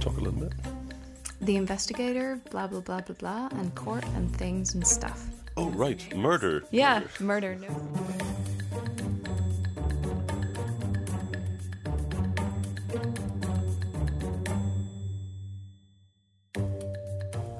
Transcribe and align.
Talk 0.00 0.16
a 0.16 0.20
little 0.20 0.32
bit. 0.32 0.52
The 1.42 1.54
investigator, 1.54 2.40
blah 2.50 2.66
blah 2.66 2.80
blah 2.80 3.02
blah 3.02 3.14
blah, 3.14 3.48
and 3.52 3.72
court 3.76 4.04
and 4.16 4.34
things 4.36 4.74
and 4.74 4.84
stuff. 4.84 5.28
Oh, 5.56 5.70
right. 5.70 6.02
Murder. 6.16 6.64
Yeah, 6.72 7.04
Murder. 7.20 7.56
murder. 7.56 7.68
No. 7.68 8.94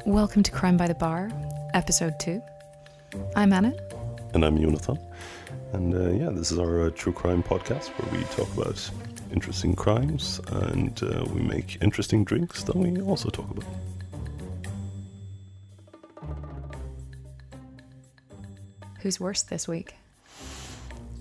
Welcome 0.05 0.43
to 0.43 0.51
Crime 0.51 0.77
by 0.77 0.89
the 0.89 0.95
Bar, 0.95 1.31
episode 1.75 2.19
two. 2.19 2.43
I'm 3.37 3.53
Anna. 3.53 3.75
And 4.33 4.45
I'm 4.45 4.61
Jonathan. 4.61 4.99
And 5.73 5.95
uh, 5.95 6.11
yeah, 6.11 6.31
this 6.31 6.53
is 6.53 6.59
our 6.59 6.87
uh, 6.87 6.91
true 6.91 7.13
crime 7.13 7.43
podcast 7.43 7.89
where 7.89 8.21
we 8.21 8.25
talk 8.29 8.53
about 8.57 8.91
interesting 9.33 9.75
crimes 9.75 10.41
and 10.53 11.03
uh, 11.03 11.25
we 11.33 11.41
make 11.41 11.79
interesting 11.83 12.25
drinks 12.25 12.63
that 12.65 12.77
we 12.77 13.01
also 13.01 13.29
talk 13.31 13.51
about. 13.51 13.65
Who's 19.01 19.21
worst 19.21 19.51
this 19.51 19.69
week? 19.69 19.95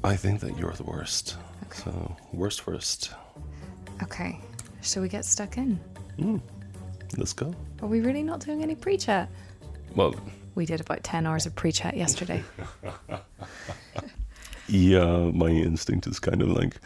I 0.03 0.15
think 0.15 0.39
that 0.41 0.57
you're 0.57 0.73
the 0.73 0.83
worst. 0.83 1.37
So, 1.73 2.15
worst 2.31 2.61
first. 2.61 3.11
Okay, 4.01 4.39
shall 4.81 5.01
we 5.01 5.09
get 5.09 5.25
stuck 5.25 5.57
in? 5.57 5.79
Let's 7.17 7.33
go. 7.33 7.53
Are 7.81 7.87
we 7.87 8.01
really 8.01 8.23
not 8.23 8.39
doing 8.39 8.61
any 8.61 8.75
pre 8.75 8.97
chat? 8.97 9.29
Well, 9.95 10.15
We 10.55 10.65
did 10.65 10.81
about 10.81 11.03
10 11.03 11.25
hours 11.25 11.45
of 11.45 11.55
pre 11.55 11.71
chat 11.71 11.95
yesterday. 11.97 12.43
yeah, 14.67 15.31
my 15.33 15.49
instinct 15.49 16.07
is 16.07 16.19
kind 16.19 16.41
of 16.41 16.49
like 16.49 16.77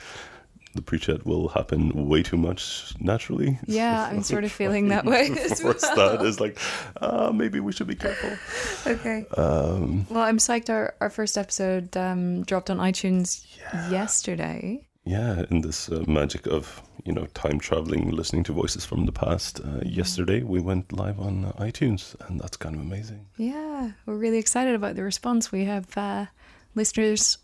the 0.78 0.82
pre-chat 0.82 1.26
will 1.26 1.50
happen 1.50 2.08
way 2.08 2.24
too 2.24 2.38
much 2.38 2.94
naturally. 3.00 3.60
Yeah, 3.66 4.08
I'm 4.10 4.24
sort 4.24 4.44
of 4.46 4.52
feeling 4.52 4.90
that 4.90 5.06
way 5.14 5.30
as 5.52 5.62
well. 5.64 5.74
that 5.74 6.24
is 6.26 6.40
like, 6.40 6.58
uh, 7.02 7.32
maybe 7.34 7.60
we 7.60 7.74
should 7.74 7.88
be 7.88 7.96
careful. 7.96 8.32
Okay. 8.90 9.26
Um, 9.36 10.06
Well, 10.10 10.22
I'm 10.24 10.38
psyched 10.38 10.70
our, 10.70 10.96
our 11.02 11.10
first 11.10 11.38
episode 11.38 11.98
um, 11.98 12.44
dropped 12.44 12.70
on 12.70 12.78
iTunes 12.78 13.46
yesterday. 13.92 14.88
Yeah, 15.08 15.46
in 15.50 15.62
this 15.62 15.90
uh, 15.90 16.04
magic 16.06 16.48
of 16.48 16.82
you 17.06 17.14
know 17.14 17.28
time 17.28 17.60
traveling, 17.60 18.12
listening 18.12 18.44
to 18.44 18.54
voices 18.54 18.84
from 18.84 19.06
the 19.06 19.14
past. 19.14 19.62
Uh, 19.62 19.80
yesterday 19.86 20.44
we 20.44 20.60
went 20.60 20.92
live 20.92 21.18
on 21.18 21.46
uh, 21.46 21.54
iTunes, 21.54 22.14
and 22.28 22.42
that's 22.42 22.58
kind 22.58 22.76
of 22.76 22.82
amazing. 22.82 23.26
Yeah, 23.38 23.92
we're 24.06 24.18
really 24.18 24.38
excited 24.38 24.76
about 24.76 24.96
the 24.96 25.04
response. 25.04 25.50
We 25.50 25.64
have 25.64 25.98
uh, 25.98 26.26
listeners 26.76 27.38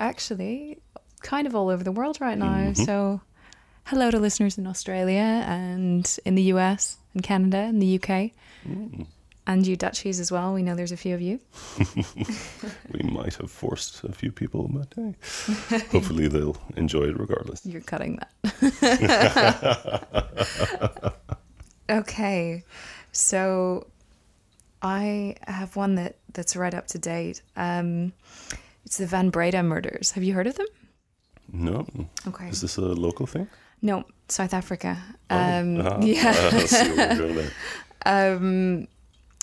actually 0.00 0.78
kind 1.22 1.46
of 1.46 1.54
all 1.54 1.70
over 1.70 1.84
the 1.84 1.92
world 1.92 2.20
right 2.20 2.36
now. 2.36 2.72
So, 2.72 3.20
hello 3.84 4.10
to 4.10 4.18
listeners 4.18 4.58
in 4.58 4.66
Australia 4.66 5.44
and 5.46 6.18
in 6.24 6.34
the 6.34 6.42
US 6.54 6.96
and 7.14 7.22
Canada 7.22 7.58
and 7.58 7.80
the 7.80 8.00
UK. 8.02 8.32
And 9.46 9.66
you 9.66 9.76
Dutchies 9.76 10.20
as 10.20 10.32
well. 10.32 10.54
We 10.54 10.62
know 10.62 10.74
there's 10.74 10.90
a 10.92 10.96
few 10.96 11.14
of 11.14 11.20
you. 11.20 11.38
We 12.92 13.02
might 13.10 13.34
have 13.34 13.50
forced 13.50 14.02
a 14.04 14.12
few 14.12 14.32
people, 14.32 14.68
but 14.68 14.88
hey, 14.96 15.14
hopefully 15.92 16.28
they'll 16.28 16.56
enjoy 16.76 17.04
it 17.10 17.18
regardless. 17.18 17.66
You're 17.66 17.82
cutting 17.82 18.18
that. 18.20 18.30
okay. 21.90 22.64
So 23.12 23.86
I 24.82 25.36
have 25.46 25.76
one 25.76 25.94
that, 25.96 26.16
that's 26.32 26.56
right 26.56 26.74
up 26.74 26.86
to 26.88 26.98
date. 26.98 27.42
Um, 27.56 28.12
it's 28.84 28.98
the 28.98 29.06
Van 29.06 29.30
Breda 29.30 29.62
murders. 29.62 30.12
Have 30.12 30.24
you 30.24 30.34
heard 30.34 30.46
of 30.46 30.56
them? 30.56 30.66
No, 31.52 31.86
Okay. 32.26 32.48
is 32.48 32.60
this 32.60 32.76
a 32.78 32.80
local 32.80 33.26
thing? 33.26 33.46
No, 33.82 34.04
South 34.28 34.54
Africa. 34.54 34.96
Um, 35.30 35.80
Ah, 35.80 35.98
yeah. 36.00 36.50
I 36.52 36.64
see 36.64 36.88
what 36.90 36.96
we're 37.10 37.16
doing 37.16 37.34
there. 37.36 37.50
Um, 38.36 38.88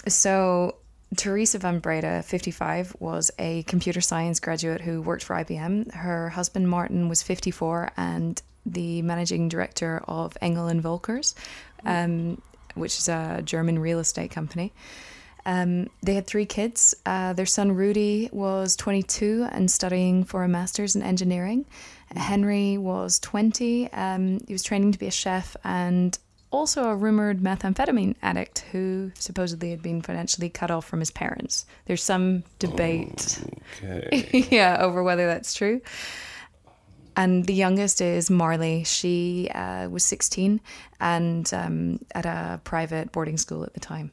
so 0.08 0.76
Teresa 1.18 1.60
Van 1.60 1.80
Breda, 1.80 2.24
55, 2.24 2.96
was 3.00 3.32
a 3.38 3.64
computer 3.64 4.02
science 4.02 4.40
graduate 4.40 4.82
who 4.82 5.02
worked 5.02 5.24
for 5.24 5.36
IBM. 5.36 5.94
Her 5.94 6.30
husband 6.30 6.70
Martin 6.70 7.10
was 7.10 7.22
54 7.22 7.92
and 7.98 8.42
the 8.66 9.02
managing 9.02 9.50
director 9.50 10.02
of 10.08 10.38
Engel 10.42 10.68
and 10.68 10.82
Volkers, 10.82 11.34
um, 11.86 12.42
which 12.76 12.98
is 12.98 13.10
a 13.10 13.42
German 13.44 13.80
real 13.80 14.00
estate 14.00 14.32
company. 14.32 14.72
Um, 15.46 15.90
they 16.04 16.14
had 16.14 16.28
three 16.28 16.46
kids. 16.46 16.96
Uh, 17.06 17.34
their 17.34 17.46
son 17.46 17.72
Rudi 17.72 18.30
was 18.32 18.76
22 18.76 19.48
and 19.52 19.70
studying 19.70 20.24
for 20.24 20.44
a 20.44 20.48
master's 20.48 20.96
in 20.96 21.02
engineering. 21.02 21.66
Henri 22.16 22.78
was 22.78 23.20
20. 23.20 23.92
Um, 23.92 24.40
he 24.48 24.54
was 24.54 24.64
training 24.64 24.92
to 24.92 25.00
be 25.00 25.08
a 25.08 25.12
chef 25.12 25.56
and 25.64 26.18
also 26.52 26.90
a 26.90 26.96
rumored 26.96 27.40
methamphetamine 27.40 28.16
addict 28.22 28.60
who 28.72 29.12
supposedly 29.16 29.72
had 29.72 29.82
been 29.82 30.02
financially 30.02 30.50
cut 30.50 30.70
off 30.70 30.86
from 30.86 31.00
his 31.00 31.12
parents. 31.12 31.66
There's 31.86 32.04
some 32.04 32.44
debate, 32.60 33.42
Okay. 33.78 34.48
yeah, 34.52 34.78
over 34.80 35.02
whether 35.02 35.28
that's 35.28 35.54
true. 35.54 35.82
And 37.16 37.46
the 37.46 37.54
youngest 37.54 38.00
is 38.02 38.30
Marli. 38.30 38.84
She 38.84 39.50
uh, 39.54 39.90
was 39.90 40.06
16 40.06 40.62
and 41.00 41.54
um, 41.54 42.00
at 42.16 42.26
a 42.26 42.62
private 42.64 43.12
boarding 43.12 43.38
school 43.38 43.64
at 43.64 43.74
the 43.74 43.80
time. 43.80 44.12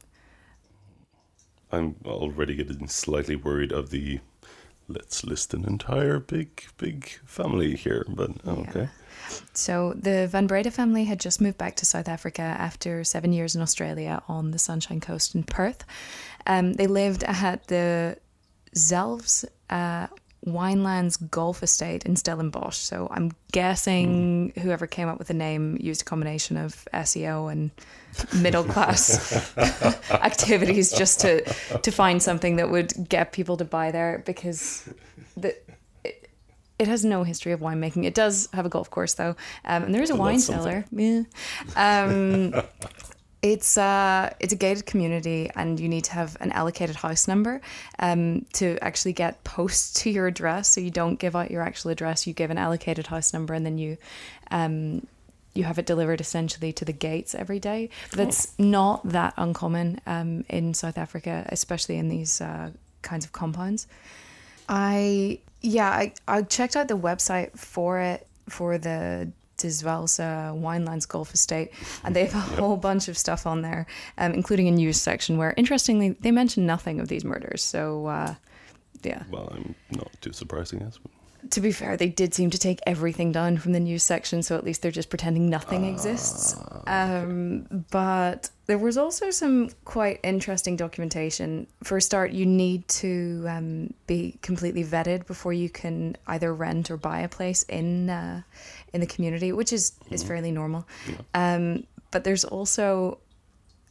I'm 1.71 1.95
already 2.05 2.55
getting 2.55 2.87
slightly 2.87 3.35
worried 3.35 3.71
of 3.71 3.91
the 3.91 4.19
let's 4.87 5.23
list 5.23 5.53
an 5.53 5.65
entire 5.65 6.19
big, 6.19 6.65
big 6.77 7.09
family 7.25 7.75
here, 7.75 8.05
but 8.09 8.31
oh, 8.45 8.65
okay. 8.67 8.89
So 9.53 9.93
the 9.95 10.27
Van 10.27 10.47
Breda 10.47 10.71
family 10.71 11.05
had 11.05 11.19
just 11.19 11.41
moved 11.41 11.57
back 11.57 11.75
to 11.77 11.85
South 11.85 12.07
Africa 12.07 12.41
after 12.41 13.03
seven 13.03 13.33
years 13.33 13.55
in 13.55 13.61
Australia 13.61 14.21
on 14.27 14.51
the 14.51 14.59
Sunshine 14.59 14.99
Coast 14.99 15.35
in 15.35 15.43
Perth. 15.43 15.85
Um, 16.47 16.73
they 16.73 16.87
lived 16.87 17.23
at 17.23 17.67
the 17.67 18.17
Zalze 18.75 19.45
uh, 19.69 20.07
Winelands 20.45 21.29
Golf 21.29 21.63
Estate 21.63 22.05
in 22.05 22.15
Stellenbosch. 22.15 22.77
So 22.77 23.07
I'm 23.11 23.31
guessing 23.51 24.53
whoever 24.59 24.87
came 24.87 25.07
up 25.07 25.19
with 25.19 25.27
the 25.27 25.33
name 25.33 25.77
used 25.79 26.01
a 26.01 26.05
combination 26.05 26.57
of 26.57 26.87
SEO 26.93 27.51
and 27.51 27.71
middle 28.41 28.63
class 28.63 29.53
activities 30.11 30.91
just 30.91 31.19
to 31.21 31.41
to 31.79 31.91
find 31.91 32.23
something 32.23 32.55
that 32.55 32.69
would 32.69 33.09
get 33.09 33.31
people 33.31 33.57
to 33.57 33.65
buy 33.65 33.91
there 33.91 34.23
because 34.25 34.89
the 35.35 35.55
it 36.79 36.87
has 36.87 37.03
no 37.03 37.23
history 37.23 37.51
of 37.51 37.59
winemaking. 37.59 38.05
It 38.05 38.15
does 38.15 38.47
have 38.53 38.65
a 38.65 38.69
golf 38.69 38.89
course 38.89 39.13
though, 39.13 39.35
um, 39.65 39.83
and 39.83 39.93
there 39.93 40.01
is 40.01 40.09
a 40.09 40.15
wine 40.15 40.39
cellar. 40.39 40.85
Yeah. 40.91 41.23
Um, 41.75 42.55
it's 43.41 43.77
uh, 43.77 44.33
it's 44.39 44.53
a 44.53 44.55
gated 44.55 44.85
community, 44.85 45.51
and 45.55 45.77
you 45.77 45.89
need 45.89 46.05
to 46.05 46.13
have 46.13 46.37
an 46.39 46.51
allocated 46.53 46.95
house 46.95 47.27
number 47.27 47.61
um, 47.99 48.45
to 48.53 48.77
actually 48.81 49.13
get 49.13 49.43
posts 49.43 49.93
to 50.01 50.09
your 50.09 50.25
address. 50.25 50.69
So 50.69 50.81
you 50.81 50.89
don't 50.89 51.19
give 51.19 51.35
out 51.35 51.51
your 51.51 51.61
actual 51.61 51.91
address; 51.91 52.25
you 52.25 52.33
give 52.33 52.49
an 52.49 52.57
allocated 52.57 53.07
house 53.07 53.33
number, 53.33 53.53
and 53.53 53.65
then 53.65 53.77
you. 53.77 53.97
Um, 54.49 55.05
you 55.55 55.63
have 55.63 55.79
it 55.79 55.87
delivered 55.87 56.21
essentially 56.21 56.71
to 56.71 56.85
the 56.85 56.93
gates 56.93 57.33
every 57.33 57.59
day. 57.59 57.89
But 58.11 58.17
that's 58.17 58.57
not 58.59 59.01
that 59.09 59.33
uncommon 59.35 59.99
um, 60.05 60.45
in 60.47 60.75
South 60.75 60.97
Africa, 60.97 61.43
especially 61.49 61.97
in 61.97 62.07
these 62.07 62.39
uh, 62.39 62.69
kinds 63.01 63.25
of 63.25 63.31
compounds. 63.31 63.87
I 64.69 65.39
yeah, 65.61 65.89
I, 65.89 66.13
I 66.27 66.41
checked 66.43 66.75
out 66.75 66.87
the 66.87 66.97
website 66.97 67.57
for 67.57 67.99
it 67.99 68.27
for 68.47 68.77
the 68.77 69.31
De 69.57 69.67
Zalze 69.67 70.19
Winelands 70.59 71.07
Golf 71.07 71.33
Estate, 71.33 71.71
and 72.03 72.15
they 72.15 72.25
have 72.25 72.35
a 72.35 72.61
whole 72.61 72.77
bunch 72.77 73.07
of 73.07 73.17
stuff 73.17 73.45
on 73.45 73.61
there, 73.61 73.85
um, 74.17 74.33
including 74.33 74.67
a 74.67 74.71
news 74.71 75.01
section 75.01 75.37
where, 75.37 75.53
interestingly, 75.57 76.11
they 76.21 76.31
mention 76.31 76.65
nothing 76.65 76.99
of 76.99 77.09
these 77.09 77.25
murders. 77.25 77.61
So, 77.61 78.07
uh, 78.07 78.35
yeah. 79.03 79.23
Well, 79.29 79.51
I'm 79.53 79.75
not 79.91 80.09
too 80.21 80.33
surprised, 80.33 80.73
I 80.75 80.79
guess. 80.79 80.97
But 80.97 81.11
To 81.51 81.61
be 81.61 81.71
fair, 81.71 81.97
they 81.97 82.09
did 82.09 82.33
seem 82.33 82.49
to 82.49 82.57
take 82.57 82.79
everything 82.85 83.31
down 83.31 83.57
from 83.57 83.71
the 83.71 83.79
news 83.79 84.03
section, 84.03 84.43
so 84.43 84.55
at 84.55 84.63
least 84.63 84.81
they're 84.81 84.91
just 84.91 85.09
pretending 85.09 85.49
nothing 85.49 85.85
exists. 85.85 86.55
Um, 86.85 87.85
but 87.91 88.49
there 88.67 88.77
was 88.77 88.97
also 88.97 89.31
some 89.31 89.69
quite 89.85 90.19
interesting 90.23 90.75
documentation. 90.75 91.67
For 91.83 91.97
a 91.97 92.01
start, 92.01 92.31
you 92.31 92.45
need 92.45 92.87
to 92.89 93.45
um, 93.47 93.93
be 94.05 94.37
completely 94.41 94.83
vetted 94.83 95.25
before 95.25 95.53
you 95.53 95.69
can 95.69 96.17
either 96.27 96.53
rent 96.53 96.91
or 96.91 96.97
buy 96.97 97.21
a 97.21 97.29
place 97.29 97.63
in 97.63 98.09
uh, 98.09 98.41
in 98.93 99.01
the 99.01 99.07
community, 99.07 99.51
which 99.51 99.73
is 99.73 99.93
is 100.11 100.23
fairly 100.23 100.51
normal. 100.51 100.87
Um, 101.33 101.85
but 102.11 102.23
there's 102.23 102.43
also 102.43 103.19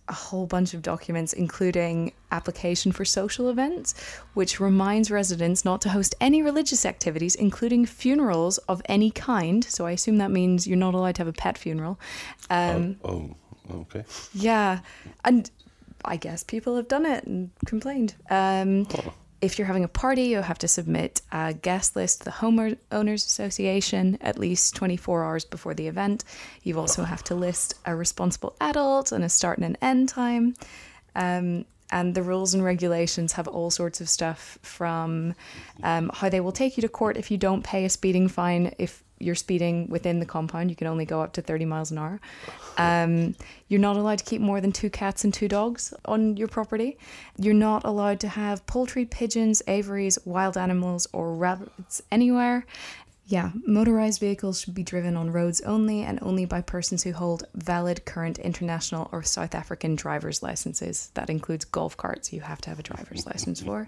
a 0.09 0.13
whole 0.13 0.47
bunch 0.47 0.75
of 0.75 0.83
documents, 0.83 1.33
including 1.33 2.13
application 2.31 2.93
for 2.93 3.05
social 3.05 3.49
events, 3.49 3.95
which 4.35 4.61
reminds 4.61 5.11
residents 5.11 5.65
not 5.65 5.81
to 5.83 5.91
host 5.91 6.15
any 6.21 6.43
religious 6.43 6.85
activities, 6.85 7.35
including 7.35 7.87
funerals 7.87 8.59
of 8.59 8.83
any 8.87 9.11
kind. 9.11 9.65
So 9.65 9.87
I 9.87 9.93
assume 9.93 10.19
that 10.19 10.31
means 10.31 10.67
you're 10.67 10.77
not 10.77 10.95
allowed 10.95 11.17
to 11.17 11.21
have 11.21 11.29
a 11.29 11.33
pet 11.33 11.59
funeral. 11.59 11.99
Um, 12.51 12.97
oh, 13.05 13.35
okay. 13.71 14.05
Yeah, 14.35 14.81
and 15.25 15.51
I 16.05 16.17
guess 16.17 16.43
people 16.43 16.77
have 16.77 16.89
done 16.89 17.07
it 17.07 17.25
and 17.25 17.51
complained. 17.67 18.15
Um, 18.31 18.87
if 19.41 19.59
you're 19.59 19.67
having 19.67 19.85
a 19.85 19.89
party, 19.89 20.23
you'll 20.25 20.43
have 20.43 20.59
to 20.59 20.69
submit 20.69 21.23
a 21.31 21.55
guest 21.55 21.95
list 21.95 22.21
to 22.21 22.25
the 22.25 22.31
Homeowners 22.31 23.27
Association 23.27 24.19
at 24.21 24.39
least 24.39 24.75
24 24.75 25.25
hours 25.25 25.45
before 25.45 25.75
the 25.75 25.87
event. 25.87 26.25
You 26.63 26.79
also 26.81 27.05
have 27.05 27.23
to 27.25 27.35
list 27.35 27.75
a 27.85 27.95
responsible 27.95 28.57
adult 28.61 29.13
and 29.13 29.23
a 29.23 29.29
start 29.29 29.59
and 29.59 29.67
an 29.67 29.77
end 29.81 30.09
time. 30.09 30.55
Um, 31.15 31.65
and 31.91 32.15
the 32.15 32.23
rules 32.23 32.53
and 32.53 32.63
regulations 32.63 33.33
have 33.33 33.49
all 33.49 33.71
sorts 33.71 34.01
of 34.01 34.09
stuff 34.09 34.59
from 34.63 35.35
um, 35.83 36.11
how 36.13 36.29
they 36.29 36.41
will 36.41 36.53
take 36.53 36.77
you 36.77 36.83
to 36.83 36.89
court 36.89 37.17
if 37.17 37.31
you 37.31 37.39
don't 37.39 37.65
pay 37.65 37.85
a 37.85 37.91
speeding 37.91 38.29
fine 38.29 38.75
if 38.79 39.03
you're 39.19 39.35
speeding 39.35 39.89
within 39.89 40.21
the 40.21 40.27
compound 40.27 40.71
you 40.71 40.77
can 40.77 40.87
only 40.87 41.05
go 41.05 41.21
up 41.21 41.33
to 41.33 41.43
30 41.43 41.65
miles 41.65 41.91
an 41.91 41.99
hour 41.99 42.21
um, 42.77 43.35
you're 43.69 43.81
not 43.81 43.97
allowed 43.97 44.19
to 44.19 44.25
keep 44.25 44.41
more 44.41 44.61
than 44.61 44.73
two 44.73 44.91
cats 44.91 45.25
and 45.25 45.35
two 45.35 45.49
dogs 45.49 45.93
on 46.05 46.37
your 46.37 46.49
property 46.49 46.99
you're 47.39 47.55
not 47.55 47.85
allowed 47.85 48.21
to 48.21 48.29
have 48.29 48.65
poultry 48.67 49.05
pigeons 49.05 49.63
aviaries 49.67 50.19
wild 50.25 50.57
animals 50.57 51.07
or 51.13 51.35
rabbits 51.35 52.03
anywhere 52.11 52.65
yeah, 53.29 53.51
motorized 53.67 54.21
vehicles 54.21 54.63
should 54.63 54.75
be 54.75 54.83
driven 54.83 55.15
on 55.15 55.31
roads 55.31 55.61
only 55.61 56.03
and 56.03 56.19
only 56.23 56.47
by 56.47 56.63
persons 56.63 57.03
who 57.03 57.13
hold 57.13 57.45
valid 57.55 58.07
current 58.07 58.39
international 58.39 59.11
or 59.13 59.23
South 59.23 59.55
African 59.55 59.97
driver's 59.97 60.43
licenses. 60.43 61.11
That 61.13 61.29
includes 61.29 61.67
golf 61.67 61.95
carts, 61.95 62.33
you 62.33 62.41
have 62.41 62.63
to 62.63 62.71
have 62.71 62.79
a 62.79 62.83
driver's 62.83 63.27
license 63.27 63.61
for. 63.61 63.87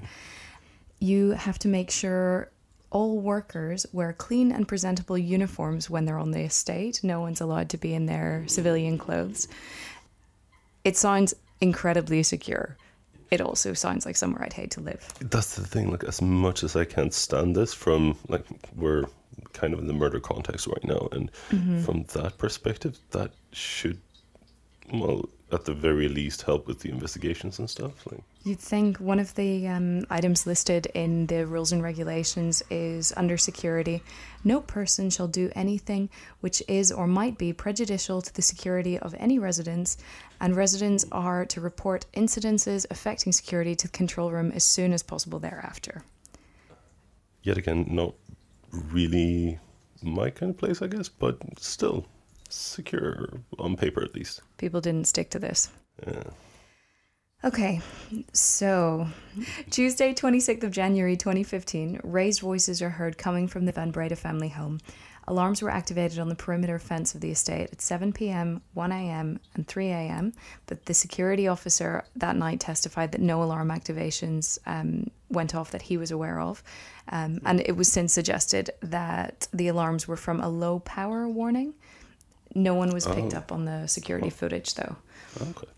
You 0.99 1.31
have 1.31 1.59
to 1.61 1.69
make 1.69 1.91
sure 1.91 2.51
all 2.91 3.19
workers 3.21 3.87
wear 3.93 4.13
clean 4.13 4.53
and 4.53 4.67
presentable 4.67 5.17
uniforms 5.17 5.89
when 5.89 6.05
they're 6.05 6.19
on 6.19 6.33
the 6.33 6.41
estate. 6.41 7.01
No 7.03 7.21
one's 7.21 7.41
allowed 7.41 7.69
to 7.71 7.79
be 7.79 7.95
in 7.95 8.07
their 8.07 8.45
civilian 8.47 8.99
clothes. 8.99 9.49
It 10.85 10.97
sounds 10.97 11.35
incredibly 11.61 12.23
secure. 12.23 12.77
It 13.31 13.41
also 13.41 13.75
sounds 13.75 14.07
like 14.07 14.17
somewhere 14.17 14.43
I'd 14.43 14.53
hate 14.53 14.73
to 14.73 14.81
live. 14.81 15.07
That's 15.21 15.55
the 15.55 15.65
thing. 15.65 15.91
Like, 15.91 16.03
as 16.05 16.21
much 16.21 16.65
as 16.65 16.75
I 16.75 16.85
can't 16.85 17.15
stand 17.15 17.55
this, 17.55 17.73
from 17.73 18.19
like 18.29 18.45
we're 18.75 19.05
kind 19.53 19.73
of 19.73 19.79
in 19.79 19.87
the 19.87 19.93
murder 19.93 20.19
context 20.19 20.67
right 20.67 20.85
now, 20.85 21.09
and 21.13 21.31
mm-hmm. 21.51 21.81
from 21.83 22.05
that 22.15 22.39
perspective, 22.39 22.99
that 23.13 23.31
should, 23.53 24.01
well, 24.93 25.29
at 25.53 25.65
the 25.65 25.75
very 25.75 26.09
least, 26.09 26.43
help 26.43 26.67
with 26.67 26.81
the 26.81 26.91
investigations 26.91 27.59
and 27.59 27.69
stuff. 27.69 28.07
Like, 28.07 28.23
you'd 28.45 28.61
think 28.61 28.99
one 28.99 29.19
of 29.19 29.35
the 29.35 29.67
um, 29.67 30.05
items 30.09 30.47
listed 30.47 30.87
in 30.95 31.27
the 31.27 31.47
rules 31.47 31.73
and 31.73 31.83
regulations 31.83 32.63
is 32.71 33.13
under 33.17 33.37
security. 33.37 34.03
No 34.45 34.61
person 34.61 35.11
shall 35.11 35.29
do 35.29 35.51
anything 35.55 36.09
which 36.41 36.63
is 36.69 36.93
or 36.93 37.07
might 37.07 37.37
be 37.37 37.53
prejudicial 37.53 38.23
to 38.23 38.35
the 38.35 38.43
security 38.43 38.99
of 38.99 39.15
any 39.19 39.39
residence, 39.39 39.99
and 40.41 40.55
residents 40.55 41.05
are 41.11 41.45
to 41.47 41.61
report 41.61 42.07
incidences 42.15 42.87
affecting 42.91 43.33
security 43.33 43.75
to 43.75 43.89
the 43.89 43.93
control 43.93 44.31
room 44.31 44.53
as 44.53 44.65
soon 44.65 44.93
as 44.93 45.03
possible 45.03 45.39
thereafter. 45.39 46.03
Yet 47.43 47.59
again, 47.59 47.87
not 47.91 48.15
really 48.71 49.59
my 50.03 50.31
kind 50.31 50.51
of 50.51 50.59
place, 50.59 50.81
I 50.81 50.87
guess, 50.87 51.09
but 51.09 51.39
still 51.59 52.07
secure 52.53 53.29
on 53.59 53.77
paper 53.77 54.03
at 54.03 54.15
least. 54.15 54.43
People 54.59 54.81
didn't 54.81 55.07
stick 55.07 55.31
to 55.31 55.39
this. 55.39 55.71
Yeah. 56.07 56.25
Okay, 57.43 57.81
so 58.35 59.09
Tuesday, 59.71 60.13
26th 60.13 60.63
of 60.63 60.73
January 60.73 61.17
2015, 61.17 62.01
raised 62.05 62.41
voices 62.41 62.83
are 62.83 62.91
heard 62.91 63.17
coming 63.17 63.49
from 63.49 63.65
the 63.65 63.73
Van 63.73 63.91
Breda 63.91 64.17
family 64.17 64.51
home. 64.51 64.79
Alarms 65.27 65.63
were 65.63 65.71
activated 65.71 66.19
on 66.19 66.29
the 66.29 66.35
perimeter 66.35 66.79
fence 66.79 67.15
of 67.15 67.23
the 67.23 67.31
estate 67.31 67.71
at 67.73 67.81
7 67.81 68.13
pm, 68.13 68.61
1 68.75 68.93
am, 68.93 69.41
and 69.55 69.67
3 69.67 69.89
am, 69.89 70.33
but 70.67 70.85
the 70.85 70.93
security 70.93 71.47
officer 71.49 72.05
that 72.17 72.37
night 72.37 72.61
testified 72.61 73.13
that 73.13 73.21
no 73.23 73.43
alarm 73.43 73.69
activations 73.69 74.59
um, 74.67 75.11
went 75.31 75.55
off 75.55 75.71
that 75.71 75.83
he 75.83 75.97
was 75.97 76.11
aware 76.11 76.41
of. 76.41 76.63
Um, 77.09 77.41
and 77.47 77.61
it 77.61 77.77
was 77.77 77.91
since 77.91 78.13
suggested 78.13 78.71
that 78.83 79.49
the 79.53 79.69
alarms 79.69 80.07
were 80.07 80.17
from 80.17 80.41
a 80.41 80.49
low 80.49 80.81
power 80.81 81.27
warning. 81.29 81.75
No 82.55 82.75
one 82.75 82.91
was 82.91 83.07
picked 83.07 83.35
oh. 83.35 83.39
up 83.39 83.53
on 83.53 83.65
the 83.65 83.87
security 83.87 84.29
oh. 84.29 84.31
footage, 84.31 84.75
though. 84.75 84.97
Okay. 85.41 85.69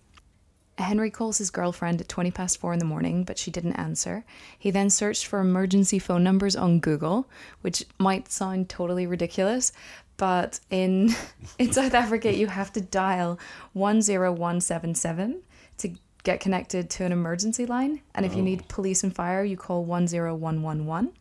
Henri 0.79 1.11
calls 1.11 1.39
his 1.39 1.51
girlfriend 1.51 2.01
at 2.01 2.09
20 2.09 2.31
past 2.31 2.59
four 2.59 2.73
in 2.73 2.79
the 2.79 2.85
morning, 2.85 3.25
but 3.25 3.39
she 3.39 3.51
didn't 3.51 3.75
answer. 3.75 4.25
He 4.59 4.71
then 4.71 4.91
searched 4.91 5.27
for 5.27 5.41
emergency 5.41 5.99
phone 5.99 6.25
numbers 6.25 6.57
on 6.57 6.81
Google, 6.81 7.29
which 7.61 7.85
might 7.99 8.31
sound 8.33 8.69
totally 8.69 9.07
ridiculous, 9.07 9.73
but 10.17 10.61
in 10.71 11.15
in 11.59 11.73
South 11.73 11.95
Africa 11.95 12.33
you 12.33 12.47
have 12.47 12.73
to 12.73 12.81
dial 12.81 13.39
10177 13.75 15.43
to 15.79 15.91
get 16.25 16.41
connected 16.41 16.89
to 16.89 17.05
an 17.05 17.13
emergency 17.13 17.67
line, 17.67 18.01
and 18.15 18.25
if 18.25 18.33
oh. 18.33 18.37
you 18.37 18.43
need 18.43 18.67
police 18.69 19.03
and 19.03 19.15
fire, 19.15 19.45
you 19.45 19.57
call 19.57 19.85
10111. 19.85 21.13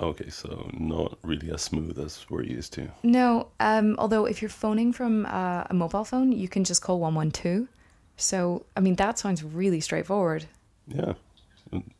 Okay, 0.00 0.30
so 0.30 0.70
not 0.72 1.18
really 1.22 1.50
as 1.50 1.60
smooth 1.60 1.98
as 1.98 2.24
we're 2.30 2.42
used 2.42 2.72
to. 2.72 2.88
No, 3.02 3.48
um, 3.60 3.96
although 3.98 4.24
if 4.24 4.40
you're 4.40 4.48
phoning 4.48 4.92
from 4.92 5.26
uh, 5.26 5.64
a 5.68 5.74
mobile 5.74 6.04
phone, 6.04 6.32
you 6.32 6.48
can 6.48 6.64
just 6.64 6.80
call 6.80 7.00
112. 7.00 7.68
So, 8.16 8.64
I 8.76 8.80
mean, 8.80 8.96
that 8.96 9.18
sounds 9.18 9.44
really 9.44 9.80
straightforward. 9.80 10.46
Yeah, 10.88 11.14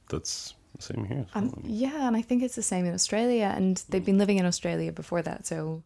that's 0.08 0.54
the 0.76 0.82
same 0.82 1.04
here. 1.04 1.26
So. 1.32 1.40
Um, 1.40 1.62
yeah, 1.62 2.06
and 2.06 2.16
I 2.16 2.22
think 2.22 2.42
it's 2.42 2.56
the 2.56 2.62
same 2.62 2.86
in 2.86 2.94
Australia, 2.94 3.52
and 3.54 3.82
they've 3.90 4.04
been 4.04 4.18
living 4.18 4.38
in 4.38 4.46
Australia 4.46 4.92
before 4.92 5.20
that, 5.22 5.46
so. 5.46 5.82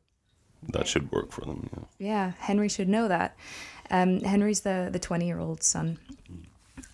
That 0.72 0.86
should 0.86 1.10
work 1.10 1.32
for 1.32 1.42
them, 1.42 1.68
yeah. 1.72 1.84
Yeah, 1.98 2.32
Henri 2.38 2.68
should 2.68 2.88
know 2.88 3.08
that. 3.08 3.36
Um, 3.90 4.20
Henri's 4.20 4.60
the 4.60 4.88
the 4.90 4.98
twenty 4.98 5.26
year 5.26 5.38
old 5.38 5.62
son, 5.62 5.98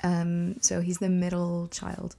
um, 0.02 0.60
so 0.60 0.80
he's 0.80 0.98
the 0.98 1.08
middle 1.08 1.68
child. 1.68 2.16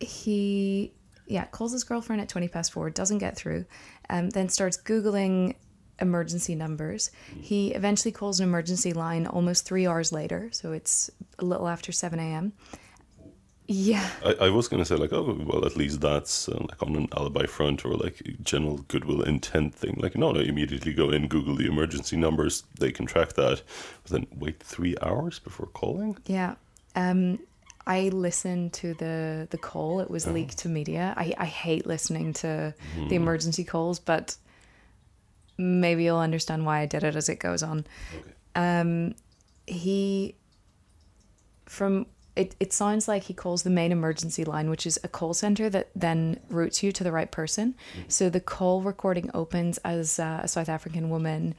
He 0.00 0.90
yeah 1.26 1.44
calls 1.46 1.72
his 1.72 1.84
girlfriend 1.84 2.22
at 2.22 2.28
twenty 2.28 2.48
past 2.48 2.72
four, 2.72 2.90
doesn't 2.90 3.18
get 3.18 3.36
through, 3.36 3.64
um, 4.10 4.30
then 4.30 4.48
starts 4.48 4.76
googling 4.76 5.54
emergency 6.00 6.54
numbers. 6.54 7.10
He 7.40 7.72
eventually 7.72 8.12
calls 8.12 8.40
an 8.40 8.48
emergency 8.48 8.92
line 8.92 9.26
almost 9.26 9.66
three 9.66 9.86
hours 9.86 10.12
later, 10.12 10.48
so 10.52 10.72
it's 10.72 11.10
a 11.38 11.44
little 11.44 11.68
after 11.68 11.92
7 11.92 12.18
a.m. 12.18 12.52
Yeah. 13.66 14.06
I, 14.24 14.32
I 14.46 14.48
was 14.50 14.68
going 14.68 14.82
to 14.82 14.84
say, 14.84 14.96
like, 14.96 15.12
oh, 15.12 15.38
well, 15.46 15.64
at 15.64 15.76
least 15.76 16.00
that's 16.00 16.48
uh, 16.48 16.58
like 16.68 16.82
on 16.82 16.96
an 16.96 17.08
alibi 17.16 17.46
front 17.46 17.84
or 17.84 17.94
like 17.94 18.22
general 18.42 18.78
goodwill 18.88 19.22
intent 19.22 19.74
thing. 19.74 19.94
Like, 19.98 20.16
no, 20.16 20.32
no, 20.32 20.40
immediately 20.40 20.92
go 20.92 21.10
in, 21.10 21.28
Google 21.28 21.54
the 21.54 21.66
emergency 21.66 22.16
numbers, 22.16 22.64
they 22.78 22.92
can 22.92 23.06
track 23.06 23.32
that, 23.34 23.62
but 24.02 24.12
then 24.12 24.26
wait 24.36 24.62
three 24.62 24.96
hours 25.02 25.38
before 25.38 25.66
calling? 25.66 26.18
Yeah. 26.26 26.56
Um, 26.94 27.38
I 27.86 28.08
listened 28.08 28.72
to 28.74 28.94
the 28.94 29.46
the 29.50 29.58
call. 29.58 30.00
It 30.00 30.10
was 30.10 30.26
oh. 30.26 30.32
leaked 30.32 30.58
to 30.58 30.68
media. 30.68 31.14
I, 31.16 31.34
I 31.36 31.44
hate 31.44 31.86
listening 31.86 32.32
to 32.34 32.46
mm. 32.96 33.08
the 33.08 33.16
hmm. 33.16 33.22
emergency 33.22 33.64
calls, 33.64 33.98
but 33.98 34.36
maybe 35.58 36.04
you'll 36.04 36.18
understand 36.18 36.66
why 36.66 36.80
I 36.80 36.86
did 36.86 37.04
it 37.04 37.16
as 37.16 37.28
it 37.28 37.38
goes 37.38 37.62
on. 37.62 37.86
Okay. 38.14 38.30
Um, 38.56 39.14
he, 39.66 40.36
from 41.66 42.06
it, 42.36 42.56
it 42.58 42.72
sounds 42.72 43.06
like 43.06 43.24
he 43.24 43.34
calls 43.34 43.62
the 43.62 43.70
main 43.70 43.92
emergency 43.92 44.44
line, 44.44 44.68
which 44.68 44.86
is 44.86 44.98
a 45.04 45.08
call 45.08 45.34
center 45.34 45.70
that 45.70 45.90
then 45.94 46.40
routes 46.48 46.82
you 46.82 46.90
to 46.92 47.04
the 47.04 47.12
right 47.12 47.30
person. 47.30 47.74
Mm-hmm. 47.92 48.08
So 48.08 48.28
the 48.28 48.40
call 48.40 48.82
recording 48.82 49.30
opens 49.34 49.78
as 49.78 50.18
uh, 50.18 50.40
a 50.42 50.48
South 50.48 50.68
African 50.68 51.10
woman 51.10 51.54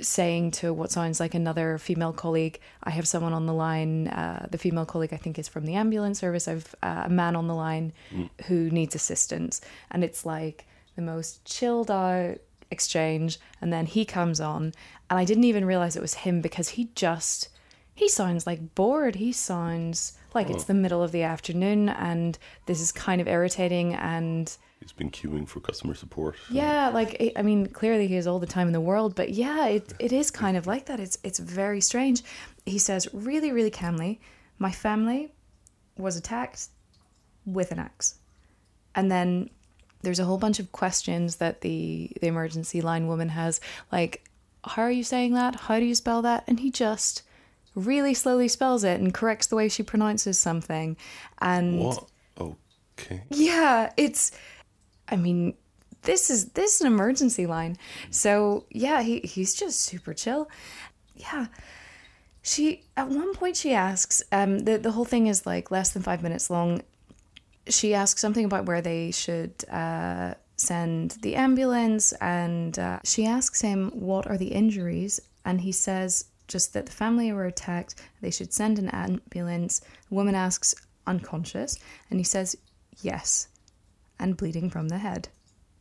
saying 0.00 0.52
to 0.52 0.72
what 0.72 0.90
sounds 0.90 1.20
like 1.20 1.34
another 1.34 1.78
female 1.78 2.12
colleague, 2.12 2.60
I 2.82 2.90
have 2.90 3.06
someone 3.06 3.32
on 3.32 3.46
the 3.46 3.54
line. 3.54 4.08
Uh, 4.08 4.46
the 4.50 4.58
female 4.58 4.86
colleague, 4.86 5.12
I 5.12 5.16
think, 5.16 5.38
is 5.38 5.48
from 5.48 5.66
the 5.66 5.74
ambulance 5.74 6.18
service. 6.18 6.48
I've 6.48 6.74
uh, 6.82 7.02
a 7.06 7.10
man 7.10 7.36
on 7.36 7.46
the 7.46 7.54
line 7.54 7.92
mm. 8.12 8.28
who 8.46 8.70
needs 8.70 8.94
assistance. 8.94 9.60
And 9.90 10.02
it's 10.02 10.24
like 10.24 10.66
the 10.96 11.02
most 11.02 11.44
chilled 11.44 11.90
out, 11.90 12.38
exchange 12.70 13.38
and 13.60 13.72
then 13.72 13.86
he 13.86 14.04
comes 14.04 14.40
on 14.40 14.72
and 15.08 15.18
I 15.18 15.24
didn't 15.24 15.44
even 15.44 15.64
realize 15.64 15.96
it 15.96 16.02
was 16.02 16.14
him 16.14 16.40
because 16.40 16.70
he 16.70 16.90
just 16.94 17.48
he 17.94 18.08
sounds 18.08 18.46
like 18.46 18.74
bored. 18.74 19.16
He 19.16 19.32
sounds 19.32 20.16
like 20.34 20.48
oh. 20.48 20.54
it's 20.54 20.64
the 20.64 20.74
middle 20.74 21.02
of 21.02 21.12
the 21.12 21.22
afternoon 21.22 21.88
and 21.88 22.38
this 22.66 22.80
is 22.80 22.92
kind 22.92 23.20
of 23.20 23.28
irritating 23.28 23.94
and 23.94 24.56
he's 24.80 24.92
been 24.92 25.10
queuing 25.10 25.46
for 25.46 25.60
customer 25.60 25.94
support. 25.94 26.36
Yeah, 26.50 26.88
like 26.88 27.32
I 27.36 27.42
mean, 27.42 27.66
clearly 27.66 28.08
he 28.08 28.14
has 28.14 28.26
all 28.26 28.38
the 28.38 28.46
time 28.46 28.66
in 28.66 28.72
the 28.72 28.80
world, 28.80 29.14
but 29.14 29.30
yeah, 29.30 29.66
it, 29.66 29.92
it 29.98 30.12
is 30.12 30.30
kind 30.30 30.56
of 30.56 30.66
like 30.66 30.86
that. 30.86 30.98
It's 30.98 31.18
it's 31.22 31.38
very 31.38 31.80
strange. 31.80 32.22
He 32.66 32.78
says 32.78 33.08
really 33.12 33.52
really 33.52 33.70
calmly, 33.70 34.20
"My 34.58 34.72
family 34.72 35.32
was 35.96 36.16
attacked 36.16 36.68
with 37.44 37.70
an 37.70 37.78
axe," 37.78 38.16
and 38.94 39.10
then 39.10 39.50
there's 40.02 40.18
a 40.18 40.24
whole 40.24 40.38
bunch 40.38 40.58
of 40.58 40.72
questions 40.72 41.36
that 41.36 41.60
the 41.60 42.10
the 42.20 42.26
emergency 42.26 42.80
line 42.80 43.06
woman 43.06 43.28
has 43.28 43.60
like 43.92 44.24
how 44.62 44.82
are 44.82 44.90
you 44.90 45.04
saying 45.04 45.32
that? 45.34 45.56
How 45.56 45.78
do 45.78 45.86
you 45.86 45.94
spell 45.94 46.20
that? 46.20 46.44
And 46.46 46.60
he 46.60 46.70
just 46.70 47.22
really 47.74 48.12
slowly 48.12 48.46
spells 48.46 48.84
it 48.84 49.00
and 49.00 49.14
corrects 49.14 49.46
the 49.46 49.56
way 49.56 49.70
she 49.70 49.82
pronounces 49.82 50.38
something. 50.38 50.98
And 51.38 51.78
what? 51.78 52.04
Okay. 52.38 53.22
Yeah 53.30 53.92
it's 53.96 54.32
i 55.10 55.16
mean 55.16 55.54
this 56.02 56.30
is 56.30 56.50
this 56.52 56.76
is 56.76 56.80
an 56.80 56.86
emergency 56.86 57.46
line 57.46 57.76
so 58.10 58.64
yeah 58.70 59.02
he, 59.02 59.20
he's 59.20 59.54
just 59.54 59.80
super 59.80 60.14
chill 60.14 60.48
yeah 61.16 61.46
She 62.42 62.84
at 62.96 63.08
one 63.08 63.34
point 63.34 63.56
she 63.56 63.74
asks, 63.74 64.22
um, 64.32 64.60
the 64.60 64.78
the 64.78 64.92
whole 64.92 65.04
thing 65.04 65.26
is 65.26 65.44
like 65.44 65.70
less 65.70 65.90
than 65.92 66.02
five 66.02 66.22
minutes 66.22 66.48
long. 66.48 66.80
She 67.68 67.92
asks 67.94 68.20
something 68.20 68.46
about 68.46 68.64
where 68.64 68.80
they 68.80 69.10
should 69.10 69.52
uh, 69.70 70.34
send 70.56 71.18
the 71.20 71.36
ambulance, 71.36 72.12
and 72.20 72.78
uh, 72.78 72.98
she 73.04 73.26
asks 73.26 73.60
him 73.60 73.90
what 73.92 74.26
are 74.26 74.38
the 74.38 74.52
injuries, 74.52 75.20
and 75.44 75.60
he 75.60 75.72
says 75.72 76.24
just 76.48 76.72
that 76.72 76.86
the 76.86 76.92
family 76.92 77.30
were 77.32 77.44
attacked. 77.44 77.94
They 78.22 78.30
should 78.30 78.52
send 78.54 78.78
an 78.78 78.88
ambulance. 78.88 79.80
The 80.08 80.14
woman 80.14 80.34
asks 80.34 80.74
unconscious, 81.06 81.78
and 82.08 82.18
he 82.18 82.24
says 82.24 82.56
yes, 83.02 83.48
and 84.20 84.36
bleeding 84.36 84.70
from 84.70 84.88
the 84.88 84.98
head. 84.98 85.28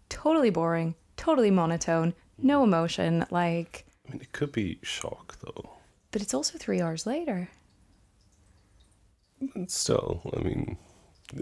Totally 0.10 0.50
boring, 0.50 0.96
totally 1.18 1.52
monotone, 1.52 2.14
no 2.38 2.64
emotion. 2.64 3.26
Like, 3.30 3.86
I 4.08 4.12
mean, 4.14 4.22
it 4.22 4.32
could 4.32 4.52
be 4.52 4.80
shock 4.82 5.38
though. 5.44 5.70
but 6.12 6.22
it's 6.22 6.34
also 6.34 6.58
three 6.58 6.82
hours 6.82 7.06
later. 7.06 7.50
And 9.56 9.70
still, 9.72 10.22
I 10.36 10.42
mean, 10.42 10.78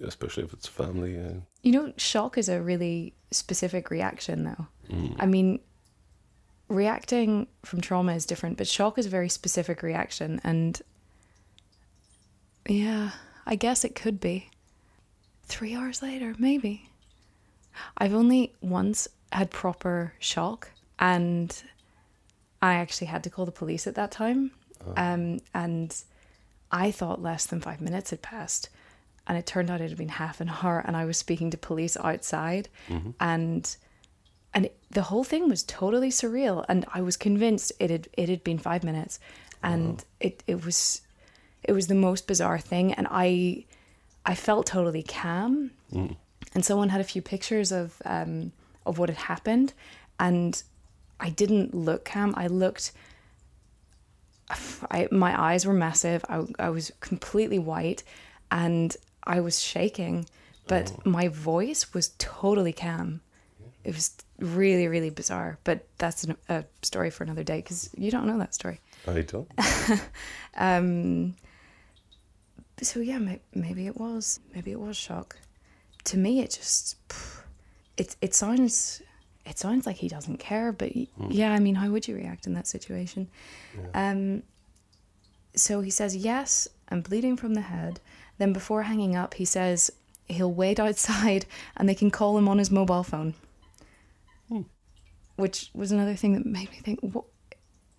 especially 0.04 0.44
if 0.44 0.54
it's 0.54 0.68
family. 0.68 1.18
Uh, 1.18 1.42
You 1.64 1.72
know, 1.72 1.94
shock 1.98 2.38
is 2.38 2.50
a 2.50 2.62
really 2.62 3.14
specific 3.32 3.90
reaction, 3.90 4.44
though. 4.44 4.68
I 5.20 5.26
mean, 5.26 5.60
reacting 6.70 7.48
from 7.64 7.82
trauma 7.82 8.14
is 8.14 8.26
different, 8.26 8.58
but 8.58 8.68
shock 8.68 8.98
is 8.98 9.06
a 9.06 9.10
very 9.10 9.30
specific 9.30 9.82
reaction. 9.82 10.40
And 10.44 10.82
yeah, 12.68 13.12
I 13.46 13.56
guess 13.56 13.84
it 13.84 13.96
could 13.96 14.20
be. 14.20 14.50
Three 15.48 15.76
hours 15.76 16.02
later, 16.02 16.36
maybe. 16.38 16.90
I've 17.98 18.14
only 18.14 18.54
once 18.62 19.08
had 19.32 19.50
proper 19.52 20.14
shock, 20.20 20.70
and 21.00 21.64
I 22.62 22.76
actually 22.76 23.08
had 23.08 23.24
to 23.24 23.30
call 23.30 23.46
the 23.46 23.52
police 23.52 23.88
at 23.88 23.96
that 23.96 24.12
time. 24.12 24.52
Um, 24.96 25.40
and 25.54 25.96
I 26.72 26.92
thought 26.92 27.22
less 27.22 27.46
than 27.46 27.62
five 27.62 27.82
minutes 27.82 28.10
had 28.10 28.22
passed, 28.22 28.70
and 29.28 29.38
it 29.38 29.46
turned 29.46 29.70
out 29.70 29.82
it 29.82 29.90
had 29.90 29.98
been 29.98 30.10
half 30.10 30.42
an 30.42 30.50
hour. 30.50 30.84
And 30.86 30.96
I 30.98 31.06
was 31.06 31.18
speaking 31.18 31.50
to 31.52 31.58
police 31.58 31.98
outside, 31.98 32.70
and 33.20 33.76
and 34.54 34.66
it, 34.66 34.78
the 34.90 35.04
whole 35.04 35.24
thing 35.24 35.50
was 35.50 35.64
totally 35.64 36.10
surreal. 36.10 36.66
And 36.68 36.86
I 36.94 37.02
was 37.02 37.16
convinced 37.18 37.72
it 37.80 37.90
had 37.90 38.08
it 38.18 38.30
had 38.30 38.44
been 38.44 38.58
five 38.60 38.84
minutes, 38.84 39.20
and 39.64 40.04
it 40.20 40.44
it 40.48 40.66
was 40.66 41.02
it 41.64 41.74
was 41.74 41.88
the 41.88 41.96
most 41.96 42.28
bizarre 42.28 42.60
thing. 42.60 42.94
And 42.94 43.08
I 43.10 43.66
I 44.28 44.36
felt 44.36 44.66
totally 44.68 45.04
calm, 45.04 45.72
and 46.54 46.64
someone 46.66 46.90
had 46.90 47.00
a 47.02 47.06
few 47.06 47.22
pictures 47.22 47.72
of 47.72 48.02
um, 48.06 48.52
of 48.86 49.00
what 49.00 49.10
had 49.10 49.18
happened, 49.18 49.74
and 50.20 50.62
I 51.20 51.30
didn't 51.30 51.74
look 51.74 52.06
calm. 52.06 52.34
I 52.38 52.48
looked. 52.48 52.92
I, 54.92 55.08
my 55.12 55.40
eyes 55.42 55.66
were 55.66 55.74
massive. 55.74 56.24
I, 56.30 56.46
I 56.60 56.70
was 56.70 56.92
completely 57.00 57.58
white, 57.58 58.04
and 58.52 58.96
I 59.24 59.40
was 59.40 59.62
shaking, 59.62 60.26
but 60.68 61.06
my 61.06 61.30
voice 61.30 61.94
was 61.94 62.12
totally 62.18 62.74
calm. 62.74 63.22
It 63.84 63.96
was 63.96 64.12
really, 64.40 64.88
really 64.90 65.10
bizarre. 65.10 65.58
But 65.64 65.86
that's 65.98 66.26
an, 66.26 66.36
a 66.50 66.66
story 66.82 67.10
for 67.10 67.24
another 67.24 67.44
day 67.44 67.58
because 67.58 67.90
you 67.98 68.12
don't 68.12 68.28
know 68.28 68.38
that 68.40 68.54
story. 68.54 68.82
I 69.08 69.22
don't. 69.22 69.50
Um, 70.60 71.36
so 72.82 73.00
yeah, 73.00 73.18
may, 73.18 73.40
maybe 73.54 73.88
it 73.88 73.98
was. 73.98 74.40
Maybe 74.54 74.72
it 74.72 74.80
was 74.80 74.96
shock. 74.98 75.38
To 76.06 76.18
me, 76.18 76.40
it 76.42 76.52
just 76.52 76.96
it 77.98 78.16
it 78.22 78.34
sounds 78.34 79.02
it 79.46 79.58
sounds 79.58 79.86
like 79.86 79.98
he 79.98 80.08
doesn't 80.08 80.38
care. 80.38 80.72
But 80.72 80.96
y 80.96 81.08
yeah, 81.30 81.52
I 81.54 81.60
mean, 81.60 81.76
how 81.76 81.90
would 81.90 82.08
you 82.08 82.16
react 82.16 82.48
in 82.48 82.54
that 82.54 82.68
situation? 82.68 83.30
Um, 83.94 84.44
so 85.56 85.82
he 85.82 85.90
says 85.90 86.16
yes, 86.16 86.68
I'm 86.90 87.02
bleeding 87.02 87.36
from 87.38 87.54
the 87.54 87.62
head. 87.62 88.00
Then 88.38 88.54
before 88.54 88.84
hanging 88.84 89.16
up, 89.16 89.34
he 89.34 89.46
says 89.46 89.92
he'll 90.28 90.54
wait 90.54 90.80
outside 90.80 91.46
and 91.76 91.88
they 91.88 91.96
can 91.96 92.12
call 92.12 92.38
him 92.38 92.48
on 92.48 92.58
his 92.60 92.72
mobile 92.72 93.04
phone. 93.04 93.34
Which 95.36 95.70
was 95.74 95.92
another 95.92 96.16
thing 96.16 96.34
that 96.34 96.46
made 96.46 96.72
me 96.72 96.78
think, 96.78 97.00
what, 97.02 97.26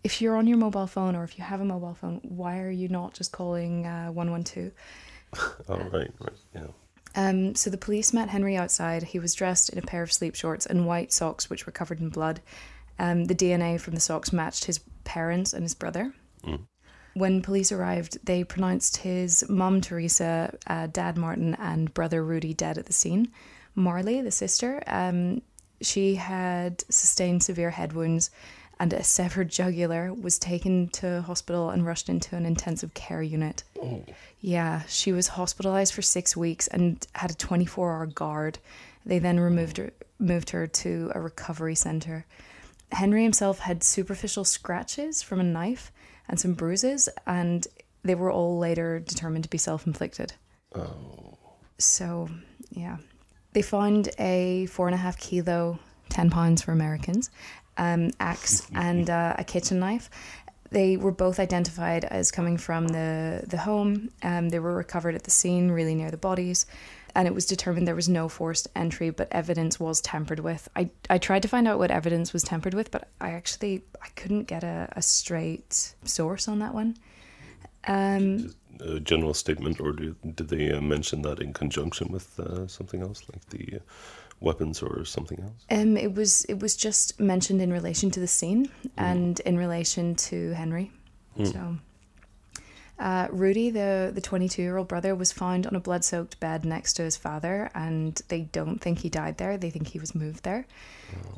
if 0.04 0.22
you're 0.22 0.36
on 0.36 0.46
your 0.46 0.58
mobile 0.58 0.86
phone 0.86 1.16
or 1.16 1.24
if 1.24 1.38
you 1.38 1.44
have 1.44 1.60
a 1.60 1.64
mobile 1.64 1.94
phone, 1.94 2.20
why 2.22 2.60
are 2.60 2.70
you 2.70 2.88
not 2.88 3.14
just 3.14 3.32
calling 3.32 3.86
uh, 3.86 4.08
112? 4.08 4.72
All 5.68 5.76
right, 5.90 6.10
right, 6.20 6.32
yeah. 6.54 6.66
Um, 7.14 7.54
so 7.54 7.70
the 7.70 7.78
police 7.78 8.12
met 8.12 8.28
Henri 8.28 8.56
outside. 8.56 9.02
He 9.02 9.18
was 9.18 9.34
dressed 9.34 9.70
in 9.70 9.78
a 9.78 9.82
pair 9.82 10.02
of 10.02 10.12
sleep 10.12 10.34
shorts 10.34 10.66
and 10.66 10.86
white 10.86 11.12
socks, 11.12 11.50
which 11.50 11.66
were 11.66 11.72
covered 11.72 12.00
in 12.00 12.10
blood. 12.10 12.40
Um, 12.98 13.24
the 13.24 13.34
DNA 13.34 13.80
from 13.80 13.94
the 13.94 14.00
socks 14.00 14.32
matched 14.32 14.66
his 14.66 14.80
parents 15.04 15.52
and 15.52 15.62
his 15.62 15.74
brother. 15.74 16.14
When 17.14 17.42
police 17.42 17.72
arrived, 17.72 18.24
they 18.24 18.44
pronounced 18.44 18.98
his 18.98 19.44
mum, 19.48 19.80
Teresa, 19.80 20.56
uh, 20.66 20.86
dad, 20.86 21.16
Martin, 21.16 21.56
and 21.56 21.92
brother, 21.92 22.24
Rudi, 22.24 22.54
dead 22.54 22.78
at 22.78 22.86
the 22.86 22.92
scene. 22.92 23.32
Marli, 23.74 24.20
the 24.20 24.30
sister, 24.30 24.82
um, 24.86 25.42
she 25.80 26.16
had 26.16 26.84
sustained 26.88 27.42
severe 27.42 27.70
head 27.70 27.92
wounds 27.92 28.30
and 28.80 28.92
a 28.92 29.02
severed 29.02 29.48
jugular, 29.48 30.12
was 30.12 30.38
taken 30.38 30.88
to 30.88 31.22
hospital 31.22 31.70
and 31.70 31.84
rushed 31.86 32.08
into 32.08 32.36
an 32.36 32.46
intensive 32.46 32.94
care 32.94 33.22
unit. 33.22 33.64
Oh. 33.82 34.04
Yeah, 34.40 34.82
she 34.88 35.12
was 35.12 35.28
hospitalized 35.28 35.92
for 35.92 36.02
six 36.02 36.36
weeks 36.36 36.68
and 36.68 37.04
had 37.14 37.30
a 37.32 37.34
24 37.34 37.92
hour 37.92 38.06
guard. 38.06 38.58
They 39.04 39.18
then 39.18 39.40
removed 39.40 39.78
her, 39.78 39.90
moved 40.18 40.50
her 40.50 40.66
to 40.66 41.10
a 41.14 41.20
recovery 41.20 41.74
center. 41.74 42.24
Henri 42.92 43.22
himself 43.22 43.58
had 43.60 43.82
superficial 43.82 44.44
scratches 44.44 45.22
from 45.22 45.40
a 45.40 45.44
knife 45.44 45.90
and 46.28 46.38
some 46.38 46.54
bruises, 46.54 47.08
and 47.26 47.66
they 48.02 48.14
were 48.14 48.30
all 48.30 48.58
later 48.58 48.98
determined 49.00 49.44
to 49.44 49.50
be 49.50 49.58
self 49.58 49.86
inflicted. 49.86 50.34
Oh, 50.74 51.36
So, 51.78 52.28
yeah. 52.70 52.98
They 53.54 53.62
found 53.62 54.10
a 54.18 54.66
four 54.66 54.86
and 54.88 54.94
a 54.94 54.98
half 54.98 55.18
kilo, 55.18 55.78
10 56.10 56.30
pounds 56.30 56.62
for 56.62 56.72
Americans, 56.72 57.30
um, 57.78 58.10
axe 58.20 58.66
and 58.74 59.08
uh, 59.20 59.34
a 59.38 59.44
kitchen 59.44 59.78
knife. 59.78 60.10
They 60.70 60.98
were 60.98 61.12
both 61.12 61.40
identified 61.40 62.04
as 62.04 62.30
coming 62.30 62.58
from 62.58 62.88
the, 62.88 63.42
the 63.46 63.56
home. 63.56 64.10
Um, 64.22 64.50
they 64.50 64.58
were 64.58 64.74
recovered 64.74 65.14
at 65.14 65.22
the 65.22 65.30
scene, 65.30 65.70
really 65.70 65.94
near 65.94 66.10
the 66.10 66.18
bodies. 66.18 66.66
And 67.14 67.26
it 67.26 67.34
was 67.34 67.46
determined 67.46 67.88
there 67.88 67.94
was 67.94 68.08
no 68.08 68.28
forced 68.28 68.68
entry, 68.76 69.08
but 69.08 69.28
evidence 69.32 69.80
was 69.80 70.02
tampered 70.02 70.40
with. 70.40 70.68
I, 70.76 70.90
I 71.08 71.16
tried 71.16 71.42
to 71.42 71.48
find 71.48 71.66
out 71.66 71.78
what 71.78 71.90
evidence 71.90 72.34
was 72.34 72.42
tampered 72.42 72.74
with, 72.74 72.90
but 72.90 73.08
I 73.18 73.30
actually 73.30 73.82
I 74.02 74.08
couldn't 74.14 74.44
get 74.44 74.62
a, 74.62 74.88
a 74.92 75.00
straight 75.00 75.94
source 76.04 76.48
on 76.48 76.58
that 76.58 76.74
one. 76.74 76.96
Um, 77.86 78.54
a 78.80 79.00
general 79.00 79.34
statement, 79.34 79.80
or 79.80 79.92
do, 79.92 80.14
did 80.34 80.48
they 80.48 80.72
uh, 80.72 80.80
mention 80.80 81.22
that 81.22 81.40
in 81.40 81.52
conjunction 81.52 82.08
with 82.10 82.38
uh, 82.40 82.66
something 82.66 83.02
else, 83.02 83.22
like 83.32 83.44
the 83.50 83.76
uh, 83.76 83.80
weapons 84.40 84.82
or 84.82 85.04
something 85.04 85.40
else? 85.40 85.64
Um, 85.70 85.96
it 85.96 86.14
was 86.14 86.44
it 86.44 86.60
was 86.60 86.76
just 86.76 87.18
mentioned 87.20 87.60
in 87.60 87.72
relation 87.72 88.10
to 88.12 88.20
the 88.20 88.26
scene 88.26 88.70
and 88.96 89.40
in 89.40 89.56
relation 89.58 90.14
to 90.14 90.52
Henri. 90.54 90.90
So, 91.44 91.78
uh, 92.98 93.28
Rudi, 93.30 93.70
the 93.70 94.10
the 94.12 94.20
twenty 94.20 94.48
two 94.48 94.62
year 94.62 94.76
old 94.76 94.88
brother, 94.88 95.14
was 95.14 95.30
found 95.30 95.66
on 95.66 95.76
a 95.76 95.80
blood 95.80 96.04
soaked 96.04 96.40
bed 96.40 96.64
next 96.64 96.94
to 96.94 97.02
his 97.02 97.16
father, 97.16 97.70
and 97.74 98.20
they 98.28 98.42
don't 98.42 98.80
think 98.80 98.98
he 98.98 99.08
died 99.08 99.38
there. 99.38 99.56
They 99.56 99.70
think 99.70 99.86
he 99.86 100.00
was 100.00 100.14
moved 100.14 100.42
there. 100.42 100.66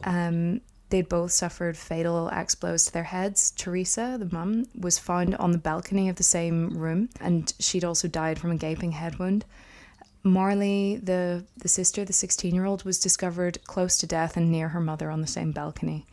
Um, 0.05 0.63
they'd 0.91 1.09
both 1.09 1.33
suffered 1.33 1.77
fatal 1.77 2.31
axe 2.31 2.55
blows 2.55 2.85
to 2.85 2.93
their 2.93 3.05
heads. 3.05 3.53
Teresa, 3.53 4.17
the 4.19 4.29
mum, 4.31 4.67
was 4.79 4.99
found 4.99 5.35
on 5.37 5.53
the 5.53 5.59
balcony 5.59 6.09
of 6.09 6.17
the 6.17 6.23
same 6.23 6.77
room, 6.77 7.09
and 7.21 7.53
she'd 7.59 7.85
also 7.85 8.09
died 8.09 8.39
from 8.39 8.51
a 8.51 8.57
gaping 8.57 8.93
head 8.93 9.19
wound. 9.19 9.45
Marli, 10.23 10.97
the, 10.97 11.45
the 11.57 11.69
sister, 11.69 12.05
the 12.05 12.13
16 12.13 12.55
year 12.55 12.67
old, 12.67 12.85
was 12.85 12.99
discovered 12.99 13.65
close 13.65 13.97
to 13.99 14.07
death 14.07 14.37
and 14.37 14.53
near 14.53 14.69
her 14.69 14.81
mother 14.81 15.11
on 15.11 15.23
the 15.23 15.27
same 15.27 15.53
balcony. 15.53 16.05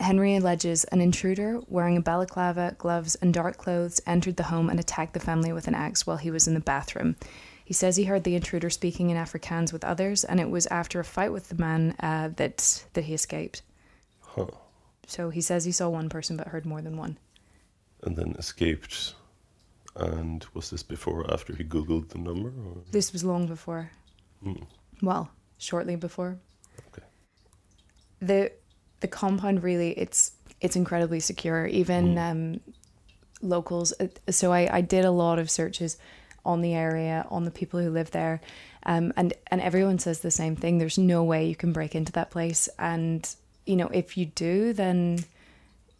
Henri 0.00 0.36
alleges 0.36 0.84
an 0.84 1.00
intruder 1.00 1.60
wearing 1.66 1.96
a 1.96 2.02
balaclava, 2.02 2.74
gloves, 2.78 3.14
and 3.16 3.34
dark 3.34 3.56
clothes 3.56 4.00
entered 4.06 4.36
the 4.36 4.44
home 4.44 4.70
and 4.70 4.78
attacked 4.78 5.14
the 5.14 5.20
family 5.20 5.52
with 5.52 5.66
an 5.66 5.74
axe 5.74 6.06
while 6.06 6.18
he 6.18 6.30
was 6.30 6.46
in 6.46 6.54
the 6.54 6.60
bathroom. 6.60 7.16
He 7.64 7.74
says 7.74 7.96
he 7.96 8.04
heard 8.04 8.24
the 8.24 8.36
intruder 8.36 8.70
speaking 8.70 9.10
in 9.10 9.16
Afrikaans 9.16 9.72
with 9.72 9.84
others, 9.84 10.24
and 10.24 10.40
it 10.40 10.50
was 10.50 10.66
after 10.68 11.00
a 11.00 11.04
fight 11.04 11.32
with 11.32 11.48
the 11.48 11.56
man 11.56 11.94
uh, 12.00 12.30
that 12.36 12.84
that 12.94 13.04
he 13.04 13.14
escaped. 13.14 13.62
Huh. 14.38 14.46
So 15.06 15.30
he 15.30 15.40
says 15.40 15.64
he 15.64 15.72
saw 15.72 15.88
one 15.88 16.08
person 16.08 16.36
but 16.36 16.48
heard 16.48 16.66
more 16.66 16.82
than 16.82 16.96
one. 16.96 17.18
And 18.02 18.16
then 18.16 18.34
escaped. 18.38 19.14
And 19.96 20.44
was 20.54 20.70
this 20.70 20.82
before 20.82 21.22
or 21.22 21.32
after 21.32 21.54
he 21.54 21.64
Googled 21.64 22.10
the 22.10 22.18
number? 22.18 22.50
Or? 22.50 22.82
This 22.92 23.12
was 23.12 23.24
long 23.24 23.46
before. 23.46 23.90
Hmm. 24.42 24.62
Well, 25.02 25.30
shortly 25.58 25.96
before. 25.96 26.38
Okay. 26.88 27.02
the 28.20 28.52
the 29.00 29.08
compound 29.08 29.62
really 29.62 29.90
it's 29.98 30.32
it's 30.60 30.76
incredibly 30.76 31.20
secure 31.20 31.66
even 31.66 32.16
um 32.18 32.60
locals 33.42 33.92
uh, 34.00 34.06
so 34.30 34.52
I, 34.52 34.78
I 34.78 34.80
did 34.80 35.04
a 35.04 35.10
lot 35.10 35.38
of 35.38 35.50
searches 35.50 35.98
on 36.44 36.60
the 36.60 36.74
area 36.74 37.26
on 37.30 37.44
the 37.44 37.50
people 37.50 37.80
who 37.80 37.90
live 37.90 38.10
there 38.10 38.40
um 38.86 39.12
and 39.16 39.32
and 39.48 39.60
everyone 39.60 39.98
says 39.98 40.20
the 40.20 40.30
same 40.30 40.56
thing 40.56 40.78
there's 40.78 40.98
no 40.98 41.22
way 41.24 41.46
you 41.46 41.56
can 41.56 41.72
break 41.72 41.94
into 41.94 42.12
that 42.12 42.30
place 42.30 42.68
and 42.78 43.34
you 43.68 43.76
know 43.76 43.88
if 43.88 44.16
you 44.16 44.26
do 44.26 44.72
then 44.72 45.18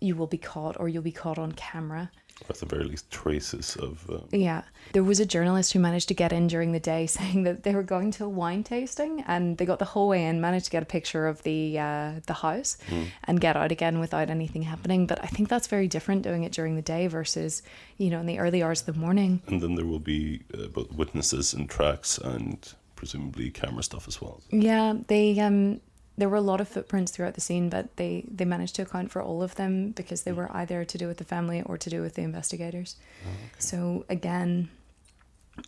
you 0.01 0.15
will 0.15 0.27
be 0.29 0.39
caught 0.39 0.77
or 0.81 0.89
you'll 0.89 1.03
be 1.03 1.13
caught 1.13 1.39
on 1.39 1.51
camera 1.53 2.11
Or 2.43 2.51
at 2.55 2.61
the 2.61 2.67
very 2.67 2.85
least, 2.85 3.11
traces 3.11 3.75
of. 3.87 4.09
Uh, 4.09 4.21
Yeah. 4.31 4.63
There 4.93 5.03
was 5.03 5.19
a 5.19 5.27
journalist 5.27 5.73
who 5.73 5.81
managed 5.81 6.07
to 6.09 6.15
get 6.15 6.33
in 6.33 6.47
during 6.47 6.71
the 6.73 6.79
day 6.95 7.07
saying 7.19 7.43
that 7.47 7.65
they 7.65 7.75
were 7.75 7.83
going 7.83 8.13
to 8.17 8.25
a 8.25 8.29
wine 8.29 8.63
tasting 8.63 9.25
and 9.27 9.59
they 9.59 9.67
got 9.67 9.81
the 9.81 9.91
whole 9.93 10.07
way 10.13 10.21
in, 10.29 10.41
managed 10.41 10.67
to 10.67 10.71
get 10.71 10.85
a 10.85 10.87
picture 10.99 11.27
of 11.33 11.43
the 11.43 11.61
uh, 11.89 12.11
the 12.31 12.35
house 12.47 12.79
and 13.27 13.41
get 13.41 13.57
out 13.57 13.73
again 13.73 13.99
without 13.99 14.31
anything 14.31 14.63
happening. 14.63 15.09
But 15.11 15.19
I 15.27 15.27
think 15.35 15.49
that's 15.49 15.67
very 15.67 15.89
different 15.89 16.23
doing 16.23 16.45
it 16.45 16.53
during 16.59 16.77
the 16.77 16.87
day 16.95 17.09
versus, 17.09 17.63
you 17.97 18.09
know, 18.11 18.21
in 18.21 18.27
the 18.27 18.39
early 18.39 18.63
hours 18.63 18.81
of 18.83 18.87
the 18.95 19.01
morning. 19.07 19.33
and 19.49 19.61
then 19.61 19.75
there 19.75 19.87
will 19.93 20.05
be 20.17 20.43
uh, 20.55 20.69
both 20.69 20.91
witnesses 20.93 21.53
and 21.55 21.69
tracks 21.69 22.19
and 22.19 22.57
presumably 22.95 23.51
camera 23.51 23.83
stuff 23.83 24.07
as 24.07 24.21
well. 24.23 24.37
Yeah, 24.51 24.95
they 25.09 25.27
um 25.41 25.81
there 26.19 26.29
were 26.29 26.37
a 26.37 26.41
lot 26.41 26.61
of 26.61 26.69
footprints 26.69 27.13
throughout 27.13 27.35
the 27.35 27.41
scene, 27.41 27.69
but 27.69 27.97
they 27.97 28.25
they 28.29 28.45
managed 28.45 28.75
to 28.75 28.83
account 28.83 29.11
for 29.13 29.23
all 29.23 29.41
of 29.43 29.55
them 29.55 29.93
because 29.93 30.23
they 30.23 30.33
were 30.33 30.51
either 30.53 30.85
to 30.85 30.99
do 30.99 31.07
with 31.07 31.19
the 31.19 31.25
family 31.25 31.63
or 31.63 31.79
to 31.79 31.89
do 31.89 32.03
with 32.03 32.15
the 32.15 32.23
investigators. 32.23 32.97
So 33.59 34.05
again, 34.09 34.69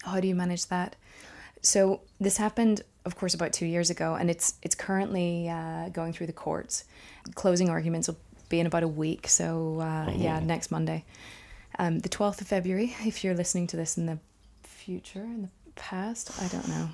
how 0.03 0.19
do 0.21 0.27
you 0.27 0.35
manage 0.35 0.67
that? 0.67 0.97
So 1.63 2.01
this 2.19 2.37
happened, 2.37 2.83
of 3.05 3.17
course, 3.17 3.33
about 3.35 3.53
two 3.53 3.67
years 3.67 3.91
ago, 3.91 4.17
and 4.17 4.29
it's 4.29 4.55
it's 4.63 4.75
currently 4.75 5.49
uh, 5.49 5.89
going 5.91 6.13
through 6.13 6.27
the 6.27 6.33
courts. 6.33 6.85
Closing 7.37 7.71
arguments 7.71 8.09
will 8.09 8.19
be 8.49 8.59
in 8.59 8.67
about 8.67 8.83
a 8.83 8.89
week. 8.89 9.29
So 9.29 9.81
uh, 9.81 10.11
yeah, 10.17 10.41
next 10.41 10.73
Monday, 10.73 11.05
um, 11.79 12.01
the 12.01 12.09
twelfth 12.09 12.41
of 12.41 12.49
February. 12.49 12.97
If 13.07 13.23
you're 13.23 13.37
listening 13.37 13.69
to 13.69 13.77
this 13.77 13.97
in 13.97 14.07
the 14.07 14.19
future, 14.65 15.23
in 15.23 15.43
the 15.43 15.51
past, 15.81 16.31
I 16.41 16.47
don't 16.49 16.69
know. 16.69 16.89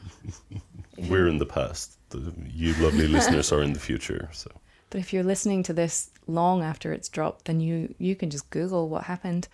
We're 1.11 1.29
in 1.29 1.39
the 1.39 1.47
past. 1.47 1.99
The, 2.11 2.33
you 2.47 2.73
lovely 2.85 3.07
listeners 3.17 3.53
are 3.53 3.63
in 3.63 3.73
the 3.73 3.81
future. 3.81 4.29
So 4.33 4.51
But 4.91 5.01
if 5.01 5.13
you're 5.13 5.25
listening 5.27 5.63
to 5.65 5.73
this 5.73 6.11
long 6.27 6.63
after 6.63 6.93
it's 6.93 7.09
dropped, 7.09 7.45
then 7.45 7.61
you 7.61 7.95
you 7.99 8.15
can 8.17 8.31
just 8.31 8.49
Google 8.51 8.89
what 8.89 9.05
happened. 9.05 9.49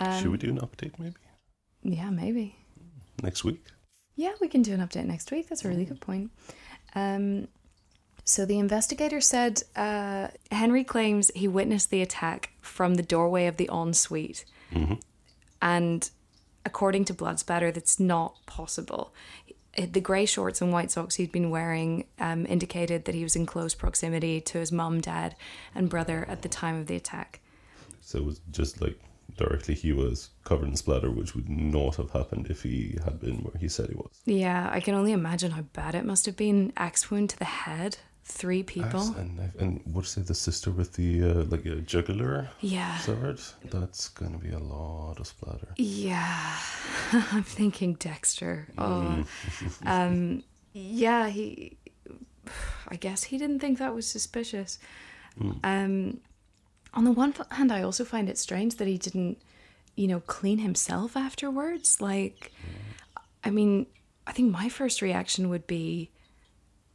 Um, 0.00 0.20
should 0.20 0.30
we 0.30 0.38
do 0.38 0.50
an 0.50 0.60
update 0.60 0.98
maybe 0.98 1.16
Yeah, 1.82 2.10
maybe. 2.10 2.54
next 3.22 3.44
week? 3.44 3.62
Yeah, 4.16 4.32
we 4.40 4.48
can 4.48 4.62
do 4.62 4.72
an 4.74 4.80
update 4.80 5.06
next 5.06 5.30
week. 5.32 5.48
That's 5.48 5.64
a 5.64 5.68
really 5.68 5.84
good 5.84 6.00
point. 6.00 6.30
Um, 6.94 7.48
so 8.24 8.44
the 8.46 8.58
investigator 8.58 9.20
said 9.20 9.62
uh, 9.74 10.28
Henri 10.50 10.84
claims 10.84 11.30
he 11.34 11.48
witnessed 11.48 11.90
the 11.90 12.02
attack 12.02 12.50
from 12.60 12.94
the 12.94 13.02
doorway 13.02 13.46
of 13.46 13.56
the 13.56 13.68
ensuite, 13.72 14.44
and 15.60 16.10
according 16.64 17.04
to 17.06 17.14
blood 17.14 17.38
spatter, 17.38 17.70
that's 17.70 17.98
not 17.98 18.44
possible. 18.46 19.12
The 19.76 20.00
grey 20.00 20.26
shorts 20.26 20.60
and 20.60 20.72
white 20.72 20.90
socks 20.90 21.14
he'd 21.14 21.32
been 21.32 21.48
wearing 21.50 22.04
um, 22.20 22.44
indicated 22.46 23.06
that 23.06 23.14
he 23.14 23.22
was 23.22 23.34
in 23.34 23.46
close 23.46 23.74
proximity 23.74 24.40
to 24.42 24.58
his 24.58 24.70
mum, 24.70 25.00
dad, 25.00 25.34
and 25.74 25.88
brother 25.88 26.26
at 26.28 26.42
the 26.42 26.48
time 26.48 26.76
of 26.78 26.86
the 26.86 26.96
attack. 26.96 27.40
So 28.02 28.18
it 28.18 28.24
was 28.24 28.40
just 28.50 28.82
like 28.82 29.00
directly 29.36 29.74
he 29.74 29.92
was 29.92 30.28
covered 30.44 30.68
in 30.68 30.76
splatter, 30.76 31.10
which 31.10 31.34
would 31.34 31.48
not 31.48 31.96
have 31.96 32.10
happened 32.10 32.48
if 32.50 32.62
he 32.62 32.98
had 33.02 33.18
been 33.20 33.36
where 33.36 33.58
he 33.58 33.68
said 33.68 33.88
he 33.88 33.94
was. 33.94 34.20
Yeah, 34.26 34.68
I 34.70 34.80
can 34.80 34.94
only 34.94 35.12
imagine 35.12 35.52
how 35.52 35.62
bad 35.62 35.94
it 35.94 36.04
must 36.04 36.26
have 36.26 36.36
been. 36.36 36.72
Axe 36.76 37.10
wound 37.10 37.30
to 37.30 37.38
the 37.38 37.46
head, 37.46 37.98
three 38.24 38.62
people. 38.62 39.14
And, 39.16 39.52
and 39.58 39.80
what 39.84 40.06
say 40.06 40.22
the 40.22 40.34
sister 40.34 40.70
with 40.70 40.94
the 40.94 41.22
uh, 41.22 41.34
like 41.44 41.64
a 41.66 41.76
jugular? 41.76 42.48
Yeah. 42.60 42.98
sword? 42.98 43.40
That's 43.70 44.08
gonna 44.08 44.38
be 44.38 44.50
a 44.50 44.58
lot 44.58 45.20
of 45.20 45.26
splatter. 45.26 45.68
Yeah, 45.76 46.56
I'm 47.12 47.42
thinking 47.42 47.94
Dexter. 47.94 48.68
Oh, 48.78 49.24
um, 49.86 50.42
yeah. 50.72 51.28
He, 51.28 51.76
I 52.88 52.96
guess 52.96 53.24
he 53.24 53.38
didn't 53.38 53.60
think 53.60 53.78
that 53.78 53.94
was 53.94 54.06
suspicious. 54.06 54.78
Um, 55.64 56.20
on 56.94 57.04
the 57.04 57.12
one 57.12 57.34
hand, 57.50 57.72
I 57.72 57.82
also 57.82 58.04
find 58.04 58.28
it 58.28 58.36
strange 58.38 58.76
that 58.76 58.86
he 58.86 58.98
didn't, 58.98 59.38
you 59.96 60.06
know, 60.06 60.20
clean 60.20 60.58
himself 60.58 61.16
afterwards. 61.16 62.00
Like, 62.00 62.52
I 63.44 63.50
mean, 63.50 63.86
I 64.26 64.32
think 64.32 64.52
my 64.52 64.68
first 64.68 65.00
reaction 65.00 65.48
would 65.48 65.66
be, 65.66 66.10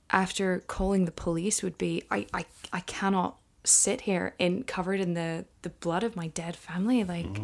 after 0.09 0.59
calling 0.67 1.05
the 1.05 1.11
police, 1.11 1.63
would 1.63 1.77
be, 1.77 2.03
I, 2.09 2.25
I, 2.33 2.45
I 2.73 2.79
cannot 2.81 3.37
sit 3.63 4.01
here 4.01 4.33
in 4.39 4.63
covered 4.63 4.99
in 4.99 5.13
the 5.13 5.43
the 5.61 5.69
blood 5.69 6.03
of 6.03 6.15
my 6.15 6.27
dead 6.27 6.55
family. 6.55 7.03
Like, 7.03 7.39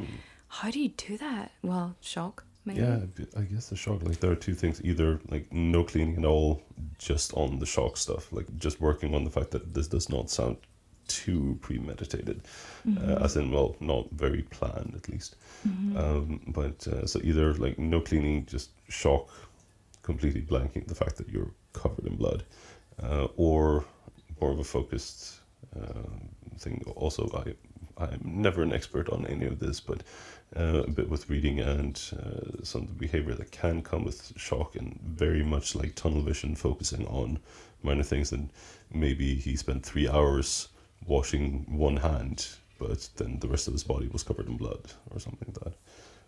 how 0.47 0.71
do 0.71 0.79
you 0.79 0.89
do 0.89 1.17
that? 1.17 1.51
Well, 1.61 1.95
shock. 2.01 2.45
Maybe. 2.65 2.79
Yeah, 2.79 2.99
I 3.37 3.41
guess 3.41 3.67
the 3.67 3.75
shock. 3.75 4.03
Like 4.03 4.19
there 4.21 4.31
are 4.31 4.35
two 4.35 4.53
things: 4.53 4.81
either 4.85 5.19
like 5.29 5.51
no 5.51 5.83
cleaning 5.83 6.17
at 6.19 6.25
all, 6.25 6.61
just 6.97 7.33
on 7.33 7.59
the 7.59 7.65
shock 7.65 7.97
stuff, 7.97 8.31
like 8.31 8.45
just 8.57 8.79
working 8.79 9.13
on 9.13 9.25
the 9.25 9.29
fact 9.29 9.51
that 9.51 9.73
this 9.73 9.87
does 9.87 10.09
not 10.09 10.29
sound 10.29 10.55
too 11.09 11.57
premeditated, 11.61 12.41
uh, 12.97 13.15
as 13.21 13.35
in 13.35 13.51
well, 13.51 13.75
not 13.81 14.09
very 14.11 14.43
planned 14.43 14.93
at 14.95 15.09
least. 15.09 15.35
Um, 15.97 16.39
but 16.47 16.87
uh, 16.87 17.05
so 17.05 17.19
either 17.21 17.53
like 17.55 17.77
no 17.77 17.99
cleaning, 17.99 18.45
just 18.45 18.69
shock, 18.87 19.27
completely 20.03 20.41
blanking 20.41 20.87
the 20.87 20.95
fact 20.95 21.17
that 21.17 21.29
you're 21.29 21.51
covered 21.73 22.05
in 22.05 22.15
blood, 22.15 22.43
uh, 23.01 23.27
or 23.35 23.83
more 24.39 24.51
of 24.51 24.59
a 24.59 24.63
focused 24.63 25.39
um 25.75 26.29
thing. 26.59 26.83
Also, 26.95 27.27
I 27.33 27.55
I'm 27.97 28.21
never 28.23 28.63
an 28.63 28.73
expert 28.73 29.09
on 29.09 29.25
any 29.27 29.45
of 29.45 29.59
this, 29.59 29.79
but 29.79 30.03
uh, 30.55 30.83
a 30.83 30.89
bit 30.91 31.09
with 31.09 31.29
reading 31.29 31.59
and 31.59 31.99
uh, 32.13 32.63
some 32.63 32.81
of 32.83 32.87
the 32.87 32.93
behavior 32.93 33.35
that 33.35 33.51
can 33.51 33.81
come 33.81 34.03
with 34.03 34.33
shock, 34.35 34.75
and 34.75 34.99
very 35.03 35.43
much 35.43 35.75
like 35.75 35.95
tunnel 35.95 36.21
vision, 36.21 36.55
focusing 36.55 37.05
on 37.07 37.39
minor 37.81 38.03
things. 38.03 38.31
And 38.31 38.49
maybe 38.91 39.35
he 39.35 39.55
spent 39.55 39.85
three 39.85 40.09
hours 40.09 40.69
washing 41.05 41.65
one 41.69 41.97
hand, 41.97 42.47
but 42.79 43.09
then 43.17 43.39
the 43.39 43.47
rest 43.47 43.67
of 43.67 43.73
his 43.73 43.83
body 43.83 44.07
was 44.07 44.23
covered 44.23 44.47
in 44.47 44.57
blood 44.57 44.91
or 45.11 45.19
something 45.19 45.47
like 45.47 45.63
that. 45.63 45.73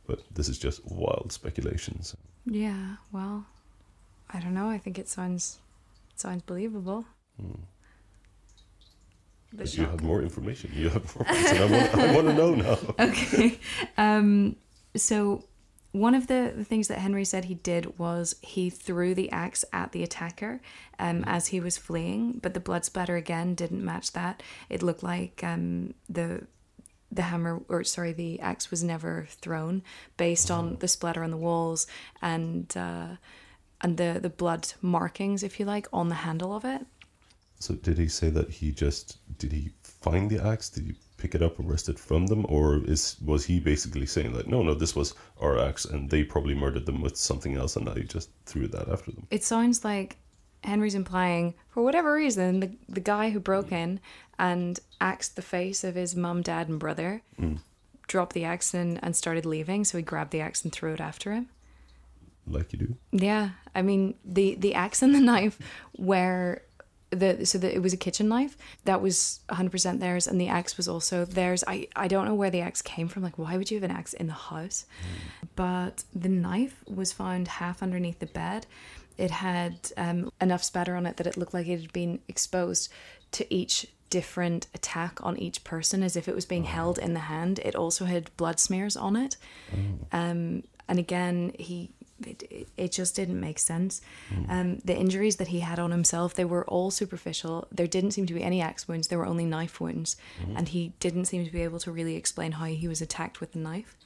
But 0.07 0.21
this 0.33 0.49
is 0.49 0.59
just 0.59 0.85
wild 0.85 1.31
speculations. 1.31 2.15
Yeah. 2.45 2.97
Well, 3.11 3.45
I 4.31 4.39
don't 4.39 4.53
know. 4.53 4.69
I 4.69 4.77
think 4.77 4.99
it 4.99 5.07
sounds 5.07 5.59
it 6.13 6.19
sounds 6.19 6.43
believable. 6.43 7.05
The 9.51 9.57
But 9.57 9.77
you 9.77 9.85
have 9.85 10.03
more 10.03 10.21
information. 10.21 10.71
You 10.73 10.89
have 10.89 11.15
more. 11.15 11.25
I 11.27 11.65
want, 11.65 11.95
I 11.95 12.15
want 12.15 12.27
to 12.27 12.33
know 12.33 12.55
now. 12.55 12.77
okay. 13.05 13.59
Um, 13.97 14.55
so 14.95 15.45
one 15.95 16.13
of 16.13 16.27
the, 16.27 16.51
the 16.53 16.65
things 16.65 16.89
that 16.89 16.99
Henri 16.99 17.23
said 17.23 17.45
he 17.45 17.53
did 17.53 17.97
was 17.97 18.35
he 18.41 18.69
threw 18.69 19.15
the 19.15 19.31
axe 19.31 19.63
at 19.71 19.93
the 19.93 20.03
attacker 20.03 20.59
um, 20.99 21.23
as 21.25 21.47
he 21.47 21.61
was 21.61 21.77
fleeing, 21.77 22.33
but 22.41 22.53
the 22.53 22.59
blood 22.59 22.83
splatter 22.83 23.15
again 23.15 23.55
didn't 23.55 23.83
match 23.83 24.11
that. 24.11 24.43
It 24.69 24.83
looked 24.83 25.03
like 25.03 25.41
um, 25.43 25.93
the 26.09 26.47
the 27.11 27.21
hammer 27.21 27.61
or 27.69 27.83
sorry 27.83 28.11
the 28.11 28.41
axe 28.41 28.69
was 28.69 28.83
never 28.83 29.25
thrown 29.29 29.83
based 30.17 30.51
on 30.51 30.75
the 30.79 30.87
splatter 30.87 31.23
on 31.23 31.31
the 31.31 31.37
walls 31.37 31.87
and 32.21 32.75
uh, 32.75 33.07
and 33.81 33.97
the 33.97 34.19
the 34.21 34.29
blood 34.29 34.73
markings 34.81 35.43
if 35.43 35.59
you 35.59 35.65
like 35.65 35.87
on 35.91 36.09
the 36.09 36.15
handle 36.15 36.55
of 36.55 36.65
it 36.65 36.85
So 37.59 37.73
did 37.75 37.97
he 37.97 38.07
say 38.07 38.29
that 38.29 38.49
he 38.49 38.71
just 38.71 39.17
did 39.37 39.51
he 39.51 39.71
find 39.83 40.29
the 40.29 40.43
axe? 40.45 40.69
Did 40.69 40.85
he 40.85 40.95
pick 41.17 41.33
it 41.33 41.41
up 41.41 41.57
and 41.57 41.69
wrest 41.69 41.89
it 41.89 41.97
from 41.97 42.27
them, 42.27 42.45
or 42.49 42.83
is 42.85 43.17
was 43.23 43.45
he 43.45 43.59
basically 43.59 44.05
saying 44.05 44.33
like, 44.33 44.47
no, 44.47 44.61
no, 44.61 44.73
this 44.73 44.95
was 44.95 45.15
our 45.41 45.57
axe, 45.59 45.85
and 45.85 46.09
they 46.09 46.23
probably 46.23 46.53
murdered 46.53 46.85
them 46.85 47.01
with 47.01 47.17
something 47.17 47.57
else, 47.57 47.75
and 47.75 47.89
I 47.89 47.99
just 48.01 48.29
threw 48.45 48.67
that 48.67 48.87
after 48.89 49.11
them? 49.11 49.27
it 49.31 49.43
sounds 49.43 49.83
like 49.83 50.17
Henri's 50.63 50.95
implying, 50.95 51.53
for 51.69 51.83
whatever 51.83 52.13
reason, 52.13 52.59
the, 52.59 52.71
the 52.89 52.99
guy 52.99 53.29
who 53.29 53.39
broke 53.39 53.69
mm. 53.69 53.83
in 53.83 53.99
and 54.37 54.79
axed 54.99 55.35
the 55.35 55.41
face 55.41 55.83
of 55.83 55.95
his 55.95 56.15
mum, 56.15 56.41
dad, 56.41 56.67
and 56.67 56.79
brother 56.79 57.21
mm. 57.39 57.59
dropped 58.07 58.33
the 58.33 58.43
axe 58.43 58.73
and, 58.73 58.99
and 59.03 59.15
started 59.15 59.45
leaving. 59.45 59.85
So 59.85 59.97
he 59.97 60.03
grabbed 60.03 60.31
the 60.31 60.41
axe 60.41 60.63
and 60.63 60.71
threw 60.73 60.93
it 60.93 61.01
after 61.01 61.33
him. 61.33 61.49
Like 62.47 62.73
you 62.73 62.79
do. 62.79 62.95
Yeah, 63.11 63.49
I 63.73 63.81
mean 63.81 64.15
the 64.23 64.55
the 64.55 64.73
axe 64.75 65.01
and 65.01 65.13
the 65.13 65.19
knife 65.31 65.57
were 65.97 66.61
the 67.11 67.45
so 67.45 67.57
that 67.57 67.73
it 67.73 67.81
was 67.81 67.93
a 67.93 67.97
kitchen 67.97 68.27
knife 68.27 68.57
that 68.83 69.01
was 69.01 69.39
100% 69.49 69.99
theirs 69.99 70.27
and 70.27 70.39
the 70.41 70.47
axe 70.47 70.77
was 70.77 70.87
also 70.87 71.25
theirs. 71.25 71.63
I 71.67 71.87
I 71.95 72.07
don't 72.07 72.25
know 72.25 72.35
where 72.35 72.49
the 72.49 72.61
axe 72.61 72.81
came 72.81 73.07
from. 73.07 73.23
Like 73.23 73.37
why 73.37 73.57
would 73.57 73.71
you 73.71 73.77
have 73.77 73.89
an 73.89 73.95
axe 73.95 74.13
in 74.13 74.27
the 74.27 74.33
house? 74.33 74.85
But 75.55 76.03
the 76.13 76.29
knife 76.29 76.83
was 76.87 77.13
found 77.13 77.47
half 77.47 77.81
underneath 77.81 78.19
the 78.19 78.25
bed. 78.25 78.67
It 79.17 79.31
had 79.31 79.91
um, 79.95 80.29
enough 80.41 80.63
spatter 80.63 80.95
on 80.95 81.05
it 81.05 81.15
that 81.17 81.27
it 81.27 81.37
looked 81.37 81.53
like 81.53 81.67
it 81.67 81.79
had 81.79 81.93
been 81.93 82.19
exposed 82.27 82.91
to 83.31 83.53
each 83.53 83.87
different 84.09 84.67
attack 84.73 85.19
on 85.23 85.37
each 85.37 85.63
person 85.63 86.03
as 86.03 86.15
if 86.15 86.27
it 86.27 86.35
was 86.35 86.45
being 86.45 86.65
held 86.65 86.97
in 86.99 87.13
the 87.13 87.21
hand. 87.21 87.59
It 87.59 87.75
also 87.75 88.05
had 88.05 88.35
blood 88.37 88.59
smears 88.59 88.97
on 88.97 89.15
it. 89.15 89.37
Um, 90.11 90.63
and 90.87 90.99
again, 90.99 91.53
he 91.57 91.91
it, 92.27 92.67
it- 92.77 92.91
just 92.91 93.15
didn't 93.15 93.39
make 93.39 93.59
sense. 93.59 94.01
Um, 94.47 94.77
the 94.85 94.95
injuries 94.95 95.35
that 95.37 95.47
he 95.49 95.59
had 95.59 95.79
on 95.79 95.91
himself, 95.91 96.33
they 96.33 96.45
were 96.45 96.63
all 96.65 96.91
superficial. 96.91 97.67
There 97.71 97.87
didn't 97.87 98.11
seem 98.11 98.25
to 98.27 98.33
be 98.33 98.41
any 98.43 98.61
axe 98.61 98.87
wounds. 98.87 99.07
There 99.07 99.17
were 99.17 99.25
only 99.25 99.45
knife 99.45 99.81
wounds, 99.81 100.15
and 100.55 100.69
he 100.69 100.93
didn't 100.99 101.25
seem 101.25 101.45
to 101.45 101.51
be 101.51 101.61
able 101.61 101.79
to 101.79 101.91
really 101.91 102.15
explain 102.15 102.53
how 102.53 102.65
he 102.65 102.87
was 102.87 103.01
attacked 103.01 103.39
with 103.41 103.51
the 103.53 103.59
knife. 103.59 103.97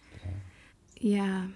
Yeah. 0.97 1.47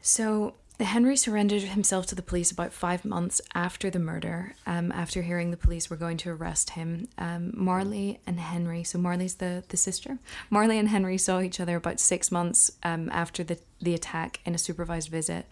So 0.00 0.54
Henri 0.82 1.16
surrendered 1.16 1.62
himself 1.62 2.06
to 2.06 2.14
the 2.14 2.22
police 2.22 2.50
about 2.50 2.72
five 2.72 3.04
months 3.04 3.40
after 3.54 3.90
the 3.90 3.98
murder. 3.98 4.54
Um, 4.66 4.92
after 4.92 5.22
hearing 5.22 5.50
the 5.50 5.56
police 5.56 5.88
were 5.88 5.96
going 5.96 6.16
to 6.18 6.30
arrest 6.30 6.70
him, 6.70 7.08
um, 7.18 7.52
Marli 7.54 8.20
and 8.26 8.38
Henri. 8.38 8.84
So 8.84 8.98
Marli's 8.98 9.36
the 9.36 9.64
the 9.68 9.76
sister. 9.76 10.18
Marli 10.50 10.78
and 10.78 10.88
Henri 10.88 11.18
saw 11.18 11.40
each 11.40 11.60
other 11.60 11.76
about 11.76 12.00
six 12.00 12.30
months 12.30 12.70
um, 12.82 13.08
after 13.12 13.44
the 13.44 13.58
the 13.80 13.94
attack 13.94 14.40
in 14.44 14.54
a 14.54 14.58
supervised 14.58 15.08
visit. 15.08 15.46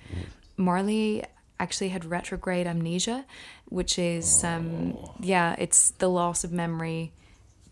Marli 0.57 1.25
actually 1.59 1.91
had 1.91 2.05
retrograde 2.05 2.67
amnesia, 2.67 3.25
which 3.69 3.99
is 3.99 4.45
um, 4.45 4.97
yeah, 5.21 5.55
it's 5.59 5.91
the 5.93 6.09
loss 6.09 6.45
of 6.45 6.53
memory 6.53 7.13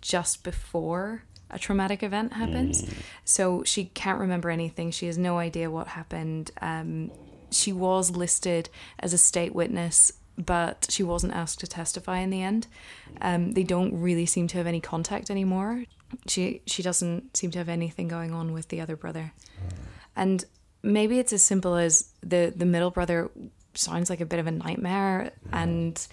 just 0.00 0.44
before 0.44 1.24
a 1.50 1.58
traumatic 1.58 2.02
event 2.02 2.34
happens. 2.34 2.84
So 3.24 3.62
she 3.64 3.86
can't 3.86 4.20
remember 4.20 4.50
anything. 4.50 4.90
She 4.90 5.06
has 5.06 5.16
no 5.16 5.38
idea 5.38 5.70
what 5.70 5.88
happened. 5.88 6.50
Um, 6.60 7.10
she 7.50 7.72
was 7.72 8.10
listed 8.10 8.68
as 8.98 9.12
a 9.12 9.18
state 9.18 9.54
witness, 9.54 10.12
but 10.36 10.86
she 10.90 11.02
wasn't 11.02 11.34
asked 11.34 11.60
to 11.60 11.66
testify 11.66 12.18
in 12.18 12.30
the 12.30 12.42
end. 12.42 12.66
Um, 13.20 13.52
they 13.52 13.64
don't 13.64 14.00
really 14.00 14.26
seem 14.26 14.46
to 14.48 14.58
have 14.58 14.66
any 14.66 14.80
contact 14.80 15.30
anymore. 15.30 15.84
She 16.26 16.62
she 16.66 16.82
doesn't 16.82 17.36
seem 17.36 17.50
to 17.52 17.58
have 17.58 17.68
anything 17.68 18.08
going 18.08 18.32
on 18.32 18.52
with 18.52 18.68
the 18.68 18.80
other 18.80 18.96
brother, 18.96 19.32
and 20.16 20.44
maybe 20.82 21.18
it's 21.18 21.32
as 21.32 21.42
simple 21.42 21.74
as 21.74 22.10
the 22.22 22.52
the 22.54 22.64
middle 22.64 22.90
brother 22.90 23.30
sounds 23.74 24.10
like 24.10 24.20
a 24.20 24.26
bit 24.26 24.40
of 24.40 24.46
a 24.46 24.50
nightmare 24.50 25.32
and 25.52 26.06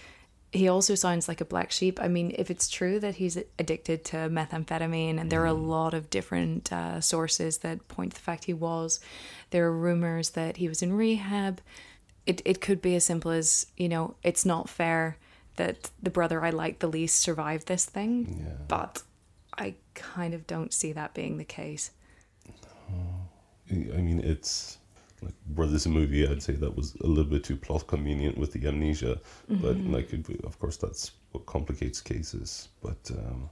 he 0.55 0.67
also 0.67 0.95
sounds 0.95 1.27
like 1.27 1.41
a 1.41 1.45
black 1.45 1.71
sheep. 1.71 1.99
I 2.01 2.07
mean, 2.07 2.33
if 2.37 2.49
it's 2.49 2.67
true 2.69 2.99
that 2.99 3.15
he's 3.15 3.37
addicted 3.59 4.03
to 4.05 4.17
methamphetamine, 4.29 5.19
and 5.19 5.29
there 5.29 5.41
are 5.41 5.45
a 5.45 5.53
lot 5.53 5.93
of 5.93 6.09
different 6.09 6.71
uh, 6.71 7.01
sources 7.01 7.59
that 7.59 7.87
point 7.87 8.11
to 8.11 8.15
the 8.17 8.21
fact 8.23 8.45
he 8.45 8.53
was, 8.53 8.99
there 9.51 9.65
are 9.65 9.71
rumors 9.77 10.31
that 10.31 10.57
he 10.57 10.67
was 10.67 10.81
in 10.81 10.93
rehab. 10.93 11.61
It, 12.25 12.41
it 12.45 12.61
could 12.61 12.81
be 12.81 12.95
as 12.95 13.05
simple 13.05 13.31
as, 13.31 13.67
you 13.77 13.89
know, 13.89 14.15
it's 14.23 14.45
not 14.45 14.69
fair 14.69 15.17
that 15.57 15.91
the 16.01 16.09
brother 16.09 16.43
I 16.43 16.49
like 16.49 16.79
the 16.79 16.87
least 16.87 17.21
survived 17.21 17.67
this 17.67 17.85
thing, 17.85 18.41
Yeah. 18.43 18.53
but 18.67 19.03
I 19.57 19.75
kind 19.93 20.33
of 20.33 20.47
don't 20.47 20.73
see 20.73 20.91
that 20.93 21.13
being 21.13 21.37
the 21.37 21.45
case. 21.45 21.91
I 23.69 23.73
mean, 23.73 24.19
it's 24.19 24.77
like 25.25 25.33
Brothers 25.47 25.85
a 25.85 25.89
movie. 25.89 26.27
I'd 26.27 26.43
say 26.43 26.53
that 26.53 26.75
was 26.75 26.95
a 27.03 27.07
little 27.07 27.31
bit 27.31 27.43
too 27.43 27.57
plot 27.57 27.87
convenient 27.87 28.37
with 28.37 28.53
the 28.53 28.67
amnesia, 28.67 29.19
but 29.49 29.77
like, 29.77 30.13
it, 30.13 30.29
of 30.43 30.59
course, 30.59 30.77
that's 30.77 31.11
what 31.31 31.45
complicates 31.45 32.01
cases. 32.01 32.69
But 32.81 33.11
um, 33.11 33.49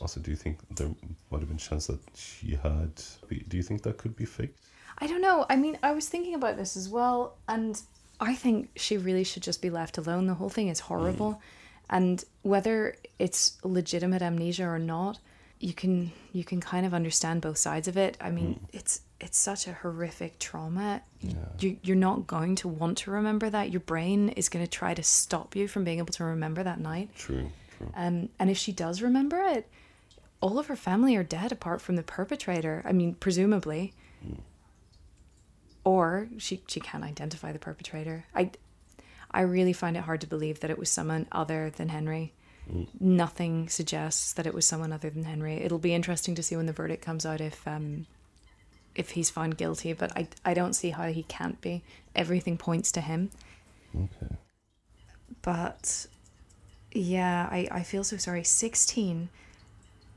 also, 0.00 0.20
do 0.20 0.30
you 0.30 0.36
think 0.36 0.58
there 0.76 0.88
might 1.30 1.40
have 1.40 1.48
been 1.48 1.56
a 1.56 1.60
chance 1.60 1.86
that 1.86 2.00
she 2.14 2.58
had? 2.62 2.90
Do 3.48 3.56
you 3.56 3.62
think 3.62 3.82
that 3.82 3.98
could 3.98 4.16
be 4.16 4.24
faked? 4.24 4.58
I 4.98 5.06
don't 5.06 5.22
know. 5.22 5.46
I 5.48 5.56
mean, 5.56 5.78
I 5.82 5.92
was 5.92 6.08
thinking 6.08 6.34
about 6.34 6.56
this 6.56 6.76
as 6.76 6.88
well, 6.88 7.36
and 7.48 7.80
I 8.20 8.34
think 8.34 8.70
she 8.76 8.96
really 8.96 9.24
should 9.24 9.42
just 9.42 9.62
be 9.62 9.70
left 9.70 9.98
alone. 9.98 10.26
The 10.26 10.34
whole 10.34 10.48
thing 10.50 10.68
is 10.68 10.80
horrible, 10.80 11.40
and 11.90 12.24
whether 12.42 12.96
it's 13.18 13.58
legitimate 13.62 14.22
amnesia 14.22 14.66
or 14.66 14.78
not, 14.78 15.18
you 15.60 15.72
can 15.72 16.12
you 16.32 16.44
can 16.44 16.60
kind 16.60 16.86
of 16.86 16.94
understand 16.94 17.40
both 17.40 17.58
sides 17.58 17.88
of 17.88 17.96
it. 17.96 18.16
I 18.20 18.30
mean, 18.30 18.60
it's 18.72 19.02
it's 19.20 19.38
such 19.38 19.66
a 19.66 19.72
horrific 19.72 20.38
trauma. 20.38 21.02
Yeah. 21.20 21.34
You 21.58 21.76
you're 21.82 21.96
not 21.96 22.26
going 22.26 22.54
to 22.56 22.68
want 22.68 22.98
to 22.98 23.10
remember 23.10 23.50
that. 23.50 23.70
Your 23.70 23.80
brain 23.80 24.28
is 24.30 24.48
going 24.48 24.64
to 24.64 24.70
try 24.70 24.94
to 24.94 25.02
stop 25.02 25.56
you 25.56 25.66
from 25.66 25.84
being 25.84 25.98
able 25.98 26.12
to 26.14 26.24
remember 26.24 26.62
that 26.62 26.80
night. 26.80 27.10
True. 27.16 27.50
True. 27.76 27.92
Um, 27.94 28.28
and 28.38 28.50
if 28.50 28.56
she 28.56 28.72
does 28.72 29.02
remember 29.02 29.40
it, 29.40 29.68
all 30.40 30.58
of 30.58 30.66
her 30.66 30.76
family 30.76 31.16
are 31.16 31.24
dead 31.24 31.52
apart 31.52 31.80
from 31.80 31.96
the 31.96 32.02
perpetrator. 32.02 32.82
I 32.84 32.92
mean, 32.92 33.14
presumably. 33.14 33.94
Or 35.84 36.28
she 36.38 36.62
she 36.68 36.80
can't 36.80 37.04
identify 37.04 37.50
the 37.52 37.58
perpetrator. 37.58 38.26
I 38.34 38.50
I 39.30 39.40
really 39.42 39.72
find 39.72 39.96
it 39.96 40.04
hard 40.04 40.20
to 40.20 40.26
believe 40.26 40.60
that 40.60 40.70
it 40.70 40.78
was 40.78 40.90
someone 40.90 41.26
other 41.32 41.70
than 41.70 41.90
Henri. 41.90 42.32
Nothing 43.00 43.68
suggests 43.68 44.32
that 44.34 44.46
it 44.46 44.54
was 44.54 44.66
someone 44.66 44.92
other 44.92 45.10
than 45.10 45.24
Henri. 45.24 45.54
It'll 45.54 45.78
be 45.78 45.94
interesting 45.94 46.34
to 46.34 46.42
see 46.42 46.56
when 46.56 46.66
the 46.66 46.72
verdict 46.72 47.02
comes 47.02 47.24
out 47.24 47.40
if 47.40 47.66
um 47.66 48.06
if 48.94 49.10
he's 49.10 49.30
found 49.30 49.56
guilty, 49.56 49.92
but 49.92 50.16
I 50.16 50.28
I 50.44 50.54
don't 50.54 50.74
see 50.74 50.90
how 50.90 51.08
he 51.08 51.22
can't 51.22 51.60
be. 51.60 51.82
Everything 52.14 52.58
points 52.58 52.92
to 52.92 53.00
him. 53.00 53.30
Okay. 53.94 54.34
But 55.42 56.06
yeah, 56.92 57.48
I, 57.50 57.68
I 57.70 57.82
feel 57.82 58.04
so 58.04 58.16
sorry. 58.16 58.44
16 58.44 59.28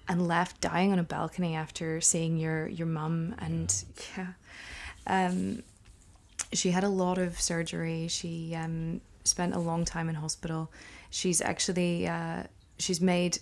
and 0.07 0.27
left 0.27 0.61
dying 0.61 0.91
on 0.91 0.99
a 0.99 1.03
balcony 1.03 1.55
after 1.55 2.01
seeing 2.01 2.37
your, 2.37 2.67
your 2.67 2.87
mum. 2.87 3.35
And 3.39 3.73
yeah, 4.17 4.27
um, 5.07 5.63
she 6.53 6.71
had 6.71 6.83
a 6.83 6.89
lot 6.89 7.17
of 7.17 7.39
surgery. 7.39 8.07
She 8.07 8.55
um, 8.55 9.01
spent 9.23 9.53
a 9.53 9.59
long 9.59 9.85
time 9.85 10.09
in 10.09 10.15
hospital. 10.15 10.71
She's 11.11 11.41
actually, 11.41 12.07
uh, 12.07 12.43
she's 12.79 12.99
made 12.99 13.37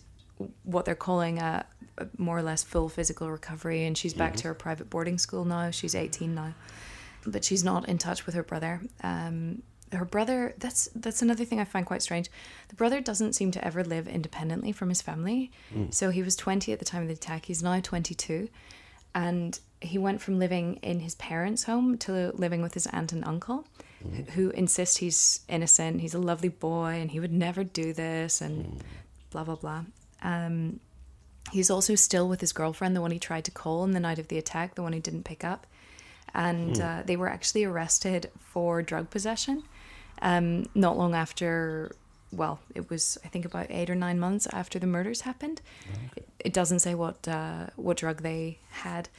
what 0.64 0.86
they're 0.86 0.96
calling 0.96 1.40
a, 1.40 1.66
a 1.98 2.08
more 2.18 2.38
or 2.38 2.44
less 2.44 2.64
full 2.64 2.90
physical 2.90 3.30
recovery 3.30 3.86
and 3.86 3.98
she's 3.98 4.14
back 4.14 4.36
to 4.38 4.48
her 4.48 4.54
private 4.54 4.90
boarding 4.90 5.18
school 5.18 5.46
now. 5.46 5.72
She's 5.72 5.96
18 5.96 6.36
now. 6.36 6.54
But 7.26 7.44
she's 7.46 7.64
not 7.64 7.88
in 7.88 7.98
touch 7.98 8.26
with 8.26 8.36
her 8.36 8.44
brother. 8.44 8.82
Um, 9.04 9.62
her 9.92 10.06
brother 10.06 10.54
that's 10.60 10.88
that's 10.96 11.22
another 11.22 11.46
thing 11.46 11.60
I 11.60 11.64
find 11.66 11.86
quite 11.86 12.02
strange. 12.02 12.30
The 12.70 12.76
brother 12.76 13.02
doesn't 13.02 13.34
seem 13.34 13.52
to 13.52 13.66
ever 13.66 13.84
live 13.84 14.08
independently 14.08 14.72
from 14.72 14.90
his 14.90 15.02
family. 15.02 15.52
So 15.92 16.12
he 16.12 16.22
was 16.22 16.36
20 16.36 16.72
at 16.72 16.80
the 16.80 16.86
time 16.86 17.02
of 17.02 17.08
the 17.08 17.16
attack. 17.16 17.46
He's 17.46 17.64
now 17.64 17.80
22 17.80 18.50
and 19.16 19.60
he 19.82 19.98
went 19.98 20.22
from 20.22 20.38
living 20.40 20.76
in 20.82 21.00
his 21.00 21.16
parents' 21.16 21.64
home 21.64 21.98
to 22.00 22.32
living 22.36 22.62
with 22.62 22.74
his 22.74 22.88
aunt 22.88 23.12
and 23.12 23.26
uncle 23.26 23.66
wh- 24.04 24.32
who 24.32 24.50
insist 24.52 25.00
he's 25.00 25.42
innocent. 25.48 26.02
He's 26.02 26.14
a 26.14 26.20
lovely 26.20 26.50
boy 26.50 27.00
and 27.02 27.12
he 27.12 27.20
would 27.20 27.34
never 27.34 27.64
do 27.64 27.94
this 27.94 28.42
and 28.42 28.84
blah 29.32 29.44
blah 29.44 29.56
blah. 29.56 29.84
Um 30.22 30.80
He's 31.52 31.72
also 31.72 31.96
still 31.96 32.30
with 32.30 32.42
his 32.42 32.54
girlfriend, 32.54 32.96
the 32.96 33.02
one 33.02 33.10
he 33.10 33.18
tried 33.18 33.46
to 33.46 33.52
call 33.52 33.82
on 33.82 33.92
the 33.92 34.00
night 34.00 34.20
of 34.20 34.28
the 34.28 34.38
attack, 34.38 34.76
the 34.76 34.84
one 34.84 34.94
he 34.94 35.00
didn't 35.00 35.24
pick 35.24 35.44
up. 35.44 35.66
And 36.36 36.80
uh, 36.80 37.02
they 37.06 37.16
were 37.16 37.28
actually 37.28 37.64
arrested 37.64 38.30
for 38.40 38.84
drug 38.84 39.10
possession 39.10 39.64
um, 40.22 40.68
not 40.76 40.96
long 40.96 41.16
after, 41.16 41.96
well, 42.32 42.60
it 42.76 42.90
was, 42.92 43.18
I 43.26 43.30
think, 43.30 43.46
about 43.46 43.68
eight 43.72 43.90
or 43.90 43.96
nine 43.96 44.20
months 44.20 44.48
after 44.54 44.78
the 44.78 44.86
murders 44.86 45.22
happened. 45.22 45.62
It, 46.16 46.28
it 46.40 46.54
doesn't 46.54 46.80
say 46.80 46.94
what, 46.94 47.28
uh, 47.28 47.68
what 47.78 47.98
drug 47.98 48.22
they 48.22 48.60
had. 48.70 49.10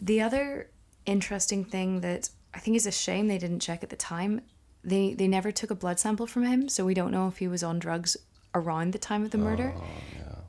The 0.00 0.22
other 0.22 0.68
interesting 1.04 1.64
thing 1.66 2.00
that 2.00 2.30
I 2.54 2.58
think 2.58 2.76
it's 2.76 2.86
a 2.86 2.92
shame 2.92 3.28
they 3.28 3.38
didn't 3.38 3.60
check 3.60 3.82
at 3.82 3.90
the 3.90 3.96
time, 3.96 4.42
they, 4.84 5.14
they 5.14 5.28
never 5.28 5.52
took 5.52 5.70
a 5.70 5.74
blood 5.74 5.98
sample 6.00 6.26
from 6.26 6.44
him, 6.44 6.68
so 6.68 6.84
we 6.84 6.94
don't 6.94 7.12
know 7.12 7.28
if 7.28 7.38
he 7.38 7.48
was 7.48 7.62
on 7.62 7.78
drugs 7.78 8.16
around 8.54 8.92
the 8.92 8.98
time 8.98 9.22
of 9.24 9.30
the 9.30 9.38
murder 9.38 9.72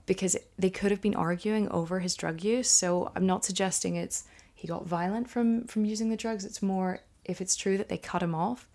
because 0.06 0.36
they 0.58 0.70
could 0.70 0.92
have 0.92 1.02
been 1.02 1.16
arguing 1.16 1.70
over 1.70 2.00
his 2.00 2.16
drug 2.16 2.44
use. 2.44 2.70
So 2.70 3.12
I'm 3.16 3.26
not 3.26 3.46
suggesting 3.46 3.96
it's 3.96 4.26
he 4.54 4.68
got 4.68 4.86
violent 4.86 5.30
from 5.30 5.66
from 5.68 5.86
using 5.86 6.10
the 6.10 6.18
drugs. 6.18 6.46
It's 6.46 6.62
more 6.62 7.00
if 7.26 7.40
it's 7.42 7.56
true 7.56 7.78
that 7.78 7.90
they 7.90 7.98
cut 7.98 8.22
him 8.24 8.36
off, 8.36 8.68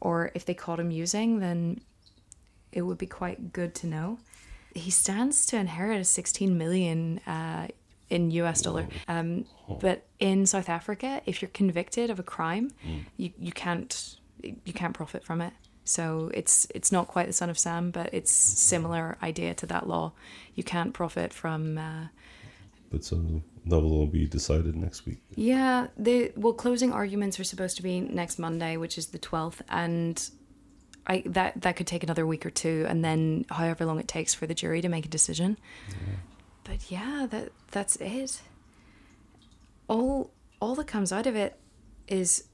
or 0.00 0.30
if 0.34 0.44
they 0.44 0.54
caught 0.54 0.78
him 0.80 0.90
using, 0.90 1.38
then 1.40 1.80
it 2.72 2.82
would 2.82 2.98
be 2.98 3.06
quite 3.06 3.52
good 3.52 3.74
to 3.76 3.86
know. 3.86 4.18
He 4.74 4.90
stands 4.90 5.46
to 5.46 5.56
inherit 5.56 6.00
a 6.00 6.04
16 6.04 6.58
million 6.58 7.20
uh, 7.26 7.68
in 8.10 8.30
US 8.30 8.62
dollar. 8.62 8.86
Um, 9.08 9.46
but 9.80 10.06
in 10.18 10.46
South 10.46 10.68
Africa, 10.68 11.20
if 11.26 11.42
you're 11.42 11.50
convicted 11.50 12.10
of 12.10 12.18
a 12.18 12.22
crime, 12.22 12.70
you, 13.16 13.32
you 13.38 13.52
can't 13.52 14.16
you 14.42 14.72
can't 14.72 14.94
profit 14.94 15.24
from 15.24 15.40
it. 15.40 15.52
So 15.84 16.30
it's 16.34 16.66
it's 16.74 16.90
not 16.90 17.06
quite 17.08 17.26
the 17.26 17.32
son 17.32 17.50
of 17.50 17.58
Sam, 17.58 17.90
but 17.90 18.12
it's 18.12 18.30
similar 18.32 19.16
idea 19.22 19.54
to 19.54 19.66
that 19.66 19.88
law. 19.88 20.12
You 20.54 20.64
can't 20.64 20.92
profit 20.92 21.32
from. 21.32 21.78
Uh, 21.78 22.06
But 22.90 23.04
so 23.04 23.16
that 23.66 23.80
will 23.80 24.06
be 24.06 24.26
decided 24.26 24.76
next 24.76 25.06
week. 25.06 25.18
yeah, 25.34 25.88
the 25.96 26.32
well, 26.36 26.52
closing 26.52 26.92
arguments 26.92 27.38
are 27.40 27.44
supposed 27.44 27.76
to 27.76 27.82
be 27.82 28.00
next 28.00 28.38
Monday, 28.38 28.76
which 28.76 28.98
is 28.98 29.06
the 29.08 29.18
twelfth, 29.18 29.62
and 29.68 30.30
I 31.06 31.22
that 31.26 31.62
that 31.62 31.76
could 31.76 31.86
take 31.86 32.02
another 32.04 32.26
week 32.26 32.44
or 32.46 32.50
two, 32.50 32.84
and 32.88 33.04
then 33.04 33.44
however 33.50 33.84
long 33.84 33.98
it 34.00 34.08
takes 34.08 34.34
for 34.34 34.46
the 34.46 34.54
jury 34.54 34.80
to 34.82 34.88
make 34.88 35.06
a 35.06 35.08
decision. 35.08 35.56
But 36.66 36.90
yeah, 36.90 37.26
that 37.30 37.52
that's 37.70 37.96
it. 37.96 38.42
All 39.88 40.32
all 40.60 40.74
that 40.74 40.86
comes 40.86 41.12
out 41.12 41.26
of 41.26 41.36
it 41.36 41.58
is 42.08 42.44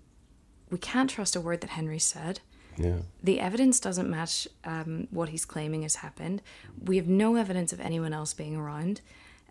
we 0.70 0.78
can't 0.78 1.10
trust 1.10 1.36
a 1.36 1.40
word 1.40 1.60
that 1.62 1.70
Henri 1.70 1.98
said. 1.98 2.40
Yeah. 2.76 2.98
The 3.22 3.40
evidence 3.40 3.80
doesn't 3.80 4.08
match 4.08 4.48
um, 4.64 5.08
what 5.10 5.28
he's 5.28 5.44
claiming 5.44 5.82
has 5.82 5.96
happened. 5.96 6.40
We 6.82 6.96
have 6.96 7.06
no 7.06 7.36
evidence 7.36 7.72
of 7.72 7.80
anyone 7.80 8.12
else 8.14 8.32
being 8.32 8.56
around. 8.56 9.02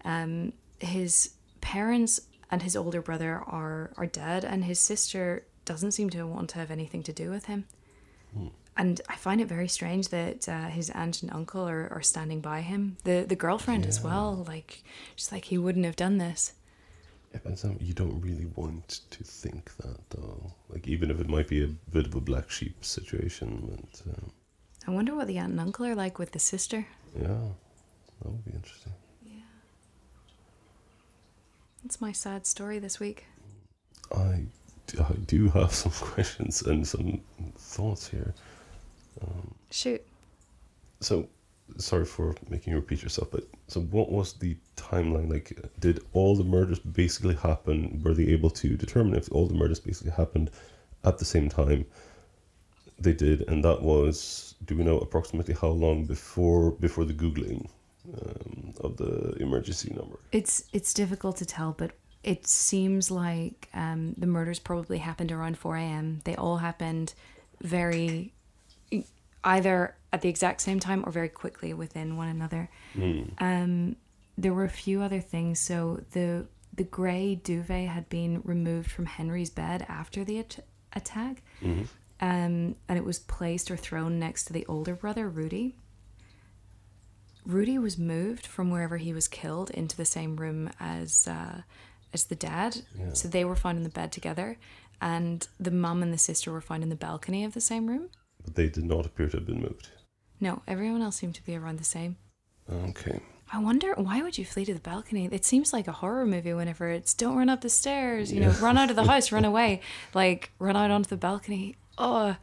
Um, 0.03 0.53
his 0.79 1.31
parents 1.61 2.21
and 2.49 2.63
his 2.63 2.75
older 2.75 3.01
brother 3.01 3.41
are 3.45 3.91
are 3.97 4.07
dead, 4.07 4.43
and 4.45 4.65
his 4.65 4.79
sister 4.79 5.45
doesn't 5.65 5.91
seem 5.91 6.09
to 6.11 6.23
want 6.25 6.49
to 6.51 6.59
have 6.59 6.71
anything 6.71 7.03
to 7.03 7.13
do 7.13 7.29
with 7.29 7.45
him. 7.45 7.65
And 8.77 9.01
I 9.09 9.15
find 9.15 9.41
it 9.41 9.47
very 9.47 9.67
strange 9.67 10.09
that 10.09 10.47
uh, 10.47 10.67
his 10.67 10.89
aunt 10.91 11.21
and 11.23 11.31
uncle 11.33 11.67
are, 11.67 11.89
are 11.91 12.01
standing 12.01 12.39
by 12.41 12.61
him. 12.61 12.97
The 13.03 13.25
the 13.27 13.35
girlfriend 13.35 13.85
as 13.85 14.01
well, 14.01 14.45
like 14.47 14.83
she's 15.15 15.31
like 15.31 15.45
he 15.45 15.57
wouldn't 15.57 15.85
have 15.85 15.95
done 15.97 16.17
this. 16.17 16.53
Yeah, 17.33 17.39
but 17.43 17.59
some, 17.59 17.77
you 17.79 17.93
don't 17.93 18.19
really 18.21 18.47
want 18.55 19.01
to 19.09 19.23
think 19.23 19.75
that 19.77 19.97
though. 20.09 20.53
Like 20.69 20.87
even 20.87 21.11
if 21.11 21.19
it 21.19 21.29
might 21.29 21.47
be 21.47 21.63
a 21.63 21.67
bit 21.67 22.05
of 22.07 22.15
a 22.15 22.21
black 22.21 22.49
sheep 22.49 22.83
situation, 22.83 23.49
but 23.69 24.01
um, 24.13 24.31
I 24.87 24.91
wonder 24.91 25.15
what 25.15 25.27
the 25.27 25.37
aunt 25.37 25.51
and 25.51 25.59
uncle 25.59 25.85
are 25.85 25.95
like 25.95 26.17
with 26.17 26.31
the 26.31 26.39
sister. 26.39 26.87
yeah, 27.15 27.27
that 28.21 28.29
would 28.29 28.45
be 28.45 28.51
interesting. 28.51 28.93
Yeah, 29.25 29.51
that's 31.83 32.01
my 32.01 32.11
sad 32.13 32.45
story 32.47 32.79
this 32.79 32.99
week. 32.99 33.25
I, 34.15 34.45
I 34.99 35.13
do 35.25 35.49
have 35.49 35.73
some 35.73 35.91
questions 36.13 36.61
and 36.63 36.85
some 36.87 37.21
thoughts 37.57 38.07
here. 38.07 38.33
Shoot. 39.81 40.05
So, 40.99 41.27
sorry 41.77 42.05
for 42.05 42.35
making 42.49 42.71
you 42.71 42.77
repeat 42.77 43.01
yourself, 43.01 43.29
but 43.31 43.47
so 43.67 43.79
what 43.79 44.11
was 44.11 44.33
the 44.33 44.55
timeline? 44.77 45.27
Like, 45.27 45.57
did 45.79 46.03
all 46.13 46.35
the 46.35 46.43
murders 46.43 46.77
basically 46.77 47.33
happen? 47.33 47.99
Were 48.03 48.13
they 48.13 48.27
able 48.27 48.51
to 48.51 48.77
determine 48.77 49.15
if 49.15 49.31
all 49.31 49.47
the 49.47 49.55
murders 49.55 49.79
basically 49.79 50.11
happened 50.11 50.51
at 51.03 51.17
the 51.17 51.25
same 51.25 51.49
time? 51.49 51.85
They 52.99 53.13
did, 53.13 53.49
and 53.49 53.63
that 53.65 53.81
was. 53.81 54.53
Do 54.65 54.77
we 54.77 54.83
know 54.83 54.99
approximately 54.99 55.55
how 55.55 55.69
long 55.69 56.05
before 56.05 56.73
before 56.73 57.05
the 57.05 57.15
googling 57.15 57.67
um, 58.13 58.75
of 58.81 58.97
the 58.97 59.35
emergency 59.39 59.91
number? 59.95 60.19
It's 60.31 60.65
it's 60.73 60.93
difficult 60.93 61.37
to 61.37 61.45
tell, 61.47 61.73
but 61.75 61.93
it 62.23 62.45
seems 62.45 63.09
like 63.09 63.67
um, 63.73 64.13
the 64.15 64.27
murders 64.27 64.59
probably 64.59 64.99
happened 64.99 65.31
around 65.31 65.57
4 65.57 65.77
a.m. 65.77 66.21
They 66.23 66.35
all 66.35 66.57
happened 66.57 67.15
very 67.63 68.33
either 69.43 69.95
at 70.13 70.21
the 70.21 70.29
exact 70.29 70.61
same 70.61 70.79
time 70.79 71.03
or 71.05 71.11
very 71.11 71.29
quickly 71.29 71.73
within 71.73 72.17
one 72.17 72.27
another. 72.27 72.69
Um, 73.39 73.95
there 74.37 74.53
were 74.53 74.63
a 74.65 74.69
few 74.69 75.01
other 75.01 75.21
things. 75.21 75.59
So 75.59 76.01
the 76.11 76.47
the 76.73 76.83
grey 76.85 77.35
duvet 77.35 77.89
had 77.89 78.07
been 78.09 78.41
removed 78.45 78.89
from 78.89 79.05
Henri's 79.05 79.49
bed 79.49 79.85
after 79.89 80.23
the 80.23 80.39
at- 80.39 80.63
attack, 80.93 81.43
um, 82.21 82.75
and 82.87 82.97
it 82.97 83.03
was 83.03 83.19
placed 83.19 83.69
or 83.69 83.75
thrown 83.77 84.19
next 84.19 84.45
to 84.45 84.53
the 84.53 84.65
older 84.67 84.95
brother, 84.95 85.27
Rudi. 85.27 85.75
Rudi 87.45 87.77
was 87.79 87.97
moved 87.97 88.45
from 88.45 88.69
wherever 88.69 88.97
he 88.97 89.13
was 89.13 89.27
killed 89.27 89.69
into 89.71 89.97
the 89.97 90.05
same 90.05 90.35
room 90.37 90.69
as 90.79 91.27
uh, 91.27 91.61
as 92.13 92.25
the 92.25 92.35
dad. 92.35 92.77
Yeah. 92.97 93.13
So 93.13 93.27
they 93.27 93.43
were 93.45 93.55
found 93.55 93.77
in 93.77 93.83
the 93.83 93.89
bed 93.89 94.11
together, 94.11 94.57
and 95.01 95.45
the 95.59 95.71
mum 95.71 96.03
and 96.03 96.13
the 96.13 96.17
sister 96.17 96.51
were 96.51 96.61
found 96.61 96.83
in 96.83 96.89
the 96.89 96.95
balcony 96.95 97.43
of 97.43 97.53
the 97.53 97.61
same 97.61 97.87
room. 97.87 98.09
But 98.43 98.55
they 98.55 98.67
did 98.67 98.85
not 98.85 99.05
appear 99.05 99.27
to 99.27 99.37
have 99.37 99.45
been 99.45 99.61
moved. 99.61 99.89
No, 100.39 100.63
everyone 100.67 101.01
else 101.01 101.17
seemed 101.17 101.35
to 101.35 101.45
be 101.45 101.55
around 101.55 101.77
the 101.77 101.83
same. 101.83 102.17
Okay. 102.69 103.19
I 103.53 103.59
wonder 103.59 103.93
why 103.95 104.21
would 104.21 104.37
you 104.37 104.45
flee 104.45 104.65
to 104.65 104.73
the 104.73 104.79
balcony? 104.79 105.27
It 105.29 105.43
seems 105.43 105.73
like 105.73 105.87
a 105.87 105.91
horror 105.91 106.25
movie 106.25 106.53
whenever 106.53 106.87
it's 106.87 107.13
don't 107.13 107.35
run 107.35 107.49
up 107.49 107.61
the 107.61 107.69
stairs, 107.69 108.31
you 108.31 108.39
know, 108.39 108.51
run 108.61 108.77
out 108.77 108.89
of 108.89 108.95
the 108.95 109.03
house, 109.03 109.31
run 109.31 109.43
away, 109.51 109.81
like 110.13 110.51
run 110.57 110.77
out 110.77 110.89
onto 110.89 111.09
the 111.09 111.17
balcony. 111.17 111.75
Oh, 111.97 112.37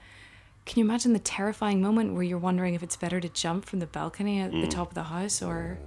can 0.67 0.79
you 0.79 0.85
imagine 0.85 1.15
the 1.15 1.19
terrifying 1.19 1.81
moment 1.81 2.13
where 2.13 2.23
you're 2.23 2.37
wondering 2.37 2.75
if 2.75 2.83
it's 2.83 2.97
better 2.97 3.21
to 3.21 3.29
jump 3.31 3.65
from 3.65 3.79
the 3.79 3.87
balcony 3.87 4.39
at 4.39 4.51
the 4.51 4.59
mm. 4.59 4.71
top 4.71 4.89
of 4.89 4.95
the 4.95 5.05
house 5.05 5.41
or 5.41 5.79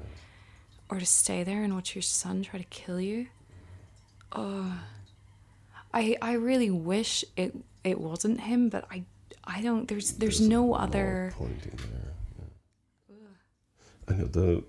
or 0.89 0.97
to 0.97 1.05
stay 1.05 1.43
there 1.43 1.63
and 1.63 1.75
watch 1.75 1.95
your 1.95 2.01
son 2.01 2.41
try 2.41 2.59
to 2.59 2.65
kill 2.65 2.99
you? 2.99 3.27
Oh, 4.31 4.79
I 5.93 6.17
I 6.19 6.33
really 6.33 6.71
wish 6.71 7.23
it 7.37 7.55
it 7.83 8.01
wasn't 8.01 8.41
him, 8.41 8.69
but 8.69 8.85
I 8.89 9.03
I 9.43 9.61
don't. 9.61 9.87
There's 9.87 10.13
there's 10.13 10.39
There's 10.39 10.49
no 10.49 10.73
other. 10.73 11.31
pointing 11.35 11.77
there. 11.91 12.13
Yeah. 13.09 14.13
I 14.13 14.17
know 14.17 14.25
the 14.25 14.63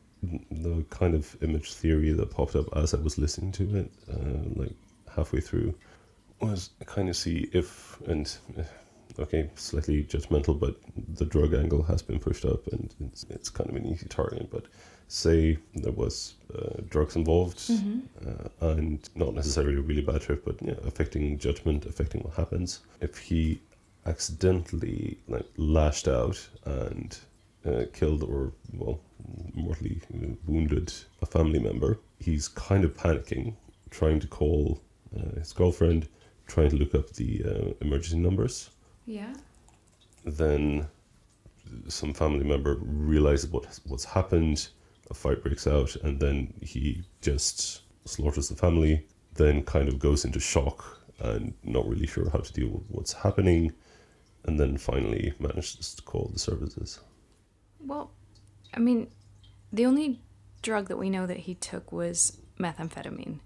the 0.51 0.85
kind 0.91 1.15
of 1.15 1.37
image 1.43 1.73
theory 1.73 2.13
that 2.13 2.31
popped 2.31 2.55
up 2.57 2.67
as 2.77 2.95
I 2.95 2.99
was 2.99 3.19
listening 3.19 3.53
to 3.53 3.77
it, 3.77 3.93
uh, 4.11 4.49
like 4.61 4.73
halfway 5.15 5.41
through, 5.41 5.75
was 6.41 6.71
kind 6.87 7.09
of 7.09 7.17
see 7.17 7.49
if 7.53 8.01
and 8.07 8.35
uh, 8.59 8.63
okay, 9.19 9.51
slightly 9.57 10.05
judgmental, 10.05 10.59
but 10.59 10.77
the 11.17 11.25
drug 11.25 11.55
angle 11.55 11.83
has 11.83 12.03
been 12.03 12.19
pushed 12.19 12.45
up, 12.45 12.67
and 12.69 12.95
it's 13.01 13.25
it's 13.31 13.49
kind 13.49 13.69
of 13.69 13.77
an 13.77 13.87
easy 13.87 14.07
target. 14.07 14.51
But 14.51 14.67
say 15.09 15.59
there 15.75 15.93
was 15.93 16.35
uh, 16.57 16.81
drugs 16.89 17.17
involved, 17.17 17.71
uh, 18.27 18.49
and 18.69 19.09
not 19.15 19.35
necessarily 19.35 19.77
a 19.77 19.83
really 19.83 20.03
bad 20.03 20.23
trip, 20.23 20.45
but 20.45 20.57
yeah, 20.63 20.75
affecting 20.87 21.39
judgment, 21.39 21.85
affecting 21.85 22.23
what 22.23 22.35
happens. 22.35 22.81
If 23.01 23.19
he 23.19 23.61
accidentally 24.07 25.19
like 25.29 25.47
lashed 25.57 26.09
out 26.09 26.49
and 26.65 27.19
uh, 27.65 27.85
killed 27.93 28.23
or 28.23 28.53
well 28.75 29.01
mortally 29.55 30.01
uh, 30.15 30.29
wounded 30.47 30.93
a 31.21 31.27
family 31.27 31.59
member, 31.59 31.99
he's 32.19 32.49
kind 32.49 32.85
of 32.85 32.97
panicking, 32.97 33.55
trying 33.91 34.19
to 34.21 34.27
call 34.27 34.81
uh, 35.17 35.39
his 35.39 35.53
girlfriend, 35.53 36.09
trying 36.47 36.71
to 36.71 36.77
look 36.77 36.95
up 36.95 37.11
the 37.11 37.43
uh, 37.45 37.73
emergency 37.81 38.19
numbers. 38.19 38.71
Yeah. 39.07 39.33
Then 40.25 40.87
some 41.89 42.13
family 42.13 42.45
member 42.45 42.77
realizes 42.81 43.51
what 43.51 43.79
what's 43.87 44.05
happened. 44.05 44.69
A 45.11 45.15
fight 45.15 45.43
breaks 45.43 45.67
out, 45.67 45.95
and 45.97 46.19
then 46.19 46.55
he 46.63 47.03
just 47.21 47.83
slaughters 48.05 48.49
the 48.49 48.57
family. 48.57 49.07
Then 49.35 49.63
kind 49.63 49.89
of 49.89 49.99
goes 49.99 50.25
into 50.25 50.41
shock 50.41 51.01
and 51.21 51.55
not 51.63 51.89
really 51.89 52.07
sure 52.07 52.29
how 52.31 52.39
to 52.39 52.53
deal 52.53 52.69
with 52.69 52.85
what's 52.89 53.13
happening, 53.13 53.73
and 54.45 54.59
then 54.59 54.77
finally 54.77 55.33
managed 55.39 55.97
to 55.97 56.03
call 56.03 56.31
the 56.33 56.39
services. 56.39 57.01
Well, 57.81 58.11
I 58.75 58.81
mean, 58.81 59.09
the 59.73 59.87
only 59.87 60.21
drug 60.63 60.89
that 60.89 60.97
we 60.97 61.11
know 61.11 61.27
that 61.27 61.39
he 61.39 61.55
took 61.55 61.93
was 61.93 62.39
methamphetamine. 62.59 63.39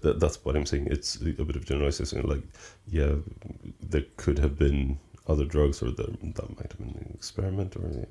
That, 0.00 0.20
that's 0.20 0.44
what 0.44 0.56
I'm 0.56 0.66
saying. 0.66 0.88
It's 0.90 1.16
a 1.16 1.24
bit 1.24 1.56
of 1.56 1.64
generalization. 1.64 2.22
Like, 2.22 2.42
yeah, 2.88 3.14
there 3.80 4.04
could 4.16 4.38
have 4.38 4.58
been 4.58 4.98
other 5.28 5.44
drugs, 5.44 5.82
or 5.82 5.90
there, 5.90 6.06
that 6.06 6.56
might 6.56 6.72
have 6.72 6.78
been 6.78 6.96
an 6.96 7.10
experiment, 7.14 7.76
or 7.76 8.06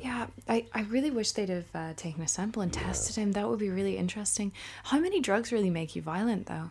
Yeah, 0.00 0.26
I, 0.48 0.66
I 0.72 0.82
really 0.82 1.10
wish 1.10 1.32
they'd 1.32 1.48
have 1.48 1.66
uh, 1.74 1.92
taken 1.96 2.22
a 2.22 2.28
sample 2.28 2.62
and 2.62 2.72
tested 2.72 3.16
him. 3.16 3.32
That 3.32 3.48
would 3.48 3.58
be 3.58 3.70
really 3.70 3.96
interesting. 3.96 4.52
How 4.84 4.98
many 4.98 5.20
drugs 5.20 5.52
really 5.52 5.70
make 5.70 5.96
you 5.96 6.02
violent, 6.02 6.46
though? 6.46 6.70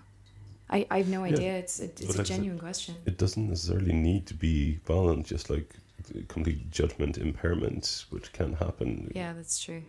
I, 0.69 0.86
I 0.91 0.97
have 0.99 1.10
no 1.10 1.23
idea. 1.23 1.53
It's, 1.58 1.79
it, 1.79 1.99
it's 1.99 2.10
a 2.12 2.13
I 2.13 2.15
said, 2.17 2.25
genuine 2.25 2.60
question. 2.60 2.95
it 3.05 3.17
doesn't 3.17 3.47
necessarily 3.49 3.93
need 3.93 4.27
to 4.27 4.34
be 4.34 4.79
violent. 4.86 5.25
Just 5.25 5.49
like 5.49 5.73
complete 6.27 6.69
judgment 6.71 7.17
impairment, 7.17 8.05
which 8.10 8.32
can 8.34 8.53
happen. 8.53 9.12
Yeah, 9.15 9.34
that's 9.34 9.60
true. 9.60 9.82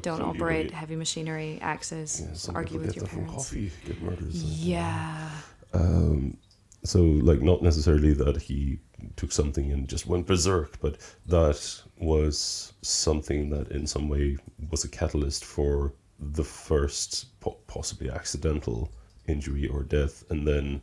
Don't 0.00 0.22
operate 0.22 0.68
get- 0.68 0.74
heavy 0.74 0.96
machinery, 0.96 1.58
axes, 1.60 2.22
Yeah, 2.48 2.54
argue 2.54 2.78
with 2.78 2.96
your 2.96 3.06
parents. 3.06 3.32
coffee, 3.34 3.70
get 3.84 4.00
murdered. 4.00 4.32
Yeah. 4.32 5.30
Um, 5.74 6.36
so 6.84 7.02
like 7.02 7.42
not 7.42 7.62
necessarily 7.62 8.14
that 8.14 8.40
he 8.40 8.78
took 9.16 9.32
something 9.32 9.70
and 9.70 9.86
just 9.88 10.06
went 10.06 10.26
berserk, 10.26 10.80
but 10.80 10.96
that 11.26 11.82
was 11.98 12.72
something 12.82 13.50
that 13.50 13.70
in 13.70 13.86
some 13.86 14.08
way 14.08 14.36
was 14.70 14.84
a 14.84 14.88
catalyst 14.88 15.44
for 15.44 15.92
the 16.18 16.44
first 16.44 17.38
po- 17.40 17.58
possibly 17.66 18.08
accidental 18.10 18.90
injury 19.26 19.66
or 19.68 19.82
death, 19.82 20.24
and 20.30 20.46
then 20.46 20.80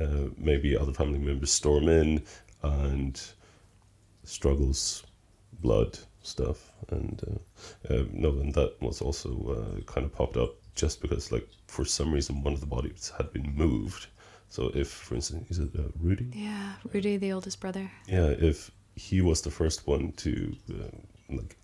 uh, 0.00 0.28
maybe 0.36 0.76
other 0.76 0.92
family 0.92 1.18
members 1.18 1.50
storm 1.50 1.88
in 1.88 2.22
and 2.62 3.20
struggles, 4.24 5.02
blood 5.60 5.98
stuff, 6.22 6.70
and 6.90 7.22
uh, 7.90 7.94
uh, 7.94 8.04
no, 8.12 8.30
and 8.30 8.54
that 8.54 8.74
was 8.80 9.00
also 9.00 9.30
uh, 9.78 9.80
kind 9.92 10.04
of 10.04 10.12
popped 10.14 10.36
up 10.36 10.54
just 10.74 11.00
because 11.00 11.32
like 11.32 11.48
for 11.66 11.84
some 11.84 12.12
reason 12.12 12.42
one 12.42 12.52
of 12.52 12.60
the 12.60 12.66
bodies 12.66 13.12
had 13.16 13.32
been 13.32 13.54
moved. 13.54 14.06
So 14.50 14.70
if, 14.74 14.88
for 14.88 15.14
instance, 15.14 15.50
is 15.50 15.58
it 15.58 15.70
uh, 15.78 15.82
Rudi? 16.00 16.28
Yeah, 16.32 16.72
Rudi, 16.92 17.16
the 17.18 17.32
oldest 17.32 17.60
brother. 17.60 17.90
Yeah, 18.06 18.28
if 18.28 18.70
he 18.94 19.20
was 19.20 19.42
the 19.42 19.50
first 19.50 19.86
one 19.86 20.12
to 20.12 20.56
uh, 20.70 21.34
like 21.36 21.56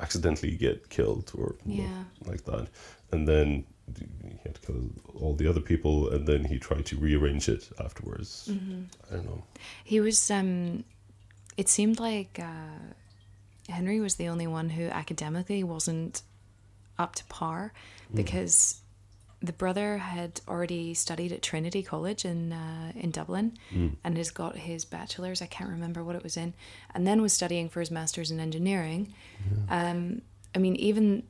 accidentally 0.00 0.56
get 0.56 0.88
killed 0.88 1.32
or 1.34 1.56
Yeah. 1.66 2.04
like 2.24 2.44
that, 2.44 2.68
and 3.12 3.26
then 3.26 3.64
he 3.96 4.38
had 4.42 4.54
to 4.56 4.60
kill 4.60 4.90
all 5.20 5.34
the 5.34 5.48
other 5.48 5.60
people, 5.60 6.10
and 6.10 6.26
then 6.26 6.44
he 6.44 6.58
tried 6.58 6.86
to 6.86 6.96
rearrange 6.96 7.48
it 7.48 7.70
afterwards. 7.78 8.48
Mm-hmm. 8.50 8.82
I 9.10 9.16
don't 9.16 9.24
know. 9.26 9.44
He 9.84 10.00
was, 10.00 10.30
um, 10.30 10.84
it 11.56 11.68
seemed 11.68 12.00
like 12.00 12.38
uh, 12.42 13.72
Henri 13.72 14.00
was 14.00 14.16
the 14.16 14.28
only 14.28 14.46
one 14.46 14.70
who 14.70 14.84
academically 14.86 15.62
wasn't 15.64 16.22
up 16.98 17.14
to 17.14 17.24
par 17.26 17.72
because 18.12 18.80
the 19.40 19.52
brother 19.52 19.98
had 19.98 20.40
already 20.48 20.94
studied 20.94 21.30
at 21.30 21.42
Trinity 21.42 21.82
College 21.82 22.24
in 22.24 22.52
uh, 22.52 22.92
in 22.96 23.12
Dublin 23.12 23.56
and 24.02 24.16
has 24.16 24.30
got 24.30 24.56
his 24.56 24.84
bachelor's. 24.84 25.40
I 25.40 25.46
can't 25.46 25.70
remember 25.70 26.02
what 26.02 26.16
it 26.16 26.24
was 26.24 26.36
in, 26.36 26.54
and 26.94 27.06
then 27.06 27.22
was 27.22 27.32
studying 27.32 27.68
for 27.68 27.80
his 27.80 27.90
master's 27.90 28.30
in 28.32 28.40
engineering. 28.40 29.14
Um, 29.70 30.22
I 30.54 30.58
mean, 30.58 30.74
even 30.76 31.22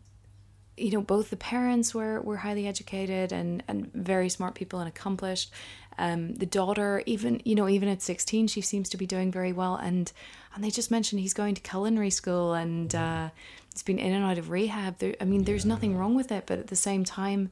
you 0.78 0.90
know, 0.90 1.00
both 1.00 1.30
the 1.30 1.36
parents 1.36 1.94
were 1.94 2.20
were 2.20 2.38
highly 2.38 2.66
educated 2.66 3.32
and 3.32 3.62
and 3.68 3.92
very 3.92 4.28
smart 4.28 4.54
people 4.54 4.78
and 4.80 4.88
accomplished. 4.88 5.52
Um, 5.98 6.34
the 6.34 6.46
daughter, 6.46 7.02
even 7.06 7.40
you 7.44 7.54
know, 7.54 7.68
even 7.68 7.88
at 7.88 8.02
sixteen, 8.02 8.46
she 8.46 8.60
seems 8.60 8.88
to 8.90 8.96
be 8.96 9.06
doing 9.06 9.32
very 9.32 9.52
well. 9.52 9.76
And 9.76 10.12
and 10.54 10.62
they 10.62 10.70
just 10.70 10.90
mentioned 10.90 11.20
he's 11.20 11.34
going 11.34 11.54
to 11.54 11.60
culinary 11.60 12.10
school 12.10 12.54
and 12.54 12.94
uh, 12.94 13.30
he's 13.72 13.82
been 13.82 13.98
in 13.98 14.12
and 14.12 14.24
out 14.24 14.38
of 14.38 14.50
rehab. 14.50 14.98
There, 14.98 15.14
I 15.20 15.24
mean, 15.24 15.44
there's 15.44 15.66
nothing 15.66 15.96
wrong 15.96 16.14
with 16.14 16.30
it, 16.32 16.44
but 16.46 16.58
at 16.58 16.68
the 16.68 16.76
same 16.76 17.04
time, 17.04 17.50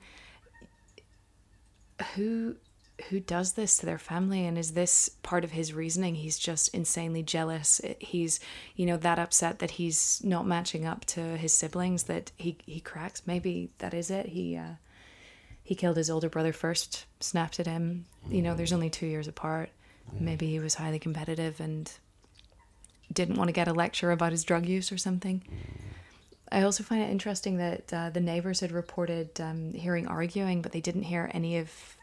who 2.15 2.57
who 3.09 3.21
does 3.21 3.53
this 3.53 3.77
to 3.79 3.87
their 3.87 3.99
family? 3.99 4.47
And 4.47 4.57
is 4.57 4.73
this 4.73 5.09
part 5.23 5.45
of 5.45 5.51
his 5.51 5.73
reasoning? 5.73 6.15
He's 6.15 6.39
just 6.39 6.75
insanely 6.75 7.23
jealous. 7.23 7.81
He's 7.99 8.41
you 8.75 8.87
know 8.87 8.97
that 8.97 9.19
upset 9.19 9.59
that 9.59 9.73
he's 9.73 10.23
not 10.25 10.47
matching 10.47 10.87
up 10.87 11.05
to 11.07 11.21
his 11.37 11.53
siblings 11.53 12.05
that 12.05 12.33
he 12.37 12.57
he 12.67 12.81
cracks. 12.81 13.23
Maybe 13.27 13.71
that 13.79 13.95
is 13.95 14.11
it. 14.11 14.27
He 14.27 14.57
uh 14.57 14.75
he 15.63 15.75
killed 15.75 15.97
his 15.97 16.11
older 16.11 16.29
brother 16.29 16.53
first 16.53 17.07
snapped 17.21 17.61
at 17.61 17.67
him. 17.67 18.07
You 18.29 18.43
know 18.43 18.55
there's 18.55 18.73
only 18.73 18.91
2 18.91 19.07
years 19.07 19.29
apart. 19.29 19.71
Maybe 20.19 20.47
he 20.47 20.61
was 20.61 20.75
highly 20.75 20.99
competitive 20.99 21.61
and 21.61 21.91
didn't 23.13 23.37
want 23.37 23.49
to 23.49 23.53
get 23.53 23.69
a 23.69 23.73
lecture 23.73 24.11
about 24.11 24.33
his 24.33 24.45
drug 24.45 24.67
use 24.67 24.91
or 24.93 24.99
something. 24.99 25.43
I 26.51 26.63
also 26.63 26.85
find 26.85 27.03
it 27.03 27.11
interesting 27.11 27.57
that 27.57 27.93
uh, 27.93 28.11
the 28.11 28.21
neighbors 28.21 28.61
had 28.61 28.71
reported 28.71 29.41
um, 29.41 29.73
hearing 29.73 30.07
arguing, 30.07 30.63
but 30.63 30.71
they 30.71 30.81
didn't 30.81 31.03
hear 31.03 31.29
any 31.35 31.59
of 31.59 31.96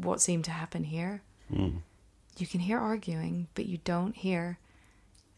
what 0.00 0.20
seemed 0.20 0.44
to 0.46 0.50
happen 0.50 0.84
here. 0.84 1.22
Mm. 1.52 1.78
You 2.38 2.46
can 2.46 2.60
hear 2.60 2.78
arguing, 2.78 3.48
but 3.54 3.66
you 3.66 3.78
don't 3.84 4.16
hear 4.16 4.58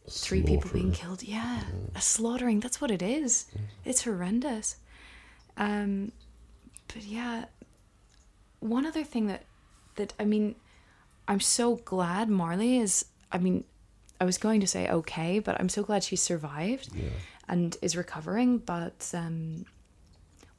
three 0.09 0.43
people 0.43 0.71
being 0.73 0.93
killed. 0.93 1.23
Yeah, 1.23 1.61
a 1.95 2.01
slaughtering. 2.01 2.61
That's 2.61 2.81
what 2.81 2.91
it 2.91 3.03
is. 3.03 3.47
It's 3.85 4.05
horrendous. 4.05 4.77
Um, 5.57 6.13
but 6.89 7.03
yeah, 7.05 7.47
one 8.61 8.87
other 8.87 9.05
thing 9.05 9.27
that 9.27 9.45
that 9.97 10.13
I 10.19 10.25
mean, 10.25 10.55
I'm 11.27 11.41
so 11.41 11.77
glad 11.77 12.29
Marli 12.29 12.79
is. 12.79 13.07
I 13.33 13.39
mean, 13.39 13.65
I 14.21 14.25
was 14.25 14.39
going 14.39 14.61
to 14.61 14.67
say 14.67 14.89
okay, 14.89 15.39
but 15.41 15.59
I'm 15.61 15.69
so 15.69 15.83
glad 15.83 16.05
she 16.05 16.17
survived 16.17 16.91
Yeah. 16.95 17.09
and 17.49 17.77
is 17.83 17.97
recovering. 17.97 18.59
But 18.59 19.11
um, 19.15 19.65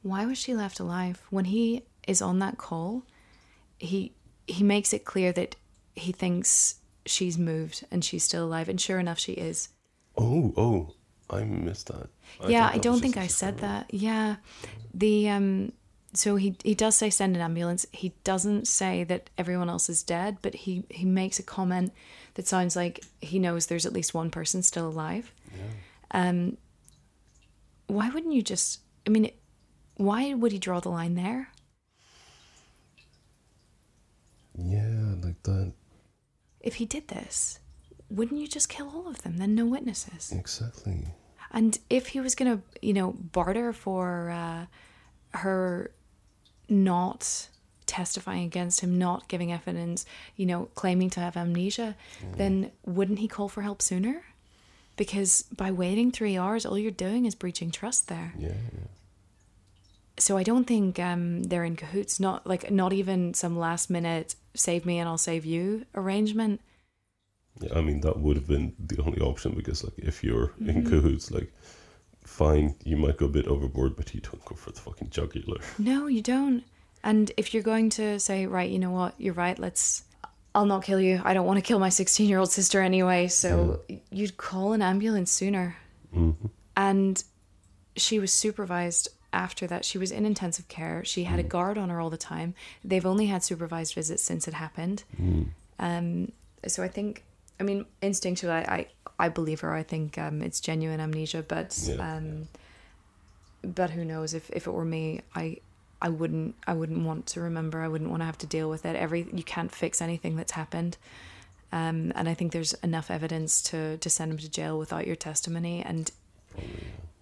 why 0.02 0.26
was 0.26 0.36
she 0.38 0.54
left 0.54 0.80
alive? 0.80 1.22
When 1.30 1.46
he 1.46 1.82
is 2.06 2.20
on 2.20 2.38
that 2.40 2.58
call, 2.58 3.04
he 3.78 4.12
he 4.46 4.62
makes 4.62 4.92
it 4.92 5.04
clear 5.04 5.32
that 5.32 5.56
he 5.94 6.12
thinks 6.12 6.76
she's 7.04 7.38
moved 7.38 7.84
and 7.90 8.04
she's 8.04 8.24
still 8.24 8.44
alive, 8.44 8.68
and 8.68 8.80
sure 8.80 8.98
enough, 8.98 9.18
she 9.18 9.32
is. 9.32 9.68
Oh, 10.16 10.52
oh, 10.56 10.94
I 11.30 11.44
missed 11.44 11.88
that. 11.88 12.08
yeah, 12.48 12.66
thought 12.66 12.74
I 12.74 12.78
don't 12.78 13.00
think 13.00 13.16
I 13.16 13.26
said 13.26 13.58
that. 13.58 13.92
Yeah, 13.92 14.36
the 14.94 15.28
um, 15.28 15.72
so 16.14 16.36
he 16.36 16.56
he 16.64 16.74
does 16.74 16.96
say 16.96 17.10
send 17.10 17.36
an 17.36 17.42
ambulance. 17.42 17.86
He 17.92 18.14
doesn't 18.24 18.66
say 18.68 19.04
that 19.04 19.30
everyone 19.36 19.68
else 19.68 19.88
is 19.88 20.02
dead, 20.02 20.38
but 20.42 20.54
he 20.54 20.84
he 20.90 21.04
makes 21.04 21.38
a 21.38 21.42
comment 21.42 21.92
that 22.34 22.46
sounds 22.46 22.76
like 22.76 23.04
he 23.20 23.38
knows 23.38 23.66
there's 23.66 23.86
at 23.86 23.92
least 23.92 24.14
one 24.14 24.30
person 24.30 24.62
still 24.62 24.88
alive. 24.88 25.32
Yeah. 25.54 26.28
Um, 26.28 26.56
why 27.86 28.08
wouldn't 28.08 28.34
you 28.34 28.42
just? 28.42 28.80
I 29.06 29.10
mean, 29.10 29.30
why 29.96 30.34
would 30.34 30.52
he 30.52 30.58
draw 30.58 30.80
the 30.80 30.88
line 30.90 31.14
there? 31.14 31.48
Yeah, 34.58 35.14
like 35.22 35.42
that. 35.44 35.72
If 36.60 36.76
he 36.76 36.86
did 36.86 37.08
this, 37.08 37.58
wouldn't 38.10 38.40
you 38.40 38.48
just 38.48 38.68
kill 38.68 38.88
all 38.88 39.08
of 39.08 39.22
them? 39.22 39.36
Then 39.36 39.54
no 39.54 39.66
witnesses. 39.66 40.32
Exactly. 40.32 41.06
And 41.52 41.78
if 41.88 42.08
he 42.08 42.20
was 42.20 42.34
gonna, 42.34 42.60
you 42.82 42.92
know, 42.92 43.12
barter 43.12 43.72
for 43.72 44.30
uh, 44.30 44.66
her 45.38 45.90
not 46.68 47.48
testifying 47.86 48.44
against 48.44 48.80
him, 48.80 48.98
not 48.98 49.28
giving 49.28 49.52
evidence, 49.52 50.04
you 50.34 50.44
know, 50.44 50.68
claiming 50.74 51.08
to 51.10 51.20
have 51.20 51.36
amnesia, 51.36 51.94
then 52.36 52.72
wouldn't 52.84 53.20
he 53.20 53.28
call 53.28 53.48
for 53.48 53.62
help 53.62 53.80
sooner? 53.80 54.24
Because 54.96 55.42
by 55.54 55.70
waiting 55.70 56.10
three 56.10 56.36
hours, 56.36 56.66
all 56.66 56.78
you're 56.78 56.90
doing 56.90 57.26
is 57.26 57.34
breaching 57.34 57.70
trust 57.70 58.08
there. 58.08 58.34
Yeah, 58.38 58.48
yeah. 58.48 58.88
So 60.18 60.36
I 60.38 60.42
don't 60.42 60.66
think 60.66 60.98
um, 60.98 61.42
they're 61.44 61.64
in 61.64 61.76
cahoots. 61.76 62.18
Not 62.18 62.46
like 62.46 62.70
not 62.70 62.92
even 62.92 63.34
some 63.34 63.58
last 63.58 63.90
minute 63.90 64.34
save 64.56 64.84
me 64.86 64.98
and 64.98 65.08
I'll 65.08 65.18
save 65.18 65.44
you 65.44 65.86
arrangement. 65.94 66.60
Yeah, 67.60 67.78
I 67.78 67.80
mean 67.80 68.00
that 68.00 68.18
would 68.18 68.36
have 68.36 68.46
been 68.46 68.74
the 68.78 69.02
only 69.02 69.20
option 69.20 69.52
because 69.54 69.82
like 69.84 69.98
if 69.98 70.22
you're 70.22 70.52
in 70.60 70.82
Mm-hmm. 70.82 70.88
cahoots, 70.90 71.30
like 71.30 71.52
fine, 72.24 72.74
you 72.84 72.96
might 72.96 73.16
go 73.16 73.26
a 73.26 73.30
bit 73.30 73.46
overboard, 73.46 73.96
but 73.96 74.14
you 74.14 74.20
don't 74.20 74.44
go 74.44 74.54
for 74.54 74.70
the 74.72 74.80
fucking 74.80 75.10
jugular. 75.10 75.60
No, 75.78 76.06
you 76.06 76.22
don't. 76.22 76.64
And 77.04 77.30
if 77.36 77.54
you're 77.54 77.62
going 77.62 77.88
to 77.90 78.18
say, 78.18 78.46
right, 78.46 78.68
you 78.68 78.78
know 78.78 78.90
what, 78.90 79.14
you're 79.18 79.34
right, 79.34 79.58
let's. 79.58 80.02
I'll 80.54 80.66
not 80.66 80.84
kill 80.84 81.00
you. 81.00 81.20
I 81.22 81.34
don't 81.34 81.44
want 81.46 81.58
to 81.58 81.62
kill 81.62 81.78
my 81.78 81.90
16 81.90 82.28
year 82.28 82.38
old 82.38 82.50
sister 82.50 82.80
anyway. 82.80 83.28
So 83.28 83.80
you'd 84.10 84.38
call 84.38 84.72
an 84.72 84.80
ambulance 84.80 85.30
sooner. 85.30 85.76
Mm-hmm. 86.14 86.46
And 86.76 87.22
she 87.94 88.18
was 88.18 88.32
supervised 88.32 89.08
after 89.36 89.66
that. 89.66 89.84
She 89.84 89.98
was 89.98 90.10
in 90.10 90.24
intensive 90.26 90.66
care. 90.68 91.04
She 91.04 91.24
had 91.24 91.38
a 91.38 91.42
guard 91.42 91.76
on 91.78 91.90
her 91.90 92.00
all 92.00 92.10
the 92.10 92.16
time. 92.34 92.54
They've 92.82 93.06
only 93.06 93.26
had 93.26 93.42
supervised 93.44 93.94
visits 93.94 94.22
since 94.22 94.48
it 94.48 94.54
happened. 94.54 95.04
Um, 95.78 96.32
so 96.66 96.82
I 96.82 96.88
think, 96.88 97.22
I 97.60 97.62
mean, 97.62 97.84
instinctually, 98.00 98.50
I, 98.50 98.62
I, 98.76 98.86
I 99.26 99.28
believe 99.28 99.60
her. 99.60 99.72
I 99.74 99.82
think 99.82 100.18
um, 100.18 100.42
it's 100.42 100.58
genuine 100.60 101.00
amnesia, 101.00 101.42
but 101.46 101.78
Yeah, 101.86 102.16
um, 102.16 102.48
but 103.62 103.90
who 103.90 104.04
knows? 104.04 104.34
If, 104.34 104.50
if 104.50 104.66
it 104.66 104.72
were 104.72 104.84
me, 104.84 105.20
I 105.34 105.58
I 106.00 106.10
wouldn't 106.10 106.54
I 106.66 106.74
wouldn't 106.74 107.04
want 107.06 107.26
to 107.32 107.40
remember. 107.40 107.80
I 107.80 107.88
wouldn't 107.88 108.10
want 108.10 108.20
to 108.20 108.26
have 108.26 108.38
to 108.38 108.46
deal 108.46 108.68
with 108.68 108.84
it. 108.84 108.96
Every 108.96 109.26
you 109.32 109.42
can't 109.42 109.72
fix 109.72 110.02
anything 110.02 110.36
that's 110.36 110.52
happened. 110.52 110.98
Um, 111.72 112.12
and 112.14 112.28
I 112.28 112.34
think 112.34 112.52
there's 112.52 112.74
enough 112.74 113.10
evidence 113.10 113.62
to 113.70 113.96
to 113.98 114.10
send 114.10 114.32
him 114.32 114.38
to 114.38 114.50
jail 114.50 114.78
without 114.78 115.06
your 115.06 115.16
testimony. 115.16 115.82
And 115.82 116.10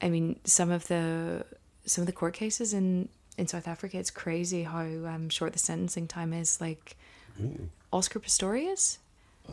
I 0.03 0.09
mean, 0.11 0.41
some 0.45 0.71
of 0.71 0.89
the 0.89 1.45
some 1.87 2.03
of 2.03 2.07
the 2.07 2.13
court 2.13 2.35
cases 2.35 2.73
in 2.75 3.09
in 3.37 3.49
South 3.49 3.67
Africa, 3.67 3.99
it's 3.99 4.11
crazy 4.11 4.63
how 4.63 4.83
um, 4.83 5.29
short 5.29 5.53
the 5.53 5.59
sentencing 5.59 6.07
time 6.07 6.33
is. 6.33 6.61
Like 6.61 6.97
Really? 7.39 7.69
Oscar 7.93 8.21
Pistorius. 8.21 8.99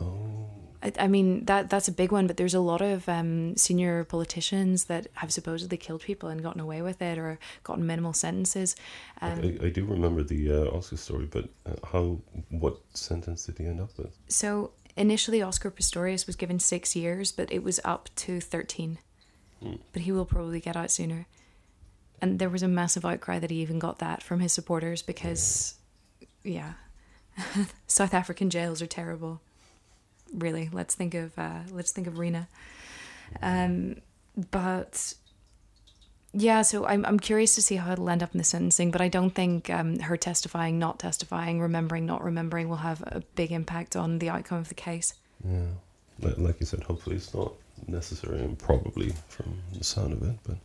Oh, 0.00 0.46
I, 0.82 0.92
I 0.98 1.06
mean 1.08 1.44
that 1.46 1.68
that's 1.70 1.88
a 1.88 1.92
big 1.92 2.12
one, 2.12 2.26
but 2.26 2.36
there's 2.36 2.54
a 2.54 2.60
lot 2.60 2.80
of 2.80 3.08
um, 3.08 3.56
senior 3.56 4.04
politicians 4.04 4.84
that 4.84 5.08
have 5.14 5.32
supposedly 5.32 5.76
killed 5.76 6.02
people 6.02 6.28
and 6.28 6.42
gotten 6.42 6.60
away 6.60 6.82
with 6.82 7.02
it 7.02 7.18
or 7.18 7.38
gotten 7.62 7.86
minimal 7.86 8.12
sentences. 8.12 8.74
Um, 9.20 9.58
I, 9.62 9.66
I 9.66 9.68
do 9.70 9.84
remember 9.84 10.22
the 10.22 10.52
uh, 10.52 10.76
Oscar 10.76 10.96
story, 10.96 11.26
but 11.26 11.48
uh, 11.66 11.86
how? 11.92 12.18
What 12.50 12.78
sentence 12.94 13.44
did 13.46 13.58
he 13.58 13.66
end 13.66 13.80
up 13.80 13.90
with? 13.98 14.16
So 14.28 14.72
initially, 14.96 15.42
Oscar 15.42 15.70
Pistorius 15.70 16.26
was 16.26 16.36
given 16.36 16.58
six 16.58 16.96
years, 16.96 17.32
but 17.32 17.52
it 17.52 17.62
was 17.62 17.80
up 17.84 18.08
to 18.16 18.40
13. 18.40 18.98
But 19.92 20.02
he 20.02 20.10
will 20.10 20.24
probably 20.24 20.58
get 20.58 20.76
out 20.76 20.90
sooner. 20.90 21.28
And 22.22 22.38
there 22.38 22.48
was 22.48 22.62
a 22.62 22.68
massive 22.68 23.04
outcry 23.04 23.40
that 23.40 23.50
he 23.50 23.60
even 23.60 23.80
got 23.80 23.98
that 23.98 24.22
from 24.22 24.38
his 24.38 24.52
supporters 24.52 25.02
because, 25.02 25.74
yeah, 26.44 26.74
South 27.88 28.14
African 28.14 28.48
jails 28.48 28.80
are 28.80 28.86
terrible. 28.86 29.40
Really, 30.32 30.70
let's 30.72 30.94
think 30.94 31.14
of 31.14 31.36
uh, 31.36 31.60
let's 31.70 31.90
think 31.90 32.06
of 32.06 32.18
Rena. 32.18 32.48
Um, 33.42 33.96
but 34.50 35.14
yeah, 36.32 36.62
so 36.62 36.86
I'm 36.86 37.04
I'm 37.04 37.18
curious 37.18 37.54
to 37.56 37.62
see 37.62 37.76
how 37.76 37.92
it'll 37.92 38.08
end 38.08 38.22
up 38.22 38.32
in 38.32 38.38
the 38.38 38.44
sentencing, 38.44 38.92
but 38.92 39.00
I 39.00 39.08
don't 39.08 39.34
think 39.34 39.68
um, 39.68 39.98
her 39.98 40.16
testifying, 40.16 40.78
not 40.78 41.00
testifying, 41.00 41.60
remembering, 41.60 42.06
not 42.06 42.22
remembering 42.24 42.68
will 42.68 42.76
have 42.76 43.02
a 43.02 43.22
big 43.34 43.52
impact 43.52 43.96
on 43.96 44.20
the 44.20 44.30
outcome 44.30 44.58
of 44.58 44.68
the 44.68 44.74
case. 44.74 45.14
Yeah, 45.44 45.66
like, 46.20 46.38
like 46.38 46.60
you 46.60 46.66
said, 46.66 46.84
hopefully 46.84 47.16
it's 47.16 47.34
not 47.34 47.52
necessary, 47.86 48.40
and 48.40 48.58
probably 48.58 49.12
from 49.28 49.58
the 49.76 49.84
sound 49.84 50.12
of 50.12 50.22
it, 50.22 50.36
but 50.44 50.56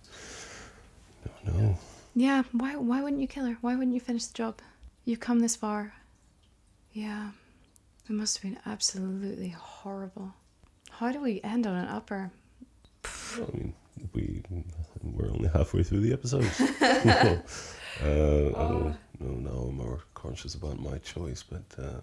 no, 1.48 1.60
no. 1.60 1.78
Yeah, 2.16 2.44
why 2.52 2.76
why 2.76 3.02
wouldn't 3.02 3.22
you 3.22 3.28
kill 3.28 3.46
her? 3.46 3.58
Why 3.62 3.76
wouldn't 3.76 3.94
you 3.94 4.00
finish 4.00 4.26
the 4.26 4.34
job? 4.34 4.60
You've 5.06 5.20
come 5.20 5.40
this 5.40 5.56
far. 5.56 5.94
Yeah. 6.92 7.32
It 8.10 8.14
must 8.14 8.38
have 8.38 8.44
been 8.44 8.60
absolutely 8.66 9.50
horrible. 9.50 10.34
How 10.90 11.12
do 11.12 11.22
we 11.22 11.42
end 11.44 11.68
on 11.68 11.76
an 11.76 11.88
upper? 11.90 12.32
I 13.36 13.40
mean, 13.54 13.74
we 14.14 14.42
we're 15.04 15.30
only 15.30 15.50
halfway 15.50 15.84
through 15.84 16.02
the 16.02 16.14
episode. 16.14 16.46
uh, 18.02 18.06
oh. 18.06 18.96
no, 19.20 19.28
now 19.28 19.68
I'm 19.70 19.78
more 19.78 20.00
conscious 20.14 20.56
about 20.56 20.80
my 20.80 20.98
choice, 21.00 21.44
but 21.44 21.66
uh, 21.78 22.00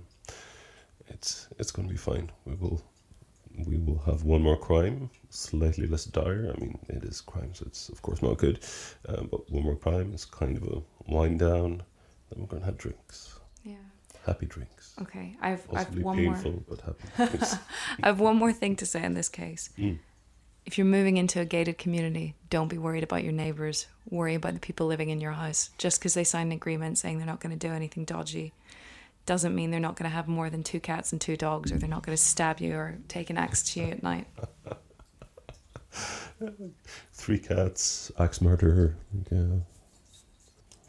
it's 1.08 1.48
it's 1.58 1.70
going 1.70 1.88
to 1.88 1.92
be 1.92 1.98
fine. 1.98 2.30
We 2.44 2.54
will 2.54 2.82
we 3.66 3.76
will 3.78 3.98
have 4.06 4.24
one 4.24 4.42
more 4.42 4.56
crime, 4.56 5.10
slightly 5.30 5.86
less 5.86 6.04
dire. 6.04 6.52
I 6.54 6.60
mean, 6.60 6.78
it 6.88 7.04
is 7.04 7.20
crime, 7.20 7.50
so 7.54 7.64
it's 7.66 7.88
of 7.88 8.02
course 8.02 8.22
not 8.22 8.38
good. 8.38 8.60
Uh, 9.08 9.22
but 9.22 9.50
one 9.50 9.62
more 9.64 9.76
crime 9.76 10.12
is 10.14 10.24
kind 10.24 10.56
of 10.56 10.64
a 10.64 10.82
wind 11.12 11.38
down. 11.38 11.82
Then 12.30 12.40
we're 12.40 12.46
going 12.46 12.62
to 12.62 12.66
have 12.66 12.78
drinks, 12.78 13.34
Yeah. 13.62 13.74
happy 14.26 14.46
drinks. 14.46 14.94
Okay. 15.02 15.36
I've 15.40 15.66
I've 15.72 15.96
one 15.98 16.16
painful, 16.16 16.52
more 16.52 16.62
but 16.68 16.80
happy. 16.80 17.56
I 18.02 18.06
have 18.06 18.20
one 18.20 18.36
more 18.36 18.52
thing 18.52 18.76
to 18.76 18.86
say 18.86 19.04
in 19.04 19.14
this 19.14 19.28
case. 19.28 19.70
Mm. 19.78 19.98
If 20.66 20.78
you're 20.78 20.86
moving 20.86 21.18
into 21.18 21.40
a 21.40 21.44
gated 21.44 21.76
community, 21.76 22.34
don't 22.48 22.68
be 22.68 22.78
worried 22.78 23.04
about 23.04 23.22
your 23.22 23.32
neighbors. 23.32 23.86
Worry 24.08 24.34
about 24.34 24.54
the 24.54 24.60
people 24.60 24.86
living 24.86 25.10
in 25.10 25.20
your 25.20 25.32
house. 25.32 25.68
Just 25.76 26.00
because 26.00 26.14
they 26.14 26.24
signed 26.24 26.52
an 26.52 26.56
agreement 26.56 26.96
saying 26.96 27.18
they're 27.18 27.26
not 27.26 27.40
going 27.40 27.56
to 27.56 27.68
do 27.68 27.72
anything 27.74 28.06
dodgy 28.06 28.54
doesn't 29.26 29.54
mean 29.54 29.70
they're 29.70 29.80
not 29.80 29.96
going 29.96 30.10
to 30.10 30.14
have 30.14 30.28
more 30.28 30.50
than 30.50 30.62
two 30.62 30.80
cats 30.80 31.12
and 31.12 31.20
two 31.20 31.36
dogs 31.36 31.72
or 31.72 31.78
they're 31.78 31.88
not 31.88 32.02
going 32.02 32.16
to 32.16 32.22
stab 32.22 32.60
you 32.60 32.74
or 32.74 32.98
take 33.08 33.30
an 33.30 33.38
axe 33.38 33.62
to 33.72 33.80
you 33.80 33.86
at 33.86 34.02
night. 34.02 34.26
Three 37.12 37.38
cats, 37.38 38.12
axe 38.18 38.40
murder. 38.40 38.96
Yeah, 39.30 39.44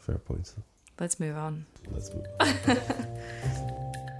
fair 0.00 0.18
points. 0.18 0.54
let's 0.98 1.18
move 1.20 1.36
on. 1.36 1.64
Let's 1.90 2.10
move. 2.12 2.26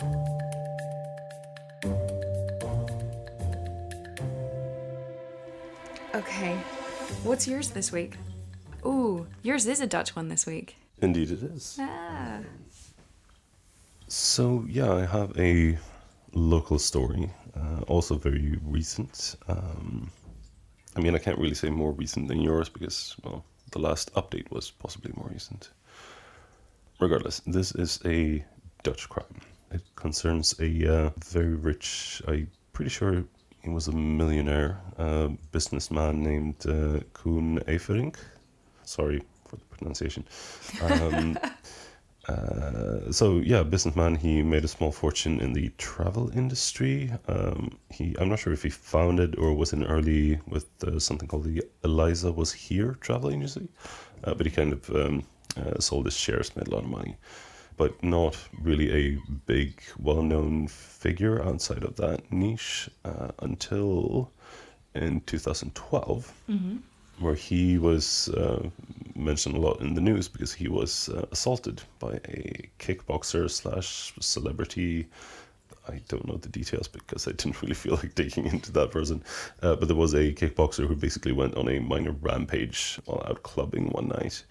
Okay, 6.16 6.56
what's 7.24 7.46
yours 7.46 7.68
this 7.70 7.92
week? 7.92 8.14
Ooh, 8.86 9.26
yours 9.42 9.66
is 9.66 9.82
a 9.82 9.86
Dutch 9.86 10.16
one 10.16 10.28
this 10.28 10.46
week. 10.46 10.76
Indeed, 11.02 11.30
it 11.30 11.42
is. 11.42 11.76
Ah. 11.78 12.38
So 14.08 14.64
yeah, 14.68 14.92
I 14.92 15.04
have 15.04 15.36
a 15.38 15.78
local 16.32 16.78
story, 16.78 17.30
uh, 17.56 17.80
also 17.88 18.14
very 18.16 18.58
recent. 18.62 19.36
Um, 19.48 20.10
I 20.96 21.00
mean, 21.00 21.14
I 21.14 21.18
can't 21.18 21.38
really 21.38 21.54
say 21.54 21.70
more 21.70 21.92
recent 21.92 22.28
than 22.28 22.40
yours 22.40 22.68
because, 22.68 23.16
well, 23.24 23.44
the 23.72 23.80
last 23.80 24.14
update 24.14 24.50
was 24.50 24.70
possibly 24.70 25.12
more 25.16 25.28
recent. 25.32 25.70
Regardless, 27.00 27.40
this 27.46 27.72
is 27.72 28.00
a 28.04 28.44
Dutch 28.82 29.08
crime. 29.08 29.40
It 29.72 29.82
concerns 29.96 30.54
a 30.60 31.06
uh, 31.06 31.10
very 31.24 31.54
rich, 31.54 32.22
I'm 32.28 32.48
pretty 32.72 32.90
sure 32.90 33.24
he 33.62 33.70
was 33.70 33.88
a 33.88 33.92
millionaire, 33.92 34.80
uh, 34.96 35.28
businessman 35.50 36.22
named 36.22 36.64
uh, 36.66 37.00
Koen. 37.12 37.60
Sorry 38.84 39.20
for 39.48 39.56
the 39.56 39.64
pronunciation. 39.64 40.24
Um, 40.80 41.36
uh, 42.28 43.12
so 43.12 43.38
yeah, 43.38 43.62
businessman. 43.62 44.16
He 44.16 44.42
made 44.42 44.64
a 44.64 44.68
small 44.68 44.90
fortune 44.90 45.40
in 45.40 45.52
the 45.52 45.70
travel 45.78 46.30
industry. 46.36 47.12
Um, 47.28 47.78
he, 47.90 48.16
I'm 48.18 48.28
not 48.28 48.40
sure 48.40 48.52
if 48.52 48.62
he 48.62 48.70
founded 48.70 49.36
or 49.36 49.54
was 49.54 49.72
in 49.72 49.84
early 49.84 50.40
with 50.48 50.66
uh, 50.84 50.98
something 50.98 51.28
called 51.28 51.44
the 51.44 51.62
Eliza 51.84 52.32
Was 52.32 52.52
Here 52.52 52.96
travel 53.00 53.30
agency, 53.30 53.68
uh, 54.24 54.34
but 54.34 54.46
he 54.46 54.50
kind 54.50 54.72
of 54.72 54.90
um, 54.90 55.22
uh, 55.56 55.78
sold 55.78 56.06
his 56.06 56.16
shares, 56.16 56.54
made 56.56 56.66
a 56.66 56.70
lot 56.70 56.82
of 56.82 56.90
money, 56.90 57.16
but 57.76 58.02
not 58.02 58.36
really 58.60 58.90
a 58.92 59.18
big, 59.46 59.80
well-known 59.98 60.66
figure 60.66 61.42
outside 61.44 61.84
of 61.84 61.94
that 61.96 62.32
niche 62.32 62.90
uh, 63.04 63.30
until 63.40 64.30
in 64.94 65.20
2012 65.20 66.32
where 67.20 67.34
he 67.34 67.78
was 67.78 68.28
uh, 68.30 68.68
mentioned 69.16 69.56
a 69.56 69.60
lot 69.60 69.80
in 69.80 69.94
the 69.94 70.00
news 70.00 70.28
because 70.28 70.52
he 70.52 70.68
was 70.68 71.08
uh, 71.08 71.26
assaulted 71.32 71.82
by 71.98 72.14
a 72.28 72.68
kickboxer 72.78 73.50
slash 73.50 74.12
celebrity. 74.20 75.06
I 75.88 76.00
don't 76.08 76.26
know 76.26 76.36
the 76.36 76.48
details 76.48 76.88
because 76.88 77.26
I 77.28 77.32
didn't 77.32 77.60
really 77.62 77.74
feel 77.74 77.94
like 77.96 78.14
digging 78.14 78.46
into 78.46 78.72
that 78.72 78.90
person. 78.90 79.22
Uh, 79.62 79.76
but 79.76 79.88
there 79.88 79.96
was 79.96 80.14
a 80.14 80.32
kickboxer 80.32 80.86
who 80.86 80.96
basically 80.96 81.32
went 81.32 81.56
on 81.56 81.68
a 81.68 81.78
minor 81.80 82.12
rampage 82.12 82.98
while 83.04 83.24
out 83.28 83.42
clubbing 83.42 83.88
one 83.90 84.08
night. 84.08 84.44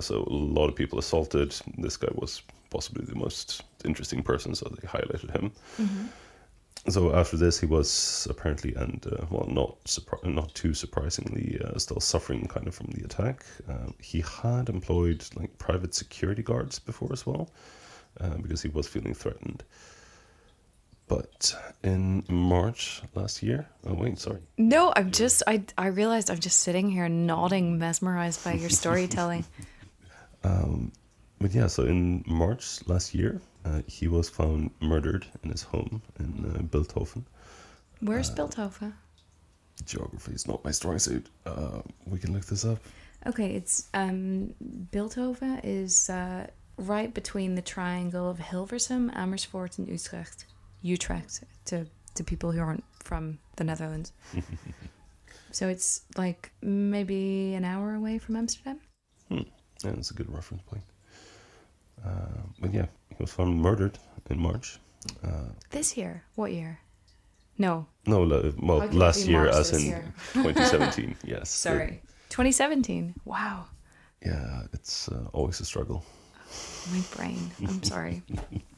So 0.00 0.24
a 0.24 0.32
lot 0.32 0.68
of 0.68 0.76
people 0.76 0.98
assaulted. 0.98 1.54
This 1.78 1.96
guy 1.96 2.08
was 2.14 2.42
possibly 2.70 3.04
the 3.04 3.16
most 3.16 3.62
interesting 3.84 4.22
person, 4.22 4.54
so 4.54 4.68
they 4.68 4.86
highlighted 4.86 5.30
him 5.32 5.52
so 6.88 7.14
after 7.14 7.36
this, 7.36 7.60
he 7.60 7.66
was 7.66 8.26
apparently, 8.30 8.74
and 8.74 9.06
uh, 9.06 9.26
well, 9.30 9.46
not 9.48 9.84
surpri- 9.84 10.24
not 10.24 10.54
too 10.54 10.72
surprisingly, 10.72 11.60
uh, 11.62 11.78
still 11.78 12.00
suffering 12.00 12.46
kind 12.46 12.66
of 12.66 12.74
from 12.74 12.86
the 12.88 13.04
attack. 13.04 13.44
Um, 13.68 13.94
he 14.00 14.22
had 14.22 14.68
employed 14.68 15.24
like 15.34 15.58
private 15.58 15.94
security 15.94 16.42
guards 16.42 16.78
before 16.78 17.12
as 17.12 17.26
well, 17.26 17.50
uh, 18.20 18.36
because 18.38 18.62
he 18.62 18.68
was 18.68 18.88
feeling 18.88 19.12
threatened. 19.14 19.62
But 21.06 21.54
in 21.82 22.24
March 22.28 23.02
last 23.14 23.42
year, 23.42 23.68
oh 23.86 23.94
wait, 23.94 24.18
sorry, 24.18 24.40
No, 24.56 24.92
I'm 24.96 25.10
just 25.10 25.42
I 25.46 25.64
I 25.76 25.88
realized 25.88 26.30
I'm 26.30 26.38
just 26.38 26.60
sitting 26.60 26.88
here 26.88 27.08
nodding, 27.08 27.78
mesmerized 27.78 28.42
by 28.42 28.54
your 28.54 28.70
storytelling. 28.70 29.44
but 31.40 31.52
yeah, 31.52 31.66
so 31.66 31.84
in 31.84 32.24
March 32.26 32.86
last 32.86 33.14
year, 33.14 33.40
uh, 33.64 33.82
he 33.86 34.08
was 34.08 34.28
found 34.28 34.70
murdered 34.80 35.26
in 35.42 35.50
his 35.50 35.62
home 35.62 36.02
in 36.18 36.44
uh, 36.44 36.62
Bilthoven. 36.62 37.24
Where's 38.00 38.30
Bilthoven? 38.30 38.94
Geography 39.84 40.32
is 40.32 40.46
not 40.46 40.64
my 40.64 40.70
strong 40.70 40.98
suit. 40.98 41.28
Uh, 41.46 41.80
we 42.06 42.18
can 42.18 42.32
look 42.32 42.44
this 42.46 42.64
up. 42.64 42.78
Okay, 43.26 43.54
it's 43.54 43.88
um 43.92 44.54
Bilthoven 44.92 45.60
is 45.62 46.08
uh, 46.08 46.46
right 46.78 47.12
between 47.12 47.54
the 47.54 47.62
triangle 47.62 48.30
of 48.30 48.38
Hilversum, 48.38 49.14
Amersfoort, 49.14 49.78
and 49.78 49.88
Utrecht. 49.88 50.46
Utrecht 50.82 51.44
to 51.66 51.86
to 52.14 52.24
people 52.24 52.52
who 52.52 52.60
aren't 52.60 52.84
from 53.02 53.38
the 53.56 53.64
Netherlands. 53.64 54.12
so 55.52 55.68
it's 55.68 56.02
like 56.16 56.50
maybe 56.62 57.54
an 57.54 57.64
hour 57.64 57.94
away 57.94 58.18
from 58.18 58.36
Amsterdam. 58.36 58.80
Yeah, 59.28 59.42
that's 59.82 60.10
a 60.10 60.14
good 60.14 60.32
reference 60.32 60.62
point. 60.62 60.82
Uh, 62.04 62.42
but 62.58 62.72
yeah, 62.72 62.86
was 63.20 63.32
found 63.32 63.60
murdered 63.60 63.98
in 64.30 64.38
March. 64.38 64.78
Uh, 65.24 65.50
This 65.70 65.96
year? 65.96 66.24
What 66.34 66.52
year? 66.52 66.80
No, 67.58 67.86
no, 68.06 68.24
well, 68.62 68.88
last 68.92 69.26
year, 69.26 69.44
March 69.44 69.54
as 69.54 69.72
in 69.72 69.84
year? 69.86 70.14
2017. 70.32 71.16
yes. 71.24 71.50
sorry, 71.50 72.00
2017. 72.30 73.14
Wow, 73.26 73.66
yeah, 74.24 74.62
it's 74.72 75.08
uh, 75.08 75.28
always 75.34 75.60
a 75.60 75.64
struggle. 75.64 76.02
my 76.90 77.02
brain. 77.16 77.50
I'm 77.68 77.82
sorry. 77.82 78.22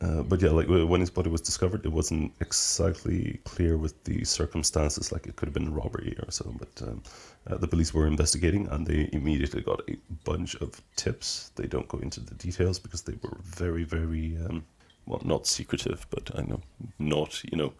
Uh, 0.00 0.22
but 0.22 0.42
yeah, 0.42 0.50
like 0.50 0.68
when 0.68 1.00
his 1.00 1.10
body 1.10 1.30
was 1.30 1.40
discovered, 1.40 1.84
it 1.86 1.92
wasn't 1.92 2.30
exactly 2.40 3.40
clear 3.44 3.78
with 3.78 4.04
the 4.04 4.24
circumstances. 4.24 5.10
Like 5.10 5.26
it 5.26 5.36
could 5.36 5.46
have 5.46 5.54
been 5.54 5.68
a 5.68 5.70
robbery 5.70 6.14
or 6.22 6.30
so. 6.30 6.54
But 6.58 6.86
um, 6.86 7.02
uh, 7.46 7.56
the 7.56 7.66
police 7.66 7.94
were 7.94 8.06
investigating, 8.06 8.68
and 8.68 8.86
they 8.86 9.08
immediately 9.12 9.62
got 9.62 9.80
a 9.88 9.96
bunch 10.24 10.54
of 10.56 10.82
tips. 10.96 11.50
They 11.56 11.66
don't 11.66 11.88
go 11.88 11.98
into 11.98 12.20
the 12.20 12.34
details 12.34 12.78
because 12.78 13.02
they 13.02 13.14
were 13.22 13.38
very, 13.42 13.84
very 13.84 14.36
um, 14.44 14.66
well, 15.06 15.22
not 15.24 15.46
secretive, 15.46 16.06
but 16.10 16.30
I 16.36 16.42
know 16.42 16.60
not 16.98 17.42
you 17.44 17.56
know 17.56 17.72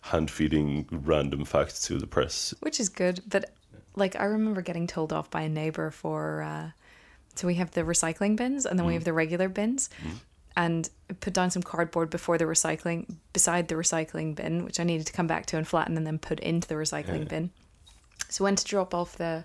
hand 0.00 0.30
feeding 0.30 0.86
random 0.90 1.44
facts 1.44 1.86
to 1.88 1.98
the 1.98 2.06
press. 2.06 2.54
which 2.60 2.80
is 2.80 2.88
good. 2.88 3.20
But 3.26 3.50
like, 3.96 4.16
I 4.16 4.24
remember 4.24 4.62
getting 4.62 4.86
told 4.86 5.12
off 5.12 5.30
by 5.30 5.42
a 5.42 5.48
neighbor 5.50 5.90
for. 5.90 6.42
Uh, 6.42 6.70
so 7.34 7.48
we 7.48 7.56
have 7.56 7.72
the 7.72 7.82
recycling 7.82 8.36
bins, 8.36 8.64
and 8.64 8.78
then 8.78 8.86
we 8.86 8.94
have 8.94 9.02
the 9.02 9.12
regular 9.12 9.48
bins, 9.48 9.90
and 10.56 10.88
put 11.20 11.32
down 11.32 11.50
some 11.50 11.62
cardboard 11.62 12.10
before 12.10 12.38
the 12.38 12.44
recycling, 12.44 13.16
beside 13.32 13.68
the 13.68 13.74
recycling 13.74 14.34
bin, 14.34 14.64
which 14.64 14.78
I 14.78 14.84
needed 14.84 15.06
to 15.08 15.12
come 15.12 15.26
back 15.26 15.46
to 15.46 15.56
and 15.56 15.66
flatten, 15.66 15.96
and 15.96 16.06
then 16.06 16.18
put 16.18 16.40
into 16.40 16.68
the 16.68 16.74
recycling 16.74 17.20
Yeah. 17.20 17.28
bin. 17.28 17.50
So 18.28 18.44
I 18.44 18.46
went 18.46 18.58
to 18.58 18.64
drop 18.64 18.94
off 18.94 19.16
the 19.16 19.44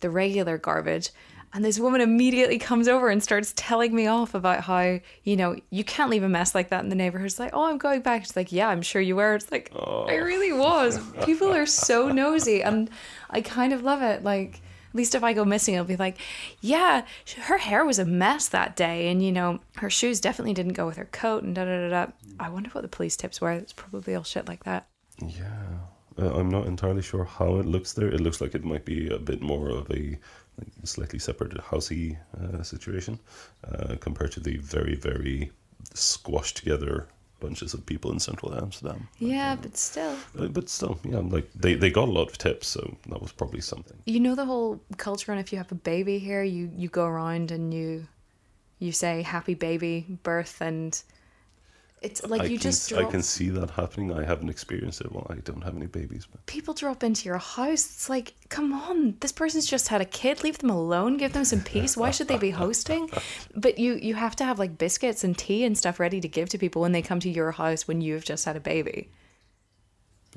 the 0.00 0.10
regular 0.10 0.58
garbage. 0.58 1.10
And 1.54 1.62
this 1.62 1.78
woman 1.78 2.00
immediately 2.00 2.58
comes 2.58 2.88
over 2.88 3.08
and 3.08 3.22
starts 3.22 3.52
telling 3.54 3.94
me 3.94 4.06
off 4.06 4.34
about 4.34 4.62
how, 4.62 5.00
you 5.22 5.36
know, 5.36 5.56
you 5.68 5.84
can't 5.84 6.10
leave 6.10 6.22
a 6.22 6.28
mess 6.28 6.54
like 6.54 6.70
that 6.70 6.82
in 6.82 6.88
the 6.88 6.96
neighborhood. 6.96 7.26
It's 7.26 7.38
like, 7.38 7.50
oh, 7.52 7.64
I'm 7.64 7.76
going 7.76 8.00
back. 8.00 8.24
She's 8.24 8.34
like, 8.36 8.52
yeah, 8.52 8.68
I'm 8.68 8.80
sure 8.80 9.02
you 9.02 9.16
were. 9.16 9.34
It's 9.34 9.52
like, 9.52 9.70
I 9.74 9.78
oh. 9.78 10.06
really 10.06 10.52
was. 10.52 10.98
People 11.24 11.52
are 11.52 11.66
so 11.66 12.08
nosy. 12.10 12.62
And 12.62 12.88
I 13.28 13.42
kind 13.42 13.74
of 13.74 13.82
love 13.82 14.00
it. 14.00 14.24
Like, 14.24 14.62
at 14.92 14.96
least 14.96 15.14
if 15.14 15.24
I 15.24 15.32
go 15.32 15.46
missing, 15.46 15.72
it'll 15.72 15.86
be 15.86 15.96
like, 15.96 16.18
yeah, 16.60 17.06
her 17.44 17.56
hair 17.56 17.82
was 17.82 17.98
a 17.98 18.04
mess 18.04 18.46
that 18.48 18.76
day. 18.76 19.08
And, 19.10 19.24
you 19.24 19.32
know, 19.32 19.60
her 19.76 19.88
shoes 19.88 20.20
definitely 20.20 20.52
didn't 20.52 20.74
go 20.74 20.84
with 20.84 20.98
her 20.98 21.06
coat 21.06 21.42
and 21.42 21.54
da 21.54 21.64
da 21.64 21.88
da 21.88 22.04
da. 22.04 22.12
I 22.38 22.50
wonder 22.50 22.68
what 22.70 22.82
the 22.82 22.88
police 22.88 23.16
tips 23.16 23.40
were. 23.40 23.52
It's 23.52 23.72
probably 23.72 24.14
all 24.14 24.22
shit 24.22 24.46
like 24.46 24.64
that. 24.64 24.86
Yeah, 25.26 25.78
uh, 26.18 26.34
I'm 26.34 26.50
not 26.50 26.66
entirely 26.66 27.00
sure 27.00 27.24
how 27.24 27.56
it 27.56 27.64
looks 27.64 27.94
there. 27.94 28.08
It 28.08 28.20
looks 28.20 28.42
like 28.42 28.54
it 28.54 28.64
might 28.64 28.84
be 28.84 29.08
a 29.08 29.18
bit 29.18 29.40
more 29.40 29.70
of 29.70 29.90
a 29.90 30.18
like, 30.58 30.68
slightly 30.84 31.18
separated 31.18 31.58
housey 31.62 32.18
uh, 32.38 32.62
situation 32.62 33.18
uh, 33.66 33.96
compared 33.98 34.32
to 34.32 34.40
the 34.40 34.58
very, 34.58 34.94
very 34.94 35.52
squashed 35.94 36.58
together 36.58 37.08
bunches 37.42 37.74
of 37.74 37.84
people 37.84 38.12
in 38.12 38.20
central 38.20 38.54
Amsterdam. 38.54 39.08
Yeah, 39.18 39.52
um, 39.52 39.58
but 39.60 39.76
still. 39.76 40.16
But 40.34 40.68
still, 40.68 40.98
yeah, 41.04 41.18
like 41.18 41.48
they, 41.54 41.74
they 41.74 41.90
got 41.90 42.08
a 42.08 42.12
lot 42.12 42.28
of 42.30 42.38
tips, 42.38 42.68
so 42.68 42.96
that 43.08 43.20
was 43.20 43.32
probably 43.32 43.60
something. 43.60 43.98
You 44.06 44.20
know 44.20 44.34
the 44.34 44.46
whole 44.46 44.80
culture, 44.96 45.32
and 45.32 45.40
if 45.40 45.52
you 45.52 45.58
have 45.58 45.72
a 45.72 45.80
baby 45.92 46.18
here, 46.18 46.42
you 46.42 46.70
you 46.76 46.88
go 46.88 47.04
around 47.04 47.50
and 47.50 47.74
you 47.74 48.06
you 48.78 48.92
say 48.92 49.22
happy 49.22 49.54
baby 49.54 50.06
birth, 50.22 50.60
and 50.60 51.02
it's 52.02 52.22
like 52.24 52.42
I 52.42 52.44
you 52.44 52.58
can, 52.58 52.70
just 52.70 52.92
I 52.92 53.04
can 53.04 53.22
see 53.22 53.48
that 53.50 53.70
happening. 53.70 54.12
I 54.12 54.24
haven't 54.24 54.48
experienced 54.48 55.00
it. 55.00 55.12
Well, 55.12 55.26
I 55.30 55.36
don't 55.36 55.62
have 55.62 55.76
any 55.76 55.86
babies, 55.86 56.26
but 56.30 56.44
People 56.46 56.74
drop 56.74 57.02
into 57.02 57.26
your 57.26 57.38
house. 57.38 57.84
It's 57.86 58.08
like, 58.08 58.34
come 58.48 58.72
on, 58.72 59.16
this 59.20 59.32
person's 59.32 59.66
just 59.66 59.88
had 59.88 60.00
a 60.00 60.04
kid. 60.04 60.42
Leave 60.42 60.58
them 60.58 60.70
alone. 60.70 61.16
Give 61.16 61.32
them 61.32 61.44
some 61.44 61.60
peace. 61.60 61.96
Why 61.96 62.10
should 62.10 62.28
they 62.28 62.38
be 62.38 62.50
hosting? 62.50 63.10
But 63.54 63.78
you 63.78 63.94
you 63.94 64.14
have 64.14 64.34
to 64.36 64.44
have 64.44 64.58
like 64.58 64.78
biscuits 64.78 65.24
and 65.24 65.36
tea 65.36 65.64
and 65.64 65.76
stuff 65.76 66.00
ready 66.00 66.20
to 66.20 66.28
give 66.28 66.48
to 66.50 66.58
people 66.58 66.82
when 66.82 66.92
they 66.92 67.02
come 67.02 67.20
to 67.20 67.30
your 67.30 67.52
house 67.52 67.86
when 67.86 68.00
you've 68.00 68.24
just 68.24 68.44
had 68.44 68.56
a 68.56 68.60
baby. 68.60 69.10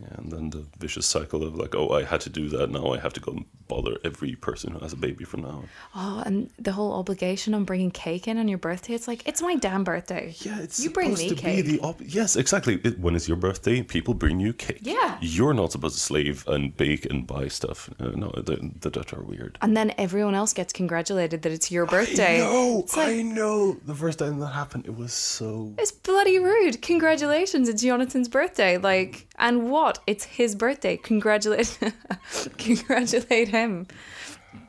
Yeah, 0.01 0.07
and 0.17 0.31
then 0.31 0.49
the 0.49 0.65
vicious 0.77 1.05
cycle 1.05 1.41
of 1.43 1.55
like, 1.55 1.73
oh, 1.75 1.89
I 1.89 2.03
had 2.03 2.19
to 2.21 2.29
do 2.29 2.49
that. 2.49 2.69
Now 2.69 2.91
I 2.93 2.99
have 2.99 3.13
to 3.13 3.19
go 3.21 3.31
and 3.31 3.45
bother 3.67 3.97
every 4.03 4.35
person 4.35 4.73
who 4.73 4.79
has 4.79 4.93
a 4.93 4.97
baby 4.97 5.23
from 5.23 5.41
now. 5.41 5.47
on. 5.49 5.69
Oh, 5.95 6.23
and 6.25 6.49
the 6.59 6.73
whole 6.73 6.93
obligation 6.93 7.53
on 7.53 7.63
bringing 7.63 7.91
cake 7.91 8.27
in 8.27 8.37
on 8.37 8.47
your 8.47 8.57
birthday. 8.57 8.93
It's 8.93 9.07
like 9.07 9.25
it's 9.27 9.41
my 9.41 9.55
damn 9.55 9.83
birthday. 9.85 10.33
Yeah, 10.39 10.59
it's 10.59 10.83
you 10.83 10.89
bring 10.89 11.13
me 11.13 11.29
to 11.29 11.35
cake. 11.35 11.65
be 11.65 11.77
the 11.77 11.79
op- 11.79 12.01
yes, 12.03 12.35
exactly. 12.35 12.79
It, 12.83 12.99
when 12.99 13.15
it's 13.15 13.27
your 13.27 13.37
birthday, 13.37 13.81
people 13.83 14.13
bring 14.13 14.39
you 14.39 14.51
cake. 14.53 14.79
Yeah. 14.81 15.17
you're 15.21 15.53
not 15.53 15.71
supposed 15.71 15.95
to 15.95 16.01
slave 16.01 16.43
and 16.47 16.75
bake 16.75 17.05
and 17.05 17.25
buy 17.25 17.47
stuff. 17.47 17.89
Uh, 17.99 18.09
no, 18.09 18.31
the 18.35 18.71
the 18.81 18.89
Dutch 18.91 19.13
are 19.13 19.23
weird. 19.23 19.57
and 19.61 19.75
then 19.77 19.93
everyone 19.97 20.35
else 20.35 20.51
gets 20.53 20.73
congratulated 20.73 21.41
that 21.43 21.51
it's 21.53 21.71
your 21.71 21.85
birthday. 21.85 22.39
No, 22.39 22.85
like- 22.97 23.07
I 23.07 23.21
know. 23.21 23.77
The 23.85 23.95
first 23.95 24.19
time 24.19 24.39
that 24.39 24.47
happened, 24.47 24.85
it 24.87 24.95
was 24.97 25.13
so. 25.13 25.73
It's 25.79 25.91
bloody 25.93 26.37
rude. 26.39 26.81
Congratulations, 26.81 27.69
it's 27.69 27.81
Jonathan's 27.81 28.27
birthday. 28.27 28.77
Like, 28.77 29.27
and 29.39 29.69
what? 29.71 29.84
It's 30.07 30.25
his 30.25 30.55
birthday. 30.55 30.97
Congratulate, 30.97 31.77
congratulate 32.57 33.49
him. 33.49 33.87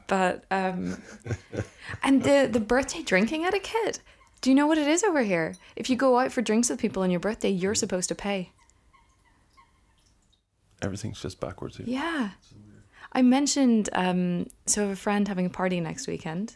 But 0.06 0.44
um, 0.50 1.02
and 2.02 2.22
the 2.22 2.48
the 2.50 2.60
birthday 2.60 3.02
drinking 3.02 3.44
etiquette. 3.44 4.00
Do 4.40 4.50
you 4.50 4.54
know 4.54 4.66
what 4.66 4.78
it 4.78 4.86
is 4.86 5.02
over 5.02 5.22
here? 5.22 5.56
If 5.74 5.90
you 5.90 5.96
go 5.96 6.18
out 6.18 6.30
for 6.30 6.42
drinks 6.42 6.70
with 6.70 6.78
people 6.78 7.02
on 7.02 7.10
your 7.10 7.20
birthday, 7.20 7.48
you're 7.48 7.74
supposed 7.74 8.08
to 8.10 8.14
pay. 8.14 8.52
Everything's 10.82 11.20
just 11.20 11.40
backwards 11.40 11.78
here. 11.78 11.86
Yeah. 11.88 12.30
I 13.12 13.22
mentioned, 13.22 13.88
um, 13.94 14.46
so 14.66 14.82
I 14.82 14.84
have 14.84 14.92
a 14.92 14.96
friend 14.96 15.26
having 15.26 15.46
a 15.46 15.50
party 15.50 15.80
next 15.80 16.06
weekend. 16.06 16.54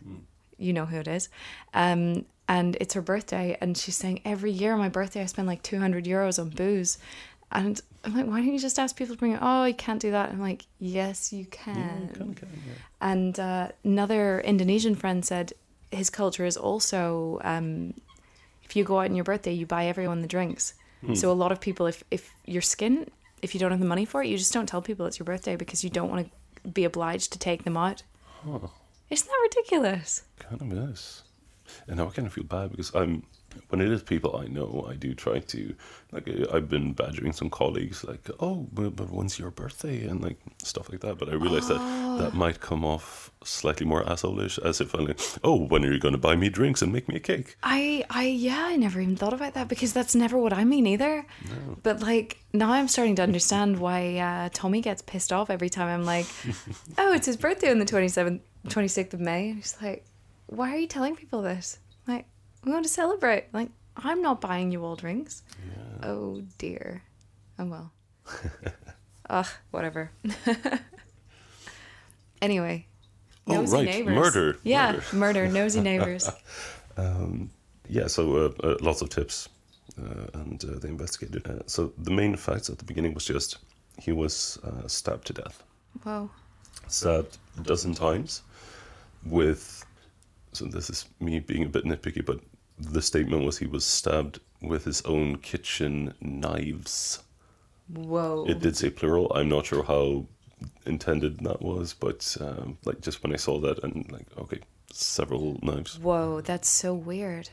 You 0.58 0.74
know 0.74 0.84
who 0.84 0.98
it 0.98 1.08
is. 1.08 1.30
Um, 1.72 2.26
and 2.48 2.76
it's 2.80 2.94
her 2.94 3.00
birthday. 3.00 3.56
And 3.60 3.76
she's 3.78 3.96
saying, 3.96 4.20
every 4.24 4.50
year 4.50 4.74
on 4.74 4.78
my 4.78 4.88
birthday, 4.88 5.22
I 5.22 5.26
spend 5.26 5.48
like 5.48 5.62
200 5.62 6.04
euros 6.04 6.38
on 6.38 6.50
booze. 6.50 6.98
And 7.52 7.80
I'm 8.04 8.16
like, 8.16 8.26
why 8.26 8.38
don't 8.38 8.52
you 8.52 8.58
just 8.58 8.78
ask 8.78 8.96
people 8.96 9.14
to 9.14 9.18
bring 9.18 9.32
it? 9.32 9.40
Oh, 9.42 9.64
you 9.64 9.74
can't 9.74 10.00
do 10.00 10.12
that. 10.12 10.30
I'm 10.30 10.40
like, 10.40 10.66
yes, 10.78 11.32
you 11.32 11.46
can. 11.46 12.10
Kinda 12.14 12.34
can, 12.34 12.48
yeah. 12.66 12.72
And 13.00 13.40
uh, 13.40 13.68
another 13.84 14.40
Indonesian 14.40 14.94
friend 14.94 15.24
said 15.24 15.52
his 15.90 16.10
culture 16.10 16.44
is 16.44 16.56
also 16.56 17.40
um, 17.42 17.94
if 18.62 18.76
you 18.76 18.84
go 18.84 19.00
out 19.00 19.06
on 19.06 19.16
your 19.16 19.24
birthday, 19.24 19.52
you 19.52 19.66
buy 19.66 19.86
everyone 19.86 20.22
the 20.22 20.28
drinks. 20.28 20.74
So 21.14 21.32
a 21.32 21.32
lot 21.32 21.50
of 21.50 21.62
people, 21.62 21.86
if 21.86 22.04
if 22.10 22.30
your 22.44 22.60
skin, 22.60 23.10
if 23.40 23.54
you 23.54 23.58
don't 23.60 23.70
have 23.70 23.80
the 23.80 23.86
money 23.86 24.04
for 24.04 24.22
it, 24.22 24.28
you 24.28 24.36
just 24.36 24.52
don't 24.52 24.66
tell 24.66 24.82
people 24.82 25.06
it's 25.06 25.18
your 25.18 25.24
birthday 25.24 25.56
because 25.56 25.82
you 25.82 25.88
don't 25.88 26.10
want 26.10 26.30
to 26.62 26.68
be 26.68 26.84
obliged 26.84 27.32
to 27.32 27.38
take 27.38 27.64
them 27.64 27.74
out. 27.74 28.02
Huh. 28.44 28.68
Isn't 29.08 29.26
that 29.26 29.40
ridiculous? 29.42 30.24
Kind 30.38 30.60
of 30.60 30.90
is. 30.90 31.22
And 31.88 31.96
now 31.96 32.08
I 32.08 32.10
kind 32.10 32.26
of 32.26 32.34
feel 32.34 32.44
bad 32.44 32.70
because 32.72 32.94
I'm 32.94 33.22
when 33.68 33.80
it 33.80 33.90
is 33.90 34.02
people 34.02 34.36
I 34.36 34.46
know, 34.46 34.86
I 34.88 34.94
do 34.94 35.14
try 35.14 35.38
to 35.38 35.74
like 36.12 36.28
I've 36.52 36.68
been 36.68 36.92
badgering 36.92 37.32
some 37.32 37.50
colleagues 37.50 38.04
like, 38.04 38.28
oh, 38.40 38.66
but, 38.72 38.96
but 38.96 39.10
when's 39.10 39.38
your 39.38 39.50
birthday 39.50 40.04
and 40.06 40.22
like 40.22 40.38
stuff 40.58 40.90
like 40.90 41.00
that. 41.00 41.18
But 41.18 41.28
I 41.28 41.34
realize 41.34 41.68
that 41.68 41.78
that 42.18 42.34
might 42.34 42.60
come 42.60 42.84
off 42.84 43.30
slightly 43.44 43.86
more 43.86 44.02
assholeish, 44.04 44.58
as 44.64 44.80
if 44.80 44.94
I'm 44.94 45.06
like, 45.06 45.20
oh, 45.44 45.66
when 45.66 45.84
are 45.84 45.92
you 45.92 46.00
going 46.00 46.12
to 46.12 46.18
buy 46.18 46.36
me 46.36 46.48
drinks 46.48 46.82
and 46.82 46.92
make 46.92 47.08
me 47.08 47.16
a 47.16 47.20
cake? 47.20 47.56
I 47.62 48.04
I 48.10 48.24
yeah, 48.24 48.64
I 48.66 48.76
never 48.76 49.00
even 49.00 49.16
thought 49.16 49.32
about 49.32 49.54
that 49.54 49.68
because 49.68 49.92
that's 49.92 50.14
never 50.14 50.36
what 50.38 50.52
I 50.52 50.64
mean 50.64 50.86
either. 50.86 51.24
But 51.82 52.00
like 52.00 52.38
now 52.52 52.72
I'm 52.72 52.88
starting 52.88 53.16
to 53.16 53.22
understand 53.22 53.78
why 53.78 54.18
uh, 54.18 54.48
Tommy 54.52 54.80
gets 54.80 55.02
pissed 55.02 55.32
off 55.32 55.50
every 55.50 55.68
time 55.68 55.88
I'm 55.88 56.04
like, 56.04 56.26
oh, 56.98 57.12
it's 57.12 57.26
his 57.26 57.36
birthday 57.36 57.70
on 57.70 57.78
the 57.78 57.84
27th, 57.84 58.40
26th 58.68 59.14
of 59.14 59.20
May. 59.20 59.50
And 59.50 59.56
he's 59.58 59.76
like, 59.80 60.04
why 60.46 60.74
are 60.74 60.78
you 60.78 60.86
telling 60.88 61.14
people 61.16 61.42
this? 61.42 61.78
Like, 62.06 62.26
we 62.64 62.72
want 62.72 62.84
to 62.84 62.90
celebrate. 62.90 63.46
Like, 63.52 63.68
I'm 63.96 64.22
not 64.22 64.40
buying 64.40 64.72
you 64.72 64.84
all 64.84 64.96
drinks. 64.96 65.42
Oh 66.02 66.42
dear. 66.58 67.02
Oh 67.58 67.66
well. 67.66 67.92
Ugh, 69.30 69.46
whatever. 69.70 70.10
anyway. 72.42 72.86
Oh, 73.46 73.54
Nosy 73.54 73.76
right, 73.76 73.84
neighbors. 73.86 74.14
murder, 74.14 74.58
Yeah, 74.62 74.92
murder. 74.92 75.04
murder, 75.16 75.48
nosy 75.48 75.80
neighbors. 75.80 76.30
Yeah, 77.88 78.06
so 78.06 78.36
uh, 78.36 78.52
uh, 78.66 78.76
lots 78.80 79.02
of 79.02 79.08
tips, 79.08 79.48
uh, 80.00 80.26
and 80.34 80.62
uh, 80.64 80.78
they 80.78 80.88
investigated. 80.88 81.44
Uh, 81.50 81.58
so 81.66 81.92
the 81.98 82.12
main 82.12 82.36
facts 82.36 82.70
at 82.70 82.78
the 82.78 82.84
beginning 82.84 83.14
was 83.14 83.24
just 83.24 83.58
he 83.98 84.12
was 84.12 84.60
uh, 84.62 84.86
stabbed 84.86 85.26
to 85.26 85.32
death. 85.32 85.64
Whoa. 86.04 86.30
stabbed 86.86 87.38
a 87.58 87.62
dozen 87.62 87.94
times 87.94 88.42
with 89.24 89.84
so 90.52 90.66
this 90.66 90.88
is 90.88 91.06
me 91.18 91.40
being 91.40 91.64
a 91.64 91.68
bit 91.68 91.84
nitpicky 91.84 92.24
but 92.24 92.38
the 92.80 93.02
statement 93.02 93.44
was 93.44 93.58
he 93.58 93.66
was 93.66 93.84
stabbed 93.84 94.40
with 94.62 94.84
his 94.84 95.02
own 95.02 95.36
kitchen 95.38 96.14
knives 96.20 97.22
Whoa. 97.88 98.46
it 98.48 98.60
did 98.60 98.76
say 98.76 98.90
plural 98.90 99.30
i'm 99.34 99.48
not 99.48 99.66
sure 99.66 99.82
how 99.82 100.26
intended 100.86 101.40
that 101.40 101.60
was 101.62 101.94
but 101.94 102.36
um, 102.40 102.78
like 102.84 103.00
just 103.00 103.22
when 103.22 103.32
i 103.32 103.36
saw 103.36 103.58
that 103.60 103.82
and 103.84 104.10
like 104.12 104.26
okay 104.38 104.60
several 104.92 105.58
knives 105.62 105.98
Whoa, 105.98 106.40
that's 106.40 106.68
so 106.68 106.92
weird. 106.94 107.48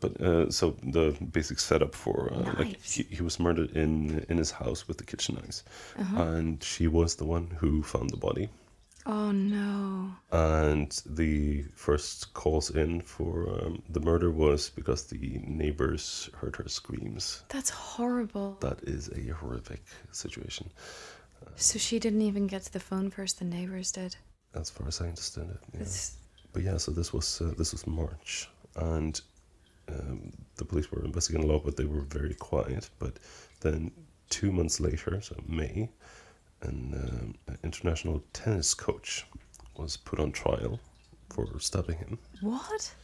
but 0.00 0.20
uh, 0.20 0.50
so 0.50 0.76
the 0.82 1.14
basic 1.32 1.58
setup 1.60 1.94
for 1.94 2.32
uh, 2.32 2.54
like 2.58 2.80
he, 2.82 3.02
he 3.04 3.22
was 3.22 3.38
murdered 3.38 3.70
in 3.76 4.24
in 4.28 4.38
his 4.38 4.50
house 4.50 4.88
with 4.88 4.98
the 4.98 5.04
kitchen 5.04 5.34
knives 5.36 5.64
Uh-huh. 5.98 6.22
and 6.22 6.62
she 6.62 6.86
was 6.88 7.16
the 7.16 7.24
one 7.24 7.46
who 7.60 7.82
found 7.82 8.10
the 8.10 8.16
body 8.16 8.48
Oh 9.04 9.32
no. 9.32 10.14
and 10.30 10.90
the 11.06 11.62
first 11.74 12.32
calls 12.34 12.70
in 12.70 13.00
for 13.00 13.48
um, 13.50 13.82
the 13.88 14.00
murder 14.00 14.30
was 14.30 14.70
because 14.70 15.04
the 15.08 15.40
neighbors 15.44 16.30
heard 16.36 16.54
her 16.56 16.68
screams. 16.68 17.42
That's 17.48 17.70
horrible. 17.70 18.58
That 18.60 18.78
is 18.84 19.08
a 19.10 19.32
horrific 19.32 19.82
situation, 20.12 20.70
So 21.56 21.78
she 21.78 21.98
didn't 21.98 22.22
even 22.22 22.46
get 22.46 22.62
to 22.62 22.72
the 22.72 22.80
phone 22.80 23.10
first, 23.10 23.38
the 23.38 23.44
neighbors 23.44 23.90
did. 23.92 24.16
as 24.54 24.70
far 24.70 24.86
as 24.88 25.00
I 25.00 25.06
understand 25.08 25.50
it. 25.50 25.60
Yeah. 25.74 25.80
It's 25.80 26.16
But 26.52 26.62
yeah, 26.62 26.76
so 26.78 26.92
this 26.92 27.12
was 27.12 27.40
uh, 27.40 27.54
this 27.58 27.72
was 27.72 27.86
March, 27.86 28.48
and 28.76 29.20
um, 29.88 30.30
the 30.56 30.64
police 30.64 30.92
were 30.92 31.04
investigating 31.04 31.48
a 31.50 31.52
lot, 31.52 31.64
but 31.64 31.76
they 31.76 31.86
were 31.86 32.02
very 32.02 32.34
quiet. 32.34 32.88
But 32.98 33.18
then 33.60 33.90
two 34.30 34.52
months 34.52 34.78
later, 34.80 35.20
so 35.20 35.34
May, 35.48 35.90
an, 36.62 36.94
um, 36.94 37.34
an 37.48 37.58
international 37.62 38.22
tennis 38.32 38.74
coach 38.74 39.26
was 39.76 39.96
put 39.96 40.18
on 40.20 40.32
trial 40.32 40.78
for 41.30 41.46
stabbing 41.58 41.98
him. 41.98 42.18
what? 42.40 42.94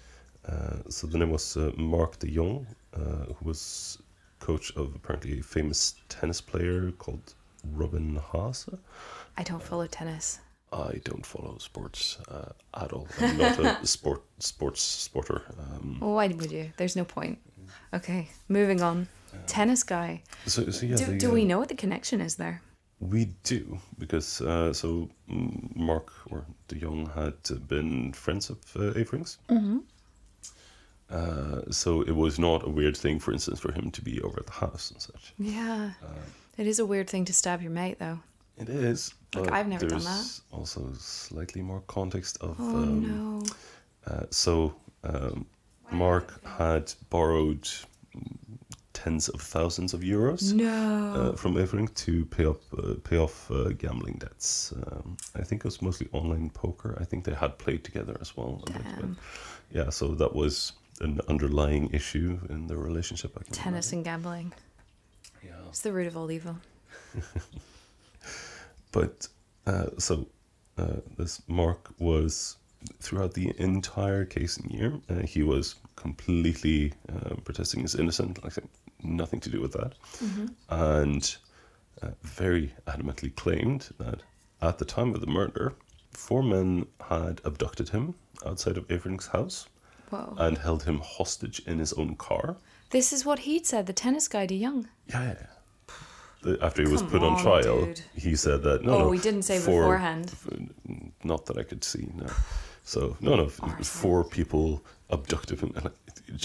Uh, 0.47 0.77
so 0.89 1.07
the 1.07 1.19
name 1.19 1.31
was 1.31 1.57
uh, 1.57 1.73
Mark 1.77 2.19
de 2.19 2.29
Jong, 2.35 2.67
uh, 2.95 2.99
who 3.35 3.45
was 3.45 3.99
coach 4.39 4.75
of 4.77 4.95
apparently 4.95 5.41
a 5.41 5.43
famous 5.43 5.95
tennis 6.09 6.41
player 6.41 6.91
called 6.93 7.35
Robin 7.73 8.21
Haase. 8.33 8.79
I 9.37 9.43
don't 9.43 9.63
follow 9.63 9.87
tennis. 9.87 10.39
I 10.73 11.01
don't 11.05 11.25
follow 11.25 11.57
sports 11.59 12.19
uh, 12.29 12.53
at 12.75 12.93
all. 12.93 13.09
I'm 13.21 13.39
not 13.39 13.59
a 13.59 13.87
sport 13.87 14.23
sports 14.39 15.09
sporter. 15.09 15.41
Um, 15.59 15.97
why 16.01 16.29
would 16.29 16.53
you? 16.53 16.71
There's 16.77 16.95
no 16.97 17.05
point. 17.05 17.39
Okay, 17.95 18.29
moving 18.49 18.83
on. 18.83 19.09
Tennis 19.47 19.83
guy. 19.83 20.23
so, 20.47 20.71
so 20.71 20.87
yeah, 20.87 20.97
Do, 20.97 21.05
the, 21.07 21.19
do 21.19 21.31
uh, 21.31 21.35
we 21.35 21.45
know 21.45 21.59
what 21.59 21.69
the 21.69 21.75
connection 21.75 22.21
is 22.21 22.37
there? 22.37 22.61
We 23.01 23.26
do 23.44 23.78
because 23.99 24.40
uh, 24.40 24.72
so 24.72 25.09
mm, 25.30 25.76
Mark 25.76 26.12
or 26.30 26.44
De 26.66 26.76
Jong 26.76 27.07
had 27.14 27.68
been 27.68 28.12
friends 28.12 28.51
of 28.51 28.59
uh, 28.74 28.99
Everink's. 28.99 29.38
Mm-hmm. 29.49 29.78
Uh, 31.11 31.62
so 31.70 32.03
it 32.03 32.14
was 32.14 32.38
not 32.38 32.66
a 32.66 32.68
weird 32.68 32.96
thing, 32.96 33.18
for 33.18 33.32
instance, 33.32 33.61
for 33.61 33.72
him 33.72 33.90
to 33.92 34.03
be 34.03 34.20
over 34.22 34.40
at 34.40 34.46
the 34.46 34.53
house 34.53 34.90
and 34.90 35.01
such. 35.01 35.32
Yeah. 35.38 35.92
it 36.59 36.66
is 36.66 36.80
a 36.80 36.84
weird 36.86 37.09
thing 37.09 37.24
to 37.26 37.32
stab 37.32 37.62
your 37.62 37.70
mate, 37.70 37.99
though. 37.99 38.18
It 38.59 38.68
is. 38.68 39.14
Like, 39.34 39.53
I've 39.53 39.68
never 39.68 39.86
done 39.86 40.03
there's 40.03 40.42
Also, 40.53 40.92
slightly 40.99 41.62
more 41.62 41.82
context 41.86 42.38
of. 42.40 42.57
Oh 42.59 42.76
um, 42.76 43.40
no. 43.40 44.12
uh, 44.12 44.26
so, 44.30 44.74
um, 45.05 45.46
Mark 45.90 46.44
had 46.44 46.92
borrowed 47.09 47.68
tens 49.05 49.28
of 49.34 49.40
thousands 49.40 49.94
of 49.94 50.01
euros 50.03 50.42
No. 50.53 50.66
uh, 51.20 51.36
from 51.36 51.53
Everink 51.57 51.90
to 52.07 52.12
pay 52.36 52.46
up, 52.53 52.61
uh, 52.82 52.94
pay 53.09 53.18
off 53.18 53.51
uh, 53.51 53.70
gambling 53.82 54.16
debts. 54.18 54.72
Um, 54.86 55.16
I 55.40 55.42
think 55.46 55.59
it 55.64 55.68
was 55.72 55.80
mostly 55.82 56.09
online 56.12 56.51
poker. 56.51 56.90
I 57.03 57.05
think 57.09 57.24
they 57.24 57.34
had 57.44 57.53
played 57.64 57.82
together 57.84 58.16
as 58.20 58.30
well. 58.36 58.53
a 58.66 58.72
bit, 58.72 58.82
but 58.96 59.01
Damn. 59.01 59.16
yeah, 59.78 59.90
so 59.90 60.05
that 60.22 60.32
was 60.34 60.72
an 61.01 61.20
underlying 61.28 61.84
issue 61.92 62.38
in 62.51 62.66
the 62.66 62.76
relationship. 62.76 63.30
I 63.38 63.42
Tennis 63.53 63.92
and 63.92 64.05
gambling. 64.05 64.53
Yeah. 65.44 65.68
It's 65.68 65.80
the 65.82 65.92
root 65.92 66.07
of 66.09 66.16
all 66.16 66.30
evil. 66.30 66.57
But 68.92 69.28
uh, 69.66 69.90
so 69.99 70.26
uh, 70.78 71.01
this 71.16 71.42
Mark 71.46 71.90
was 71.99 72.57
throughout 73.01 73.34
the 73.34 73.53
entire 73.59 74.24
case 74.24 74.57
and 74.57 74.70
year, 74.70 74.92
uh, 75.11 75.26
he 75.34 75.42
was 75.42 75.74
completely 75.96 76.92
uh, 77.12 77.34
protesting 77.44 77.82
his 77.82 77.94
innocence. 77.94 78.38
like 78.42 78.55
nothing 79.03 79.40
to 79.40 79.51
do 79.51 79.61
with 79.61 79.72
that, 79.72 79.94
and 80.68 81.36
uh, 82.03 82.09
very 82.22 82.74
adamantly 82.86 83.34
claimed 83.34 83.88
that 83.99 84.22
at 84.62 84.78
the 84.78 84.84
time 84.84 85.14
of 85.14 85.20
the 85.20 85.26
murder, 85.26 85.74
four 86.12 86.42
men 86.42 86.86
had 87.09 87.40
abducted 87.44 87.90
him 87.90 88.14
outside 88.46 88.76
of 88.76 88.86
Everink's 88.88 89.28
house 89.28 89.68
Whoa. 90.11 90.34
and 90.38 90.59
held 90.59 90.84
him 90.84 91.01
hostage 91.05 91.61
in 91.66 91.78
his 91.78 91.92
own 91.94 92.16
car. 92.16 92.57
this 92.90 93.12
is 93.12 93.24
what 93.24 93.40
he'd 93.40 93.66
said, 93.66 93.86
the 93.86 93.92
tennis 93.92 94.28
guy, 94.28 94.46
De 94.46 94.61
Jong. 94.62 94.88
Yeah, 95.09 95.22
yeah, 95.22 95.34
yeah. 95.40 95.94
the- 96.42 96.64
after 96.64 96.82
he 96.82 96.88
was 96.90 97.03
Come 97.03 97.11
put 97.11 97.22
on 97.22 97.34
on, 97.34 97.42
trial, 97.42 97.84
dude. 97.86 98.01
he 98.14 98.34
said 98.36 98.62
that 98.62 98.82
no, 98.84 98.94
Oh, 98.94 98.99
no, 99.05 99.11
he 99.11 99.20
didn't 99.20 99.42
say 99.42 99.59
four- 99.59 99.82
beforehand. 99.82 100.30
f- 100.32 101.05
not 101.24 101.46
that 101.46 101.59
I 101.59 101.62
could 101.64 101.82
see. 101.84 102.09
No, 102.14 102.26
so 102.93 103.01
no, 103.20 103.36
no, 103.36 103.49
four 104.03 104.24
people 104.24 104.82
abducted 105.11 105.61
him, 105.61 105.72
and 105.76 105.91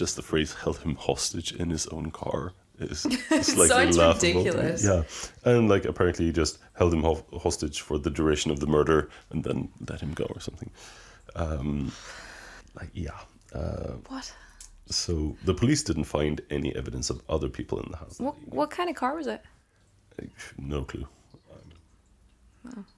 just 0.01 0.15
the 0.15 0.21
phrase 0.21 0.53
"held 0.63 0.77
him 0.85 0.95
hostage 0.95 1.49
in 1.61 1.69
his 1.69 1.85
own 1.87 2.11
car" 2.11 2.51
is 2.79 2.99
slightly 3.41 3.93
laughable. 3.97 4.43
ridiculous. 4.43 4.83
Yeah, 4.83 5.03
and 5.51 5.69
like 5.73 5.85
apparently 5.85 6.25
he 6.25 6.31
just 6.31 6.57
held 6.79 6.93
him 6.93 7.03
ho- 7.03 7.25
hostage 7.45 7.77
for 7.87 7.97
the 7.97 8.09
duration 8.19 8.51
of 8.51 8.59
the 8.59 8.67
murder 8.67 9.09
and 9.31 9.43
then 9.43 9.69
let 9.89 10.01
him 10.01 10.13
go 10.13 10.25
or 10.35 10.41
something. 10.41 10.69
Um, 11.35 11.91
like 12.79 12.89
yeah. 12.93 13.19
Uh, 13.55 13.93
What? 14.09 14.33
so 14.89 15.13
the 15.45 15.53
police 15.53 15.81
didn't 15.83 16.03
find 16.17 16.41
any 16.49 16.75
evidence 16.75 17.09
of 17.13 17.21
other 17.29 17.47
people 17.49 17.79
in 17.83 17.89
the 17.91 17.97
house. 17.97 18.19
What 18.19 18.35
what 18.59 18.69
kind 18.77 18.89
of 18.89 18.95
car 18.95 19.15
was 19.15 19.27
it? 19.27 19.41
No 20.57 20.83
clue. 20.83 21.07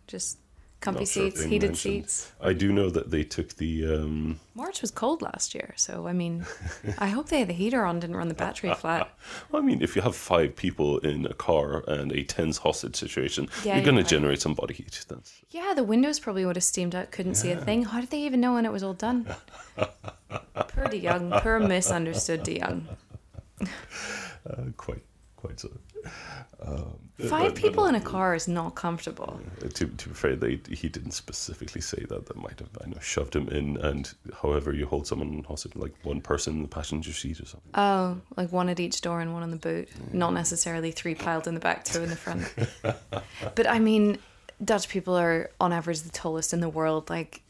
Just 0.08 0.38
comfy 0.86 1.06
sure 1.06 1.30
seats, 1.32 1.44
heated 1.44 1.72
mentioned- 1.72 1.78
seats. 2.10 2.32
I 2.42 2.54
do 2.54 2.72
know 2.72 2.90
that 2.90 3.12
they 3.12 3.24
took 3.24 3.56
the. 3.58 3.72
Um, 3.96 4.40
March 4.54 4.82
was 4.82 4.92
cold 4.92 5.22
last 5.22 5.54
year, 5.54 5.74
so 5.76 6.08
I 6.08 6.14
mean, 6.14 6.46
I 6.98 7.08
hope 7.08 7.28
they 7.30 7.40
had 7.40 7.50
the 7.50 7.54
heater 7.54 7.84
on, 7.86 8.00
didn't 8.00 8.16
run 8.16 8.28
the 8.30 8.34
battery 8.34 8.74
flat. 8.74 9.10
I 9.54 9.62
mean, 9.62 9.82
if 9.82 9.96
you 9.96 10.02
have 10.02 10.16
five 10.16 10.56
people 10.56 11.00
in 11.00 11.26
a 11.26 11.34
car 11.34 11.84
and 11.88 12.12
a 12.12 12.24
tense 12.24 12.58
hostage 12.60 12.96
situation, 12.96 13.50
Yeah, 13.64 13.76
you're 13.76 13.84
going 13.86 13.96
to 13.98 14.02
right. 14.04 14.10
generate 14.10 14.42
some 14.42 14.54
body 14.54 14.74
heat. 14.76 15.04
That's 15.10 15.34
Yeah, 15.50 15.74
the 15.76 15.84
windows 15.84 16.20
probably 16.20 16.46
would 16.46 16.56
have 16.56 16.64
steamed 16.64 16.96
out, 16.96 17.12
couldn't 17.12 17.36
see 17.36 17.52
a 17.52 17.58
thing. 17.58 17.84
How 17.84 18.00
did 18.02 18.10
they 18.12 18.22
even 18.22 18.40
know 18.42 18.54
when 18.54 18.66
it 18.66 18.72
was 18.72 18.84
all 18.84 18.94
done? 18.94 19.26
poor 19.78 20.86
De 20.90 21.00
Jong, 21.02 21.32
poor 21.42 21.60
misunderstood 21.60 22.44
De 22.44 22.60
Jong. 22.60 22.88
uh, 23.62 24.64
quite, 24.78 25.04
Um, 26.62 27.00
Five 27.30 27.54
but- 27.54 27.62
people 27.62 27.84
but, 27.84 27.90
in 27.90 27.96
a 27.96 28.02
car 28.02 28.36
is 28.36 28.48
not 28.48 28.76
comfortable. 28.76 29.40
uh, 29.64 29.68
To, 29.70 29.88
to 29.88 30.10
be 30.10 30.14
fair, 30.16 30.36
they, 30.36 30.60
he 30.70 30.90
didn't 30.90 31.12
specifically 31.12 31.82
say 31.82 32.06
that. 32.10 32.26
They 32.28 32.40
might 32.40 32.60
have, 32.60 32.70
I 32.84 32.88
know, 32.90 33.00
shoved 33.00 33.36
him 33.36 33.48
in. 33.50 33.78
And 33.78 34.14
however 34.42 34.74
you 34.74 34.86
hold 34.86 35.08
someone 35.08 35.44
hostage, 35.48 35.76
like 35.76 35.94
one 36.04 36.22
person 36.22 36.56
in 36.56 36.62
the 36.64 36.68
passenger 36.68 37.14
seat 37.14 37.40
or 37.40 37.46
something. 37.46 37.72
Oh, 37.76 38.20
like 38.36 38.52
one 38.52 38.70
at 38.70 38.80
each 38.80 39.02
door 39.02 39.22
and 39.22 39.34
one 39.34 39.44
on 39.44 39.52
the 39.52 39.58
boot. 39.58 39.90
Not 40.14 40.34
necessarily 40.34 40.92
three 40.92 41.16
piled 41.16 41.48
in 41.48 41.54
the 41.54 41.60
back, 41.60 41.86
two 41.86 42.04
in 42.04 42.10
the 42.10 42.16
front. 42.16 42.54
but 43.56 43.70
I 43.70 43.80
mean, 43.80 44.18
Dutch 44.64 44.90
people 44.90 45.16
are 45.18 45.50
on 45.60 45.72
average 45.72 46.02
the 46.02 46.12
tallest 46.12 46.54
in 46.54 46.60
the 46.60 46.70
world. 46.70 47.10
Like, 47.10 47.42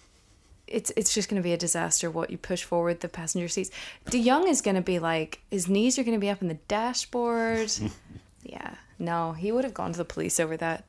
it's 0.68 0.92
it's 0.96 1.14
just 1.14 1.30
going 1.30 1.42
to 1.42 1.44
be 1.44 1.54
a 1.54 1.58
disaster. 1.58 2.10
What 2.10 2.30
you 2.30 2.38
push 2.38 2.64
forward 2.64 3.00
the 3.02 3.08
passenger 3.10 3.48
seats. 3.48 3.72
De 4.10 4.24
Jong 4.24 4.48
is 4.48 4.62
going 4.62 4.76
to 4.76 4.82
be 4.82 5.00
like 5.00 5.42
his 5.52 5.68
knees 5.68 5.98
are 6.00 6.04
going 6.04 6.18
to 6.18 6.22
be 6.22 6.30
up 6.30 6.42
in 6.42 6.48
the 6.48 6.60
dashboard. 6.68 7.72
yeah, 8.44 8.76
no, 9.00 9.34
he 9.34 9.52
would 9.52 9.64
have 9.64 9.74
gone 9.74 9.92
to 9.92 9.98
the 9.98 10.06
police 10.06 10.40
over 10.40 10.58
that. 10.58 10.86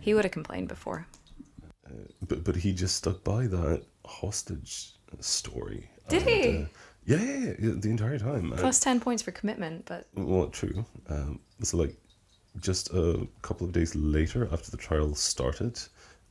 He 0.00 0.14
would 0.14 0.24
have 0.24 0.32
complained 0.32 0.68
before. 0.68 1.06
But 2.26 2.44
but 2.44 2.56
he 2.56 2.72
just 2.72 2.96
stuck 2.96 3.24
by 3.24 3.46
that 3.48 3.82
hostage 4.04 4.94
story. 5.20 5.90
Did 6.08 6.22
And, 6.22 6.30
he? 6.30 6.58
uh, 6.58 6.66
yeah, 7.06 7.16
yeah, 7.22 7.52
yeah, 7.58 7.72
the 7.76 7.90
entire 7.90 8.18
time. 8.18 8.52
And- 8.52 8.60
Plus 8.60 8.78
ten 8.80 9.00
points 9.00 9.22
for 9.22 9.32
commitment, 9.32 9.86
but 9.86 10.06
Well, 10.14 10.48
true. 10.48 10.84
Um, 11.08 11.40
so, 11.62 11.76
like, 11.76 11.96
just 12.60 12.90
a 12.92 13.26
couple 13.42 13.66
of 13.66 13.72
days 13.72 13.94
later, 13.94 14.48
after 14.52 14.70
the 14.70 14.76
trial 14.76 15.14
started, 15.14 15.80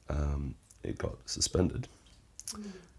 um, 0.09 0.55
it 0.83 0.97
got 0.97 1.17
suspended 1.25 1.87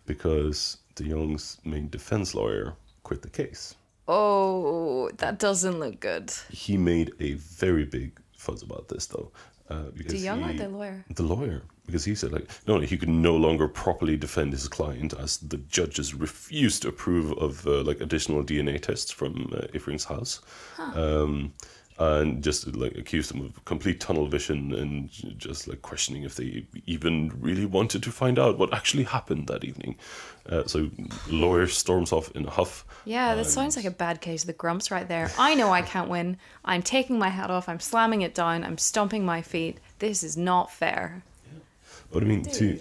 because 0.06 0.78
De 0.94 1.04
Jong's 1.08 1.58
main 1.64 1.88
defense 1.88 2.34
lawyer 2.34 2.74
quit 3.02 3.22
the 3.22 3.30
case. 3.30 3.74
oh, 4.08 5.08
that 5.18 5.38
doesn't 5.38 5.78
look 5.78 6.00
good. 6.00 6.32
He 6.50 6.76
made 6.76 7.12
a 7.20 7.34
very 7.34 7.84
big 7.84 8.18
fuzz 8.36 8.62
about 8.62 8.88
this, 8.88 9.06
though. 9.06 9.30
Uh, 9.68 9.84
because 9.96 10.14
De 10.14 10.26
Jong 10.26 10.42
or 10.42 10.52
the 10.52 10.68
lawyer? 10.68 11.04
The 11.14 11.22
lawyer, 11.22 11.62
because 11.86 12.04
he 12.04 12.16
said 12.16 12.32
like, 12.32 12.50
no, 12.66 12.80
he 12.80 12.98
could 12.98 13.08
no 13.08 13.36
longer 13.36 13.68
properly 13.68 14.16
defend 14.16 14.52
his 14.52 14.66
client 14.66 15.14
as 15.14 15.38
the 15.38 15.58
judges 15.58 16.12
refused 16.12 16.82
to 16.82 16.88
approve 16.88 17.32
of 17.38 17.64
uh, 17.66 17.82
like 17.82 18.00
additional 18.00 18.42
DNA 18.42 18.80
tests 18.80 19.12
from 19.12 19.52
uh, 19.54 19.68
Everink's 19.72 20.04
house, 20.04 20.40
um, 20.78 21.52
and 22.00 22.42
just 22.42 22.66
like 22.76 22.96
accused 22.96 23.30
them 23.30 23.42
of 23.44 23.62
complete 23.66 24.00
tunnel 24.00 24.26
vision 24.26 24.72
and 24.72 25.10
just 25.38 25.68
like 25.68 25.82
questioning 25.82 26.22
if 26.22 26.34
they 26.34 26.64
even 26.86 27.30
really 27.38 27.66
wanted 27.66 28.02
to 28.02 28.10
find 28.10 28.38
out 28.38 28.58
what 28.58 28.72
actually 28.72 29.02
happened 29.02 29.46
that 29.48 29.64
evening. 29.64 29.96
Uh, 30.48 30.64
so, 30.64 30.90
lawyer 31.28 31.66
storms 31.66 32.10
off 32.10 32.30
in 32.34 32.46
a 32.46 32.50
huff. 32.50 32.86
Yeah, 33.04 33.34
that 33.34 33.44
sounds 33.44 33.76
like 33.76 33.84
a 33.84 33.90
bad 33.90 34.22
case 34.22 34.44
of 34.44 34.46
the 34.46 34.54
grumps 34.54 34.90
right 34.90 35.06
there. 35.06 35.30
I 35.38 35.54
know 35.54 35.70
I 35.70 35.82
can't 35.82 36.08
win. 36.08 36.38
I'm 36.64 36.82
taking 36.82 37.18
my 37.18 37.28
hat 37.28 37.50
off. 37.50 37.68
I'm 37.68 37.80
slamming 37.80 38.22
it 38.22 38.34
down. 38.34 38.64
I'm 38.64 38.78
stomping 38.78 39.26
my 39.26 39.42
feet. 39.42 39.76
This 39.98 40.22
is 40.24 40.38
not 40.38 40.72
fair. 40.72 41.22
But 42.10 42.22
I 42.22 42.26
mean, 42.26 42.42
to 42.44 42.78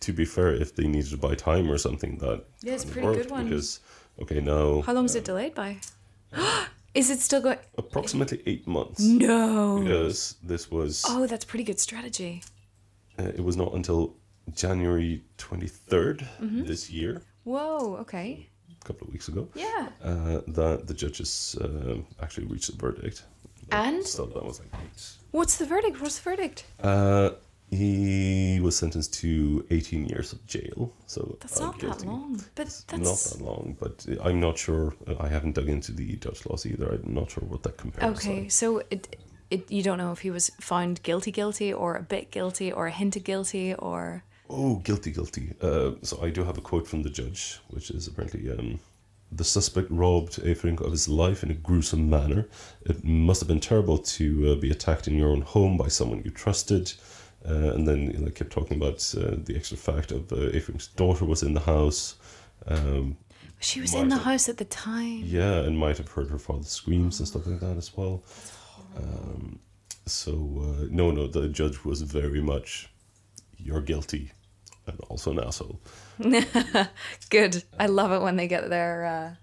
to 0.00 0.12
be 0.12 0.26
fair, 0.26 0.52
if 0.52 0.76
they 0.76 0.86
needed 0.86 1.10
to 1.12 1.16
buy 1.16 1.34
time 1.34 1.70
or 1.70 1.78
something, 1.78 2.18
that 2.18 2.44
Yeah, 2.60 2.74
it's 2.74 2.84
a 2.84 2.88
pretty 2.88 3.22
good 3.22 3.30
one. 3.30 3.44
Because 3.44 3.80
okay, 4.20 4.40
now 4.40 4.82
How 4.82 4.92
long 4.92 5.06
is 5.06 5.14
it 5.14 5.24
delayed 5.24 5.54
by? 5.54 5.78
is 6.94 7.10
it 7.10 7.20
still 7.20 7.40
going? 7.40 7.58
approximately 7.78 8.42
eight 8.46 8.66
months. 8.66 9.00
No. 9.00 9.80
Because 9.82 10.36
this 10.42 10.70
was 10.70 11.04
Oh, 11.08 11.26
that's 11.26 11.44
pretty 11.44 11.64
good 11.64 11.80
strategy. 11.80 12.42
uh, 13.18 13.24
it 13.24 13.42
was 13.44 13.56
not 13.56 13.74
until 13.74 14.14
January 14.54 15.22
23rd 15.38 16.18
Mm-hmm. 16.40 16.64
this 16.64 16.90
year, 16.90 17.22
Whoa. 17.44 17.96
Okay. 18.02 18.48
a 18.80 18.84
couple 18.84 19.06
of 19.06 19.12
weeks 19.12 19.28
ago, 19.28 19.48
Yeah. 19.54 19.88
uh, 20.02 20.40
that 20.48 20.86
the 20.86 20.94
judges 20.94 21.56
uh, 21.60 21.96
actually 22.22 22.46
reached 22.46 22.68
a 22.70 22.76
verdict. 22.76 23.24
And 23.72 24.04
So 24.06 24.26
that 24.26 24.44
was 24.44 24.58
like 24.60 24.68
eight. 24.82 25.02
what's 25.30 25.56
the 25.56 25.64
verdict? 25.66 26.00
What's 26.00 26.18
the 26.18 26.30
verdict? 26.30 26.64
Uh, 26.82 27.30
he 27.70 28.60
was 28.62 28.76
sentenced 28.76 29.14
to 29.14 29.66
18 29.70 30.06
years 30.06 30.32
of 30.32 30.46
jail. 30.46 30.92
So 31.06 31.36
That's 31.40 31.60
uh, 31.60 31.66
not 31.66 31.78
that 31.80 32.04
long. 32.06 32.42
But 32.54 32.84
Not 32.92 33.18
that 33.18 33.40
long, 33.40 33.76
but 33.80 34.06
I'm 34.22 34.40
not 34.40 34.58
sure. 34.58 34.94
I 35.18 35.28
haven't 35.28 35.54
dug 35.54 35.68
into 35.68 35.92
the 35.92 36.16
Dutch 36.16 36.46
laws 36.46 36.66
either. 36.66 36.86
I'm 36.92 37.14
not 37.14 37.30
sure 37.30 37.44
what 37.44 37.62
that 37.64 37.76
compares. 37.76 38.20
To. 38.20 38.30
Okay. 38.30 38.44
to. 38.44 38.50
So 38.50 38.82
it, 38.90 39.16
it, 39.50 39.70
you 39.70 39.82
don't 39.82 39.98
know 39.98 40.12
if 40.12 40.20
he 40.20 40.30
was 40.30 40.50
found 40.60 41.02
guilty, 41.02 41.32
guilty, 41.32 41.72
or 41.72 41.96
a 41.96 42.02
bit 42.02 42.30
guilty, 42.30 42.72
or 42.72 42.86
a 42.86 42.92
hint 42.92 43.16
of 43.16 43.24
guilty, 43.24 43.74
or 43.74 44.22
Oh, 44.48 44.76
guilty, 44.76 45.10
guilty. 45.10 45.54
Uh, 45.60 45.92
so 46.02 46.22
I 46.22 46.30
do 46.30 46.44
have 46.44 46.58
a 46.58 46.60
quote 46.60 46.86
from 46.86 47.02
the 47.02 47.10
judge, 47.10 47.60
which 47.68 47.90
is 47.90 48.06
apparently 48.06 48.50
um, 48.50 48.78
the 49.32 49.44
suspect 49.44 49.90
robbed 49.90 50.42
Everink 50.42 50.80
of 50.80 50.92
his 50.92 51.08
life 51.08 51.42
in 51.42 51.50
a 51.50 51.54
gruesome 51.54 52.10
manner. 52.10 52.46
It 52.82 53.02
must 53.02 53.40
have 53.40 53.48
been 53.48 53.60
terrible 53.60 53.98
to 53.98 54.52
uh, 54.52 54.54
be 54.56 54.70
attacked 54.70 55.08
in 55.08 55.16
your 55.16 55.30
own 55.30 55.40
home 55.40 55.76
by 55.76 55.88
someone 55.88 56.22
you 56.24 56.30
trusted. 56.30 56.92
Uh, 57.46 57.74
and 57.74 57.86
then 57.86 58.10
you 58.10 58.18
know, 58.18 58.30
kept 58.30 58.50
talking 58.50 58.76
about 58.78 58.96
uh, 59.18 59.36
the 59.44 59.54
extra 59.54 59.76
fact 59.76 60.12
of 60.12 60.32
uh, 60.32 60.36
Everink's 60.36 60.86
daughter 60.88 61.24
was 61.26 61.42
in 61.42 61.52
the 61.54 61.60
house. 61.60 62.16
Um, 62.66 63.16
she 63.60 63.80
was 63.80 63.94
in 63.94 64.08
the 64.08 64.16
have- 64.16 64.24
house 64.24 64.48
at 64.48 64.56
the 64.56 64.64
time. 64.64 65.20
yeah, 65.24 65.60
and 65.60 65.78
might 65.78 65.98
have 65.98 66.08
heard 66.10 66.30
her 66.30 66.38
father's 66.38 66.68
screams 66.68 67.18
and 67.18 67.28
stuff 67.28 67.46
like 67.46 67.60
that 67.60 67.76
as 67.76 67.94
well. 67.96 68.22
Um, 68.96 69.58
so 70.06 70.32
uh, 70.32 70.86
no, 70.90 71.10
no, 71.10 71.26
the 71.26 71.48
judge 71.48 71.84
was 71.84 72.00
very 72.02 72.40
much 72.42 72.90
you're 73.58 73.80
guilty, 73.82 74.32
and 74.86 74.98
also 75.08 75.30
an 75.32 75.40
asshole. 75.40 75.80
Good. 77.30 77.62
I 77.78 77.86
love 77.86 78.12
it 78.12 78.22
when 78.22 78.36
they 78.36 78.46
get 78.48 78.68
their 78.70 79.04
uh, 79.04 79.34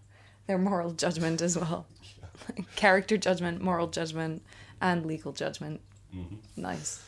their 0.47 0.57
moral 0.57 0.91
judgment 0.91 1.41
as 1.41 1.57
well. 1.57 1.85
Character 2.75 3.17
judgment, 3.17 3.61
moral 3.61 3.87
judgment, 3.87 4.43
and 4.81 5.05
legal 5.05 5.31
judgment. 5.33 5.81
Nice. 6.57 7.03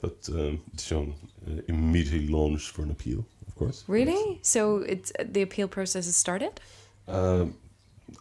But 0.00 0.28
um, 0.32 0.60
De 0.74 0.82
Jong 0.82 1.14
uh, 1.46 1.62
immediately 1.68 2.28
launched 2.28 2.70
for 2.70 2.82
an 2.82 2.90
appeal, 2.90 3.24
of 3.46 3.54
course. 3.56 3.84
Really? 3.88 4.38
So 4.42 4.78
it's 4.78 5.12
the 5.24 5.42
appeal 5.42 5.68
process 5.68 6.04
has 6.06 6.16
started? 6.16 6.60
Um, 7.08 7.54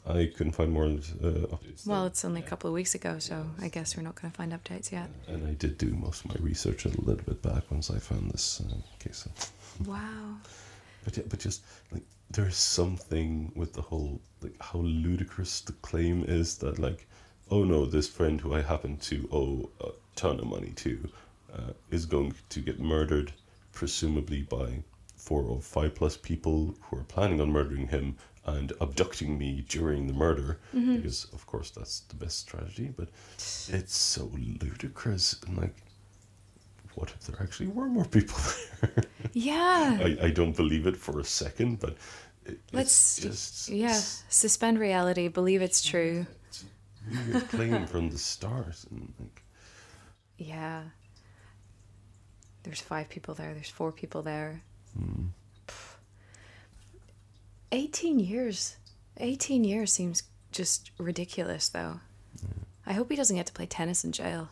I 0.07 0.31
couldn't 0.35 0.53
find 0.53 0.71
more 0.71 0.85
uh, 0.85 0.87
updates. 0.87 1.85
Well, 1.85 2.05
it's 2.05 2.25
only 2.25 2.41
a 2.41 2.43
couple 2.43 2.67
of 2.69 2.73
weeks 2.73 2.95
ago, 2.95 3.19
so 3.19 3.45
I 3.61 3.67
guess 3.67 3.95
we're 3.95 4.03
not 4.03 4.15
going 4.19 4.31
to 4.31 4.37
find 4.37 4.51
updates 4.51 4.91
yet. 4.91 5.09
and 5.27 5.45
I 5.47 5.53
did 5.53 5.77
do 5.77 5.93
most 5.93 6.25
of 6.25 6.31
my 6.31 6.37
research 6.39 6.85
a 6.85 6.89
little 6.89 7.23
bit 7.25 7.41
back 7.41 7.69
once 7.69 7.91
I 7.91 7.99
found 7.99 8.31
this 8.31 8.61
uh, 8.61 8.75
case. 8.99 9.27
Wow. 9.85 10.37
But 11.03 11.17
yeah, 11.17 11.23
but 11.29 11.39
just 11.39 11.61
like 11.91 12.03
there's 12.31 12.55
something 12.55 13.51
with 13.55 13.73
the 13.73 13.81
whole 13.81 14.19
like 14.41 14.55
how 14.59 14.79
ludicrous 14.79 15.61
the 15.61 15.73
claim 15.73 16.23
is 16.27 16.57
that 16.57 16.79
like, 16.79 17.07
oh 17.51 17.63
no, 17.63 17.85
this 17.85 18.07
friend 18.07 18.41
who 18.41 18.53
I 18.55 18.61
happen 18.61 18.97
to 18.97 19.29
owe 19.31 19.69
a 19.85 19.91
ton 20.15 20.39
of 20.39 20.47
money 20.47 20.71
to, 20.77 21.07
uh, 21.55 21.73
is 21.91 22.05
going 22.05 22.33
to 22.49 22.59
get 22.59 22.79
murdered, 22.79 23.31
presumably 23.71 24.41
by 24.43 24.83
four 25.15 25.43
or 25.43 25.61
five 25.61 25.95
plus 25.95 26.17
people 26.17 26.75
who 26.81 26.97
are 26.97 27.03
planning 27.03 27.41
on 27.41 27.51
murdering 27.51 27.87
him 27.87 28.15
and 28.45 28.73
abducting 28.79 29.37
me 29.37 29.65
during 29.67 30.05
the 30.07 30.13
murder, 30.13 30.59
because 30.71 31.25
of 31.33 31.45
course 31.47 31.71
that's 31.71 32.01
the 32.01 32.15
best 32.15 32.39
strategy. 32.39 32.93
But 32.95 33.09
it's 33.69 33.95
so 33.97 34.31
ludicrous 34.35 35.35
and 35.47 35.57
like. 35.57 35.75
What 36.95 37.09
if 37.09 37.19
there 37.27 37.35
actually 37.41 37.67
were 37.67 37.87
more 37.89 38.05
people 38.05 38.37
there? 38.81 39.03
Yeah. 39.33 39.99
I, 40.01 40.17
I 40.27 40.29
don't 40.29 40.55
believe 40.55 40.87
it 40.87 40.95
for 40.95 41.19
a 41.19 41.25
second, 41.25 41.81
but 41.81 41.97
it, 42.45 42.59
Let's 42.71 43.19
just 43.19 43.69
yeah, 43.69 43.99
suspend 44.29 44.79
reality, 44.79 45.27
believe 45.27 45.61
it's 45.61 45.81
true. 45.83 46.25
It's 46.47 46.63
a 47.11 47.31
weird 47.31 47.49
claim 47.49 47.85
from 47.87 48.09
the 48.09 48.17
start, 48.17 48.77
and 48.91 49.13
like 49.19 49.43
Yeah. 50.37 50.83
There's 52.65 52.81
five 52.81 53.09
people 53.09 53.35
there. 53.35 53.53
There's 53.53 53.69
four 53.69 53.91
people 53.91 54.21
there. 54.23 54.61
Mm. 54.99 55.27
18 57.71 58.19
years. 58.19 58.77
18 59.17 59.63
years 59.63 59.93
seems 59.93 60.23
just 60.51 60.91
ridiculous, 60.97 61.69
though. 61.69 61.99
I 62.87 62.93
hope 62.93 63.09
he 63.09 63.15
doesn't 63.15 63.35
get 63.35 63.45
to 63.47 63.53
play 63.53 63.65
tennis 63.67 64.03
in 64.03 64.11
jail. 64.11 64.49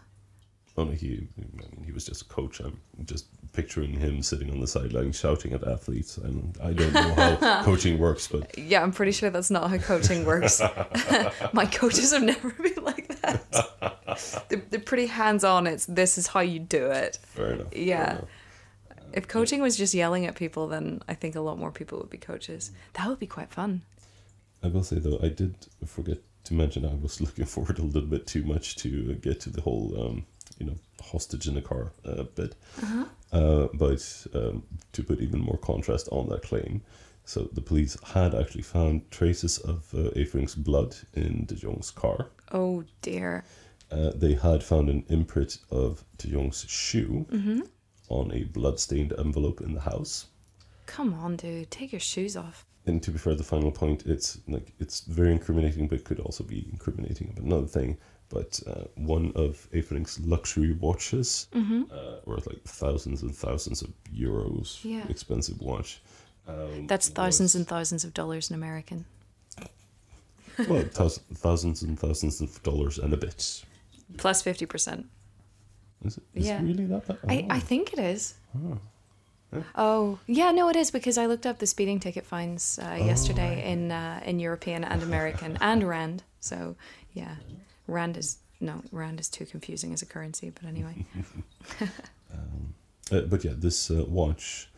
Oh 0.75 0.85
no, 0.85 0.91
he 0.91 1.27
I 1.37 1.41
mean, 1.41 1.83
he 1.85 1.91
was 1.91 2.05
just 2.05 2.23
a 2.23 2.25
coach. 2.25 2.59
I'm 2.59 2.79
just 3.05 3.27
picturing 3.53 3.93
him 3.93 4.23
sitting 4.23 4.49
on 4.49 4.59
the 4.59 4.65
sideline 4.67 5.11
shouting 5.11 5.53
at 5.53 5.67
athletes. 5.67 6.17
And 6.17 6.57
I 6.63 6.73
don't 6.73 6.93
know 6.93 7.13
how 7.39 7.63
coaching 7.63 7.99
works, 7.99 8.27
but 8.27 8.57
Yeah, 8.57 8.81
I'm 8.81 8.91
pretty 8.91 9.11
sure 9.11 9.29
that's 9.29 9.51
not 9.51 9.69
how 9.69 9.77
coaching 9.77 10.25
works. 10.25 10.61
My 11.53 11.65
coaches 11.67 12.11
have 12.11 12.23
never 12.23 12.49
been 12.51 12.83
like 12.83 13.07
that. 13.21 13.99
They're, 14.49 14.63
they're 14.69 14.79
pretty 14.79 15.07
hands 15.07 15.43
on. 15.43 15.67
It's 15.67 15.85
this 15.85 16.17
is 16.17 16.27
how 16.27 16.39
you 16.41 16.59
do 16.59 16.87
it. 16.87 17.17
fair 17.23 17.53
enough. 17.53 17.71
fair 17.71 17.81
Yeah. 17.81 18.11
enough. 18.11 18.29
If 19.13 19.27
coaching 19.27 19.61
was 19.61 19.77
just 19.77 19.93
yelling 19.93 20.25
at 20.25 20.35
people, 20.35 20.67
then 20.67 21.01
I 21.07 21.13
think 21.13 21.35
a 21.35 21.41
lot 21.41 21.59
more 21.59 21.71
people 21.71 21.99
would 21.99 22.09
be 22.09 22.17
coaches. 22.17 22.71
That 22.93 23.07
would 23.07 23.19
be 23.19 23.27
quite 23.27 23.51
fun. 23.51 23.83
I 24.63 24.67
will 24.69 24.83
say 24.83 24.97
though, 24.97 25.19
I 25.21 25.27
did 25.29 25.55
forget 25.85 26.17
to 26.45 26.53
mention 26.53 26.85
I 26.85 26.95
was 26.95 27.21
looking 27.25 27.45
forward 27.45 27.77
a 27.79 27.83
little 27.83 28.09
bit 28.09 28.25
too 28.25 28.43
much 28.43 28.75
to 28.77 29.13
get 29.15 29.39
to 29.41 29.49
the 29.51 29.61
whole, 29.61 29.93
um, 30.01 30.25
you 30.57 30.65
know, 30.65 30.75
hostage 31.01 31.47
in 31.47 31.53
the 31.55 31.61
car 31.61 31.91
uh, 32.05 32.23
bit. 32.23 32.55
Uh, 33.31 33.67
but 33.73 34.27
um, 34.33 34.63
to 34.93 35.03
put 35.03 35.19
even 35.19 35.39
more 35.39 35.57
contrast 35.57 36.07
on 36.11 36.29
that 36.29 36.41
claim, 36.43 36.81
so 37.25 37.49
the 37.53 37.61
police 37.61 37.97
had 38.03 38.35
actually 38.35 38.61
found 38.63 39.09
traces 39.11 39.57
of 39.59 39.93
uh, 39.95 40.09
blood 40.57 40.95
in 41.13 41.45
De 41.45 41.55
Jong's 41.55 41.91
car. 41.91 42.27
Oh 42.51 42.83
dear. 43.01 43.43
Uh, 43.93 44.11
they 44.15 44.33
had 44.33 44.63
found 44.63 44.89
an 44.89 45.03
imprint 45.09 45.59
of 45.69 46.03
De 46.17 46.27
Jong's 46.27 46.65
shoe 46.67 47.25
on 48.09 48.31
a 48.33 48.43
blood-stained 48.45 49.13
envelope 49.19 49.61
in 49.61 49.73
the 49.73 49.81
house. 49.81 50.27
Come 50.85 51.13
on, 51.13 51.35
dude. 51.37 51.69
Take 51.71 51.91
your 51.93 51.99
shoes 52.13 52.35
off. 52.35 52.65
and 52.85 53.01
to 53.03 53.11
be 53.11 53.17
fair, 53.17 53.35
the 53.35 53.43
final 53.55 53.71
point, 53.71 54.05
it's 54.05 54.39
like 54.47 54.73
it's 54.79 55.01
very 55.19 55.31
incriminating, 55.31 55.87
but 55.87 56.03
could 56.03 56.19
also 56.19 56.43
be 56.43 56.67
incriminating 56.71 57.29
of 57.29 57.37
another 57.43 57.67
thing. 57.67 57.97
But 58.29 58.59
uh, 58.67 58.85
one 58.95 59.31
of 59.35 59.67
Everink's 59.73 60.19
luxury 60.21 60.73
watches, 60.73 61.47
uh, 61.53 62.17
worth 62.25 62.47
like 62.47 62.61
thousands 62.65 63.21
and 63.21 63.33
thousands 63.35 63.81
of 63.83 63.89
euros, 64.13 64.83
Yeah. 64.83 65.05
expensive 65.07 65.59
watch. 65.61 66.01
Um, 66.47 66.87
That's 66.87 67.07
thousands 67.09 67.51
was- 67.53 67.55
and 67.59 67.67
thousands 67.67 68.03
of 68.03 68.13
dollars 68.13 68.49
in 68.49 68.55
American. 68.55 69.05
well, 70.67 70.83
thous- 70.91 71.19
thousands 71.35 71.83
and 71.83 71.97
thousands 71.99 72.41
of 72.41 72.61
dollars 72.63 72.97
and 72.99 73.13
a 73.13 73.17
bit. 73.17 73.63
Plus 74.17 74.43
50%. 74.43 75.05
Is 76.05 76.17
it, 76.17 76.23
is 76.33 76.45
Yeah. 76.47 76.61
really 76.61 76.85
that 76.85 77.07
bad? 77.07 77.17
I, 77.27 77.45
Oh. 77.49 77.55
I 77.55 77.59
think 77.59 77.93
it 77.93 77.99
is. 77.99 78.35
Oh 79.75 80.17
yeah, 80.25 80.51
no, 80.51 80.67
it 80.69 80.75
is 80.75 80.89
because 80.91 81.17
I 81.17 81.27
looked 81.27 81.45
up 81.45 81.59
the 81.59 81.67
speeding 81.67 81.99
ticket 81.99 82.25
fines 82.25 82.79
uh, 82.81 82.95
yesterday 82.95 83.71
in 83.71 83.91
uh, 83.91 84.19
in 84.25 84.39
European 84.39 84.83
and 84.83 85.03
American 85.03 85.57
and 85.61 85.83
rand. 85.87 86.23
So 86.39 86.75
yeah, 87.13 87.35
rand 87.87 88.17
is 88.17 88.37
no 88.59 88.81
rand 88.91 89.19
is 89.19 89.29
too 89.29 89.45
confusing 89.45 89.93
as 89.93 90.01
a 90.01 90.05
currency. 90.07 90.49
But 90.49 90.65
anyway, 90.65 91.05
Uh, 93.11 93.21
but 93.29 93.43
yeah, 93.43 93.53
this 93.55 93.91
uh, 93.91 94.05
watch 94.07 94.69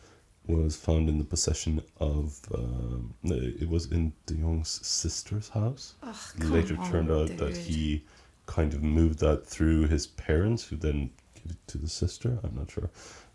was 0.46 0.76
found 0.76 1.08
in 1.08 1.16
the 1.18 1.24
possession 1.24 1.80
of. 1.98 2.38
Um, 2.54 3.14
it 3.24 3.68
was 3.68 3.86
in 3.90 4.12
De 4.26 4.34
Jong's 4.34 4.80
sister's 4.86 5.48
house. 5.48 5.94
come 6.38 6.50
Later 6.52 6.76
on, 6.78 6.90
turned 6.90 7.10
out 7.10 7.36
that 7.38 7.56
he 7.56 8.04
kind 8.46 8.72
of 8.74 8.82
moved 8.82 9.18
that 9.18 9.46
through 9.46 9.86
his 9.88 10.06
parents, 10.06 10.64
who 10.64 10.76
then 10.76 11.10
gave 11.34 11.50
it 11.52 11.68
to 11.68 11.78
the 11.78 11.88
sister. 11.88 12.38
I'm 12.42 12.56
not 12.56 12.70
sure, 12.70 12.90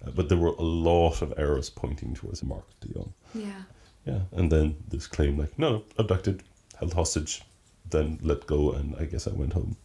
uh, 0.05 0.11
but 0.11 0.29
there 0.29 0.37
were 0.37 0.55
a 0.57 0.61
lot 0.63 1.21
of 1.21 1.33
arrows 1.37 1.69
pointing 1.69 2.13
towards 2.15 2.43
Mark 2.43 2.65
De 2.79 2.93
Jong. 2.93 3.13
yeah, 3.35 3.63
Yeah, 4.05 4.21
and 4.31 4.51
then 4.51 4.77
this 4.87 5.07
claim 5.07 5.37
like, 5.37 5.57
no, 5.59 5.83
abducted, 5.97 6.43
held 6.79 6.93
hostage, 6.93 7.43
then 7.89 8.19
let 8.21 8.47
go, 8.47 8.71
and 8.71 8.95
I 8.95 9.05
guess 9.05 9.27
I 9.27 9.31
went 9.31 9.53
home. 9.53 9.75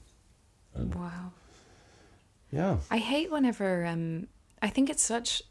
And 0.74 0.94
wow. 0.94 1.32
yeah, 2.50 2.78
I 2.90 2.98
hate 2.98 3.30
whenever 3.30 3.86
um 3.86 4.28
I 4.62 4.68
think 4.68 4.90
it's 4.90 5.02
such 5.02 5.42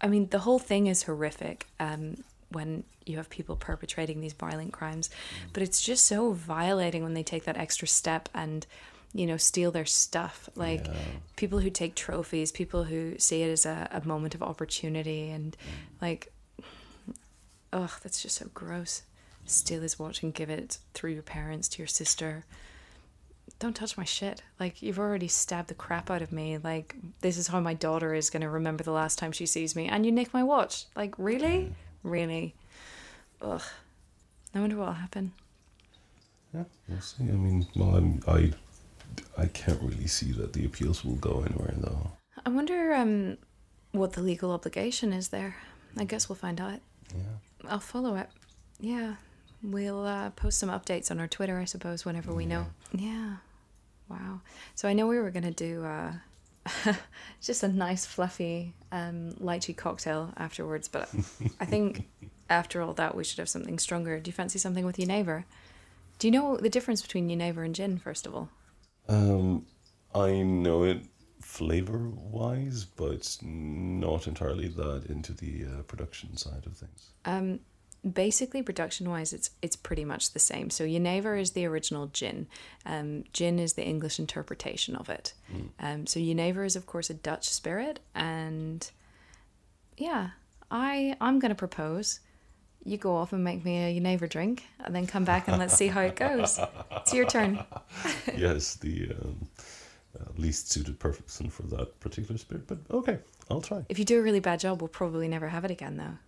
I 0.00 0.08
mean 0.08 0.28
the 0.30 0.40
whole 0.40 0.58
thing 0.58 0.86
is 0.88 1.04
horrific 1.04 1.66
um 1.78 2.24
when 2.50 2.84
you 3.06 3.16
have 3.16 3.30
people 3.30 3.56
perpetrating 3.56 4.20
these 4.20 4.32
violent 4.32 4.72
crimes 4.72 5.08
but 5.52 5.62
it's 5.62 5.80
just 5.80 6.04
so 6.04 6.32
violating 6.32 7.02
when 7.02 7.14
they 7.14 7.22
take 7.22 7.44
that 7.44 7.56
extra 7.56 7.88
step 7.88 8.28
and 8.34 8.66
you 9.14 9.26
know 9.26 9.36
steal 9.36 9.70
their 9.70 9.84
stuff 9.84 10.48
like 10.54 10.86
Yeah. 10.86 10.94
people 11.36 11.58
who 11.60 11.70
take 11.70 11.94
trophies 11.94 12.50
people 12.52 12.84
who 12.84 13.18
see 13.18 13.42
it 13.42 13.50
as 13.50 13.66
a, 13.66 13.88
a 13.92 14.06
moment 14.06 14.34
of 14.34 14.42
opportunity 14.42 15.28
and 15.30 15.56
like 16.00 16.32
ugh 17.72 17.92
that's 18.02 18.22
just 18.22 18.36
so 18.36 18.46
gross 18.54 19.02
steal 19.44 19.82
his 19.82 19.98
watch 19.98 20.22
and 20.22 20.32
give 20.34 20.50
it 20.50 20.78
through 20.94 21.12
your 21.12 21.22
parents 21.22 21.68
to 21.68 21.78
your 21.78 21.86
sister 21.86 22.44
don't 23.58 23.74
touch 23.76 23.96
my 23.96 24.02
shit. 24.04 24.42
Like 24.58 24.82
you've 24.82 24.98
already 24.98 25.28
stabbed 25.28 25.68
the 25.68 25.74
crap 25.74 26.10
out 26.10 26.20
of 26.22 26.32
me. 26.32 26.58
Like 26.58 26.96
this 27.20 27.36
is 27.36 27.46
how 27.48 27.60
my 27.60 27.74
daughter 27.74 28.12
is 28.12 28.28
gonna 28.30 28.48
remember 28.48 28.82
the 28.82 28.90
last 28.92 29.18
time 29.20 29.30
she 29.30 29.46
sees 29.46 29.76
me, 29.76 29.86
and 29.86 30.04
you 30.04 30.10
nick 30.10 30.32
my 30.34 30.42
watch. 30.42 30.86
Like 30.96 31.14
really, 31.16 31.72
really, 32.02 32.54
ugh. 33.40 33.62
I 34.52 34.58
wonder 34.60 34.76
what'll 34.76 34.94
happen. 34.94 35.32
yeah, 36.52 36.64
we'll 36.88 37.00
see. 37.00 37.22
I 37.22 37.32
mean, 37.32 37.66
well, 37.76 37.94
I'm, 37.96 38.20
I, 38.26 38.52
I 39.36 39.46
can't 39.46 39.80
really 39.80 40.06
see 40.06 40.32
that 40.32 40.52
the 40.52 40.64
appeals 40.64 41.04
will 41.04 41.16
go 41.16 41.44
anywhere 41.46 41.74
though. 41.76 42.12
I 42.44 42.50
wonder 42.50 42.94
um, 42.94 43.38
what 43.92 44.12
the 44.12 44.22
legal 44.22 44.50
obligation 44.52 45.12
is 45.12 45.28
there. 45.28 45.56
I 45.96 46.04
guess 46.04 46.28
we'll 46.28 46.36
find 46.36 46.60
out. 46.60 46.80
Yeah. 47.14 47.68
I'll 47.68 47.80
follow 47.80 48.16
it. 48.16 48.28
Yeah, 48.80 49.14
we'll 49.62 50.04
uh, 50.04 50.30
post 50.30 50.58
some 50.58 50.70
updates 50.70 51.10
on 51.10 51.20
our 51.20 51.28
Twitter, 51.28 51.58
I 51.58 51.66
suppose, 51.66 52.04
whenever 52.04 52.32
we 52.32 52.46
know. 52.46 52.66
Yeah. 52.92 53.36
Wow. 54.08 54.40
So 54.74 54.88
I 54.88 54.92
know 54.92 55.06
we 55.06 55.18
were 55.18 55.30
gonna 55.30 55.52
do 55.52 55.84
uh, 55.84 56.12
just 57.40 57.62
a 57.62 57.68
nice 57.68 58.04
fluffy 58.06 58.74
um, 58.90 59.32
lychee 59.40 59.76
cocktail 59.76 60.32
afterwards, 60.36 60.88
but 60.88 61.08
I 61.60 61.64
think 61.64 62.08
after 62.50 62.82
all 62.82 62.92
that 62.94 63.14
we 63.14 63.24
should 63.24 63.38
have 63.38 63.48
something 63.48 63.78
stronger. 63.78 64.18
Do 64.20 64.28
you 64.28 64.32
fancy 64.32 64.58
something 64.58 64.84
with 64.84 64.96
Genever? 64.96 65.44
Do 66.18 66.26
you 66.26 66.32
know 66.32 66.56
the 66.56 66.70
difference 66.70 67.02
between 67.02 67.28
Genever 67.28 67.64
and 67.64 67.74
gin? 67.74 67.98
First 67.98 68.26
of 68.26 68.34
all, 68.34 68.48
Um, 69.12 69.66
I 70.14 70.42
know 70.42 70.84
it 70.84 71.02
flavor 71.40 72.08
wise, 72.08 72.84
but 72.84 73.36
not 73.42 74.26
entirely 74.26 74.68
that 74.68 75.06
into 75.08 75.32
the 75.32 75.64
uh, 75.64 75.82
production 75.82 76.36
side 76.36 76.66
of 76.66 76.76
things. 76.76 77.10
Um, 77.24 77.60
basically 78.10 78.62
production 78.62 79.08
wise 79.08 79.32
it's 79.32 79.50
it's 79.60 79.76
pretty 79.76 80.04
much 80.04 80.32
the 80.32 80.38
same. 80.38 80.70
So 80.70 80.84
Genever 80.84 81.40
is 81.40 81.52
the 81.52 81.66
original 81.66 82.08
gin. 82.08 82.48
Um, 82.84 83.24
gin 83.32 83.58
is 83.58 83.74
the 83.74 83.84
english 83.84 84.18
interpretation 84.18 84.96
of 84.96 85.08
it. 85.08 85.34
Um, 85.78 86.06
so 86.06 86.18
Genever 86.18 86.66
is 86.66 86.74
of 86.74 86.86
course 86.86 87.10
a 87.10 87.14
dutch 87.14 87.48
spirit 87.48 88.00
and 88.14 88.90
yeah 89.98 90.30
i 90.70 91.14
i'm 91.20 91.38
going 91.38 91.50
to 91.50 91.54
propose 91.54 92.20
you 92.84 92.96
go 92.96 93.14
off 93.16 93.32
and 93.32 93.44
make 93.44 93.64
me 93.64 93.78
a 93.78 94.00
Genever 94.00 94.28
drink 94.28 94.64
and 94.84 94.94
then 94.94 95.06
come 95.06 95.24
back 95.24 95.46
and 95.48 95.58
let's 95.58 95.74
see 95.74 95.86
how 95.88 96.00
it 96.00 96.16
goes 96.16 96.58
it's 96.96 97.14
your 97.14 97.26
turn 97.26 97.58
yes, 98.36 98.74
the 98.76 99.10
um, 99.22 99.48
uh, 100.18 100.24
least 100.36 100.70
suited 100.72 100.98
person 100.98 101.48
for 101.48 101.62
that 101.64 101.98
particular 102.00 102.36
spirit, 102.38 102.66
but 102.66 102.78
okay, 102.90 103.18
I'll 103.50 103.60
try. 103.60 103.84
if 103.88 103.98
you 103.98 104.04
do 104.04 104.18
a 104.18 104.22
really 104.22 104.40
bad 104.40 104.58
job 104.60 104.80
we'll 104.82 104.88
probably 104.88 105.28
never 105.28 105.48
have 105.48 105.64
it 105.64 105.70
again 105.70 105.96
though 105.96 106.18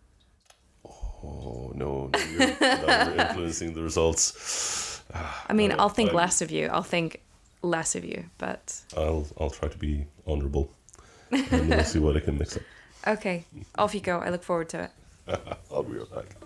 Oh 1.26 1.72
no, 1.74 2.10
now 2.12 2.18
you're, 2.20 2.48
you're 2.60 3.26
influencing 3.28 3.72
the 3.74 3.82
results. 3.82 5.02
i 5.48 5.52
mean 5.52 5.72
Uh, 5.72 5.76
i'll 5.78 5.88
think 5.88 6.08
I'm- 6.10 6.16
less 6.16 6.40
of 6.42 6.50
you 6.50 6.66
i'll 6.68 6.82
think 6.82 7.20
less 7.62 7.94
of 7.94 8.04
you 8.04 8.24
but 8.38 8.80
I'll 8.96 9.26
I'll 9.40 9.50
try 9.50 9.68
to 9.68 9.78
be 9.78 10.06
honourable, 10.26 10.70
and 11.30 11.68
we'll 11.70 11.84
see 11.84 11.98
what 11.98 12.14
I 12.16 12.20
can 12.20 12.36
mix 12.38 12.56
up. 12.56 12.62
okay 13.16 13.44
off 13.76 13.94
you 13.94 14.00
go 14.00 14.18
i 14.18 14.28
look 14.30 14.42
forward 14.42 14.68
to 14.70 14.84
it 14.84 14.90
I'll 15.72 15.82
be 15.82 15.96
right 15.96 16.10
back. 16.14 16.36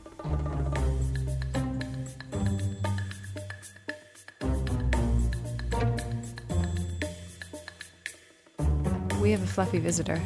We 9.21 9.33
have 9.33 9.43
a 9.43 9.47
fluffy 9.47 9.79
visitor 9.79 10.21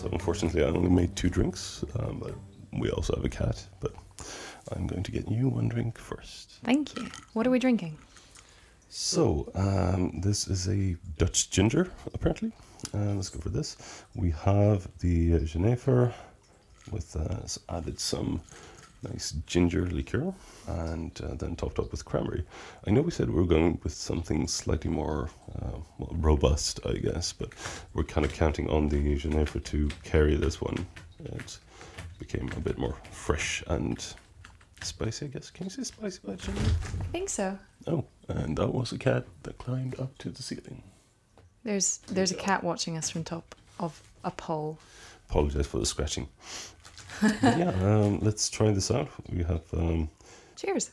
So 0.00 0.08
unfortunately, 0.12 0.64
I 0.64 0.68
only 0.68 0.88
made 0.88 1.14
two 1.14 1.28
drinks, 1.28 1.84
um, 1.98 2.20
but 2.22 2.34
we 2.72 2.88
also 2.88 3.14
have 3.16 3.24
a 3.26 3.28
cat. 3.28 3.62
But 3.80 3.92
I'm 4.72 4.86
going 4.86 5.02
to 5.02 5.12
get 5.12 5.30
you 5.30 5.50
one 5.50 5.68
drink 5.68 5.98
first. 5.98 6.52
Thank 6.64 6.96
you. 6.96 7.06
What 7.34 7.46
are 7.46 7.50
we 7.50 7.58
drinking? 7.58 7.98
So 8.88 9.52
um, 9.54 10.22
this 10.22 10.48
is 10.48 10.68
a 10.68 10.96
Dutch 11.18 11.50
ginger, 11.50 11.90
apparently. 12.14 12.50
Uh, 12.94 13.12
let's 13.12 13.28
go 13.28 13.40
for 13.40 13.50
this. 13.50 13.76
We 14.14 14.30
have 14.30 14.88
the 15.00 15.40
Genever 15.40 16.14
with 16.90 17.16
uh, 17.16 17.74
added 17.74 17.98
some 17.98 18.40
nice 19.02 19.32
ginger 19.46 19.86
liqueur, 19.86 20.32
and 20.66 21.18
uh, 21.24 21.34
then 21.34 21.56
topped 21.56 21.78
up 21.78 21.90
with 21.90 22.04
cranberry. 22.04 22.44
I 22.86 22.90
know 22.90 23.00
we 23.00 23.10
said 23.10 23.30
we 23.30 23.40
were 23.40 23.46
going 23.46 23.80
with 23.82 23.94
something 23.94 24.46
slightly 24.46 24.90
more 24.90 25.30
uh, 25.56 25.78
well, 25.98 26.14
robust, 26.18 26.80
I 26.84 26.94
guess, 26.94 27.32
but 27.32 27.50
we're 27.94 28.04
kind 28.04 28.24
of 28.26 28.32
counting 28.32 28.68
on 28.68 28.88
the 28.88 29.16
Genever 29.16 29.62
to 29.64 29.88
carry 30.02 30.36
this 30.36 30.60
one. 30.60 30.86
It 31.24 31.58
became 32.18 32.50
a 32.56 32.60
bit 32.60 32.78
more 32.78 32.96
fresh 33.10 33.62
and 33.68 34.04
spicy, 34.82 35.26
I 35.26 35.28
guess. 35.28 35.50
Can 35.50 35.66
you 35.66 35.70
say 35.70 35.84
spicy 35.84 36.20
by 36.24 36.34
Genever? 36.34 37.00
I 37.00 37.04
think 37.12 37.28
so. 37.28 37.58
Oh, 37.86 38.04
and 38.28 38.56
that 38.58 38.72
was 38.72 38.92
a 38.92 38.98
cat 38.98 39.24
that 39.44 39.58
climbed 39.58 39.98
up 39.98 40.16
to 40.18 40.30
the 40.30 40.42
ceiling. 40.42 40.82
There's 41.64 41.98
there's 42.08 42.30
a 42.30 42.36
cat 42.36 42.64
watching 42.64 42.96
us 42.96 43.10
from 43.10 43.24
top 43.24 43.54
of 43.78 44.02
a 44.24 44.30
pole. 44.30 44.78
Apologize 45.28 45.66
for 45.66 45.78
the 45.78 45.86
scratching. 45.86 46.28
Yeah, 47.42 47.72
um, 47.82 48.18
let's 48.20 48.48
try 48.50 48.70
this 48.72 48.90
out. 48.90 49.08
We 49.30 49.42
have 49.44 49.62
um, 49.74 50.08
Cheers. 50.56 50.90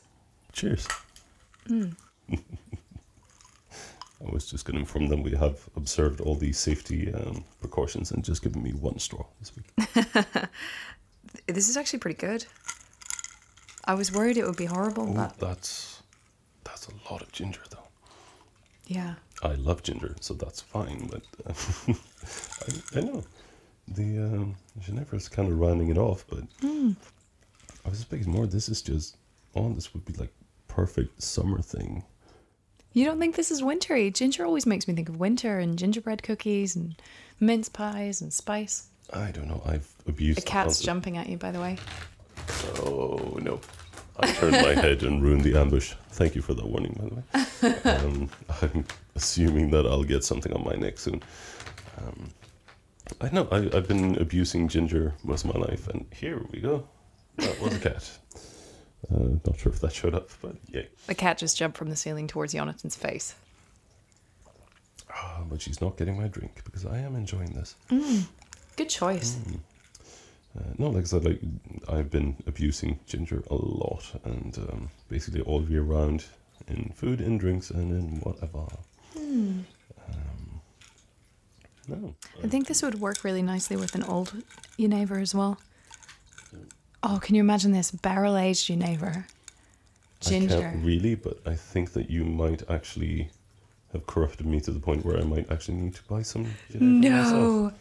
cheers. 0.52 0.86
I 4.20 4.30
was 4.32 4.46
just 4.50 4.64
going 4.64 4.74
to 4.74 4.80
inform 4.80 5.08
them 5.08 5.22
we 5.22 5.36
have 5.36 5.60
observed 5.76 6.20
all 6.20 6.34
the 6.34 6.52
safety 6.52 7.12
um, 7.14 7.44
precautions 7.60 8.10
and 8.10 8.24
just 8.24 8.42
given 8.42 8.62
me 8.62 8.72
one 8.72 8.98
straw 8.98 9.24
this 9.40 9.52
week. 9.56 9.66
This 11.46 11.68
is 11.68 11.76
actually 11.76 11.98
pretty 11.98 12.16
good. 12.18 12.46
I 13.84 13.92
was 13.94 14.10
worried 14.12 14.38
it 14.38 14.46
would 14.46 14.56
be 14.56 14.64
horrible, 14.64 15.10
Ooh, 15.10 15.14
but 15.14 15.38
that's 15.38 16.02
that's 16.64 16.88
a 16.88 17.12
lot 17.12 17.20
of 17.22 17.30
ginger, 17.32 17.60
though. 17.70 17.86
yeah. 18.86 19.14
I 19.42 19.54
love 19.54 19.82
ginger, 19.82 20.16
so 20.20 20.32
that's 20.34 20.60
fine. 20.62 21.06
But 21.06 21.22
uh, 21.46 21.92
I, 22.96 22.98
I 22.98 23.00
know 23.02 23.24
the 23.94 24.18
um, 24.18 24.56
Genever 24.80 25.14
is 25.14 25.28
kind 25.28 25.50
of 25.50 25.58
rounding 25.58 25.88
it 25.90 25.98
off, 25.98 26.24
but 26.28 26.42
I 26.62 27.88
was 27.88 28.00
expecting 28.00 28.30
more. 28.32 28.46
This 28.46 28.68
is 28.68 28.82
just 28.82 29.16
oh, 29.56 29.72
this 29.72 29.92
would 29.94 30.04
be 30.04 30.12
like 30.14 30.32
perfect 30.68 31.22
summer 31.22 31.60
thing. 31.60 32.04
You 32.92 33.04
don't 33.04 33.18
think 33.18 33.36
this 33.36 33.50
is 33.50 33.62
wintry? 33.62 34.10
Ginger 34.10 34.44
always 34.44 34.66
makes 34.66 34.88
me 34.88 34.94
think 34.94 35.08
of 35.08 35.16
winter 35.20 35.58
and 35.58 35.78
gingerbread 35.78 36.22
cookies 36.22 36.74
and 36.74 36.94
mince 37.38 37.68
pies 37.68 38.20
and 38.20 38.32
spice. 38.32 38.88
I 39.12 39.30
don't 39.30 39.46
know. 39.48 39.62
I've 39.64 39.88
abused 40.06 40.38
A 40.38 40.42
cat's 40.42 40.64
concept- 40.78 40.84
jumping 40.86 41.16
at 41.16 41.28
you, 41.28 41.36
by 41.36 41.50
the 41.52 41.60
way. 41.60 41.78
Oh 42.82 43.38
no! 43.42 43.60
I 44.20 44.32
turned 44.32 44.52
my 44.52 44.74
head 44.82 45.02
and 45.02 45.22
ruined 45.22 45.44
the 45.44 45.58
ambush. 45.58 45.94
Thank 46.10 46.34
you 46.34 46.42
for 46.42 46.54
that 46.54 46.66
warning, 46.66 46.94
by 46.98 47.08
the 47.08 47.14
way. 47.14 47.22
Um, 47.84 48.30
I'm 48.62 48.84
assuming 49.16 49.70
that 49.70 49.84
I'll 49.86 50.04
get 50.04 50.22
something 50.24 50.52
on 50.52 50.64
my 50.64 50.74
neck 50.74 50.98
soon. 50.98 51.22
Um, 51.98 52.30
I 53.20 53.30
know 53.30 53.48
I, 53.50 53.56
I've 53.76 53.88
been 53.88 54.16
abusing 54.16 54.68
ginger 54.68 55.14
most 55.24 55.44
of 55.44 55.54
my 55.54 55.60
life, 55.60 55.88
and 55.88 56.06
here 56.14 56.40
we 56.50 56.60
go. 56.60 56.86
That 57.36 57.60
was 57.60 57.74
a 57.74 57.78
cat. 57.78 58.18
Uh, 59.12 59.38
not 59.46 59.58
sure 59.58 59.72
if 59.72 59.80
that 59.80 59.92
showed 59.92 60.14
up, 60.14 60.28
but 60.42 60.56
yay. 60.68 60.88
The 61.06 61.14
cat 61.14 61.38
just 61.38 61.56
jumped 61.56 61.76
from 61.78 61.88
the 61.88 61.96
ceiling 61.96 62.26
towards 62.26 62.52
Jonathan's 62.52 62.96
face. 62.96 63.34
Ah, 65.10 65.42
but 65.48 65.62
she's 65.62 65.80
not 65.80 65.96
getting 65.96 66.16
my 66.20 66.28
drink 66.28 66.62
because 66.64 66.84
I 66.84 66.98
am 66.98 67.16
enjoying 67.16 67.52
this. 67.54 67.76
Good 68.76 68.88
choice. 68.88 69.38
Uh, 70.58 70.62
no, 70.78 70.90
like 70.90 71.04
I 71.04 71.06
said, 71.06 71.24
like 71.24 71.40
I've 71.88 72.10
been 72.10 72.36
abusing 72.46 72.98
ginger 73.06 73.42
a 73.50 73.54
lot, 73.54 74.04
and 74.24 74.58
um, 74.58 74.90
basically 75.08 75.40
all 75.42 75.62
year 75.64 75.82
round 75.82 76.24
in 76.66 76.92
food, 76.94 77.20
in 77.20 77.38
drinks, 77.38 77.70
and 77.70 77.92
in 77.92 78.20
whatever. 78.20 78.66
Um, 79.16 79.66
no, 81.88 82.14
I 82.42 82.46
think 82.46 82.66
this 82.66 82.82
would 82.82 83.00
work 83.00 83.24
really 83.24 83.42
nicely 83.42 83.76
with 83.76 83.94
an 83.94 84.02
old 84.04 84.42
Genever 84.78 85.20
as 85.20 85.34
well. 85.34 85.58
Oh, 87.02 87.18
can 87.22 87.34
you 87.34 87.40
imagine 87.40 87.72
this? 87.72 87.90
Barrel 87.90 88.36
aged. 88.36 88.70
I 88.70 89.24
Ginger. 90.20 90.60
can't 90.60 90.84
really, 90.84 91.14
but 91.14 91.38
I 91.46 91.54
think 91.54 91.92
that 91.92 92.10
you 92.10 92.24
might 92.24 92.68
actually 92.68 93.30
have 93.92 94.06
corrupted 94.06 94.46
me 94.46 94.60
to 94.60 94.72
the 94.72 94.80
point 94.80 95.04
where 95.04 95.16
I 95.16 95.22
might 95.22 95.50
actually 95.50 95.76
need 95.78 95.94
to 95.94 96.02
buy 96.04 96.22
some. 96.22 96.46
No. 96.74 97.72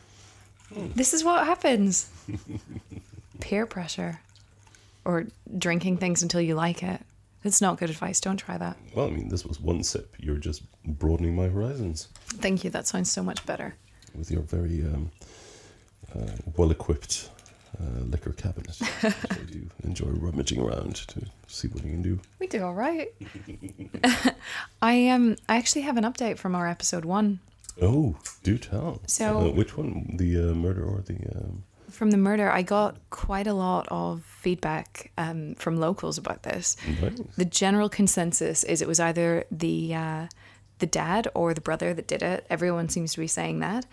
Hmm. 0.74 0.88
This 0.96 1.14
is 1.14 1.24
what 1.24 1.46
happens. 1.46 2.10
Peer 3.40 3.66
pressure. 3.66 4.20
Or 5.04 5.26
drinking 5.58 5.98
things 5.98 6.22
until 6.22 6.42
you 6.42 6.56
like 6.56 6.84
it. 6.84 7.02
It's 7.44 7.62
not 7.62 7.78
good 7.78 7.90
advice. 7.90 8.20
Don't 8.20 8.38
try 8.38 8.58
that. 8.58 8.78
Well, 8.94 9.08
I 9.08 9.10
mean, 9.10 9.30
this 9.30 9.46
was 9.46 9.60
one 9.60 9.84
sip. 9.84 10.14
You're 10.20 10.36
just 10.38 10.64
broadening 10.84 11.36
my 11.36 11.48
horizons 11.48 12.10
Thank 12.26 12.64
you. 12.64 12.70
That 12.70 12.88
sounds 12.88 13.12
so 13.12 13.24
much 13.24 13.46
better. 13.46 13.76
With 14.18 14.32
your 14.32 14.42
very 14.42 14.82
um, 14.84 15.12
uh, 16.16 16.32
well-equipped 16.56 17.30
uh, 17.80 18.00
liquor 18.06 18.32
cabinet. 18.32 18.74
so 18.76 19.12
you 19.50 19.70
enjoy 19.84 20.08
rummaging 20.08 20.60
around 20.60 20.96
to 21.08 21.22
see 21.48 21.68
what 21.68 21.84
you 21.84 21.92
can 21.92 22.02
do. 22.02 22.20
We 22.40 22.48
do 22.48 22.64
all 22.64 22.74
right. 22.74 23.10
I 24.82 25.08
um 25.10 25.36
I 25.48 25.58
actually 25.58 25.82
have 25.84 25.98
an 25.98 26.04
update 26.04 26.38
from 26.38 26.56
our 26.56 26.68
episode 26.68 27.06
one. 27.06 27.40
Oh, 27.82 28.16
do 28.44 28.58
tell. 28.58 29.02
So- 29.06 29.50
Uh, 29.50 29.52
which 29.52 29.78
one? 29.78 30.16
The 30.18 30.50
uh, 30.50 30.54
murder 30.56 30.84
or 30.84 31.02
the? 31.02 31.16
Um... 31.36 31.64
From 31.92 32.12
the 32.12 32.18
murder, 32.18 32.50
I 32.50 32.64
got 32.64 32.98
quite 33.12 33.48
a 33.48 33.54
lot 33.54 33.88
of 33.90 34.24
feedback 34.24 35.12
um, 35.18 35.56
from 35.56 35.78
locals 35.78 36.18
about 36.18 36.44
this. 36.44 36.76
Nice. 37.02 37.20
The 37.38 37.46
general 37.46 37.88
consensus 37.90 38.64
is 38.64 38.82
it 38.82 38.88
was 38.88 39.00
either 39.00 39.46
the 39.52 39.94
uh, 39.96 40.28
the 40.80 40.86
dad 40.88 41.28
or 41.34 41.54
the 41.54 41.62
brother 41.62 41.94
that 41.94 42.08
did 42.08 42.22
it. 42.24 42.46
Everyone 42.50 42.90
seems 42.90 43.14
to 43.14 43.20
be 43.20 43.28
saying 43.28 43.60
that. 43.60 43.86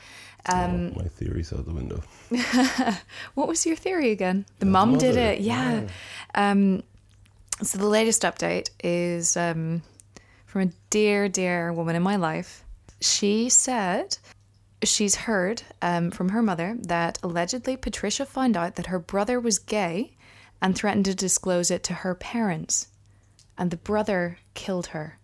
Um, 0.46 0.92
Oh, 0.96 1.02
my 1.02 1.08
theory's 1.08 1.52
out 1.52 1.64
the 1.66 1.72
window. 1.72 2.02
What 3.34 3.48
was 3.48 3.64
your 3.66 3.76
theory 3.76 4.10
again? 4.10 4.46
The 4.58 4.66
Uh, 4.66 4.70
mum 4.70 4.98
did 4.98 5.14
mother, 5.14 5.32
it, 5.32 5.40
yeah. 5.40 5.86
Um, 6.34 6.82
so 7.62 7.78
the 7.78 7.86
latest 7.88 8.22
update 8.22 8.70
is 8.82 9.36
um, 9.36 9.82
from 10.46 10.62
a 10.62 10.70
dear, 10.90 11.28
dear 11.28 11.72
woman 11.72 11.96
in 11.96 12.02
my 12.02 12.16
life. 12.16 12.64
She 13.00 13.48
said 13.48 14.18
she's 14.82 15.14
heard 15.14 15.62
um, 15.80 16.10
from 16.10 16.30
her 16.30 16.42
mother 16.42 16.76
that 16.82 17.18
allegedly 17.22 17.76
Patricia 17.76 18.26
found 18.26 18.56
out 18.56 18.76
that 18.76 18.86
her 18.86 18.98
brother 18.98 19.40
was 19.40 19.58
gay 19.58 20.16
and 20.60 20.74
threatened 20.76 21.04
to 21.06 21.14
disclose 21.14 21.70
it 21.70 21.82
to 21.84 21.94
her 21.94 22.14
parents, 22.14 22.88
and 23.56 23.70
the 23.70 23.76
brother 23.76 24.38
killed 24.54 24.88
her. 24.88 25.18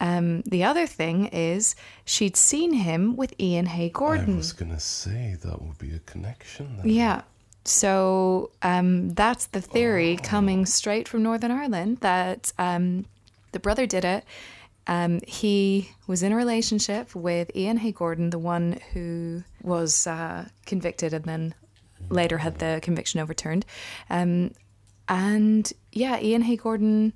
Um, 0.00 0.42
the 0.42 0.64
other 0.64 0.86
thing 0.86 1.26
is 1.26 1.74
she'd 2.04 2.36
seen 2.36 2.72
him 2.72 3.16
with 3.16 3.34
Ian 3.40 3.66
Hay 3.66 3.90
Gordon. 3.90 4.34
I 4.34 4.36
was 4.36 4.52
gonna 4.52 4.80
say 4.80 5.36
that 5.42 5.62
would 5.62 5.78
be 5.78 5.94
a 5.94 6.00
connection. 6.00 6.76
Then. 6.78 6.88
Yeah. 6.88 7.22
So 7.64 8.50
um, 8.62 9.10
that's 9.10 9.46
the 9.46 9.60
theory 9.60 10.16
coming 10.16 10.66
straight 10.66 11.08
from 11.08 11.22
Northern 11.22 11.50
Ireland 11.50 11.98
that 12.00 12.52
um, 12.58 13.06
the 13.52 13.60
brother 13.60 13.86
did 13.86 14.04
it. 14.04 14.24
Um, 14.86 15.20
he 15.26 15.90
was 16.06 16.22
in 16.22 16.32
a 16.32 16.36
relationship 16.36 17.14
with 17.14 17.50
Ian 17.56 17.78
Hay 17.78 17.92
Gordon, 17.92 18.28
the 18.28 18.38
one 18.38 18.80
who 18.92 19.42
was 19.62 20.06
uh, 20.06 20.46
convicted 20.66 21.14
and 21.14 21.24
then 21.24 21.54
later 22.10 22.36
had 22.38 22.58
the 22.58 22.80
conviction 22.82 23.20
overturned. 23.20 23.64
Um, 24.10 24.52
and 25.08 25.72
yeah, 25.92 26.20
Ian 26.20 26.42
Hay 26.42 26.56
Gordon 26.56 27.14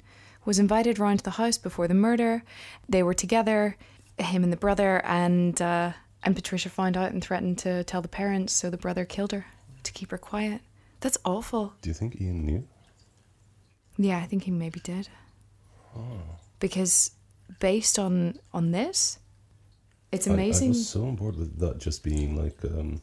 was 0.48 0.58
invited 0.58 0.98
round 0.98 1.18
to 1.18 1.24
the 1.24 1.32
house 1.42 1.58
before 1.58 1.86
the 1.86 1.94
murder. 2.08 2.42
They 2.88 3.02
were 3.02 3.12
together, 3.24 3.76
him 4.16 4.42
and 4.42 4.50
the 4.52 4.56
brother, 4.56 5.02
and 5.04 5.60
uh, 5.60 5.92
and 6.24 6.34
Patricia 6.34 6.70
found 6.70 6.96
out 6.96 7.12
and 7.12 7.22
threatened 7.22 7.58
to 7.58 7.84
tell 7.84 8.00
the 8.02 8.08
parents, 8.22 8.54
so 8.54 8.70
the 8.70 8.78
brother 8.86 9.04
killed 9.04 9.32
her 9.32 9.44
to 9.82 9.92
keep 9.92 10.10
her 10.10 10.18
quiet. 10.18 10.62
That's 11.00 11.18
awful. 11.24 11.74
Do 11.82 11.90
you 11.90 11.94
think 11.94 12.18
Ian 12.20 12.44
knew? 12.46 12.66
Yeah, 13.98 14.18
I 14.18 14.26
think 14.26 14.44
he 14.44 14.50
maybe 14.50 14.80
did. 14.80 15.08
Oh. 15.94 16.22
Because 16.60 17.10
based 17.60 17.98
on 17.98 18.38
on 18.54 18.70
this, 18.72 19.18
it's 20.10 20.26
I- 20.26 20.30
I, 20.30 20.34
amazing. 20.34 20.70
was 20.70 20.88
so 20.88 21.06
on 21.06 21.16
board 21.16 21.36
with 21.36 21.58
that 21.60 21.76
just 21.78 22.02
being 22.02 22.30
like 22.42 22.58
um, 22.64 23.02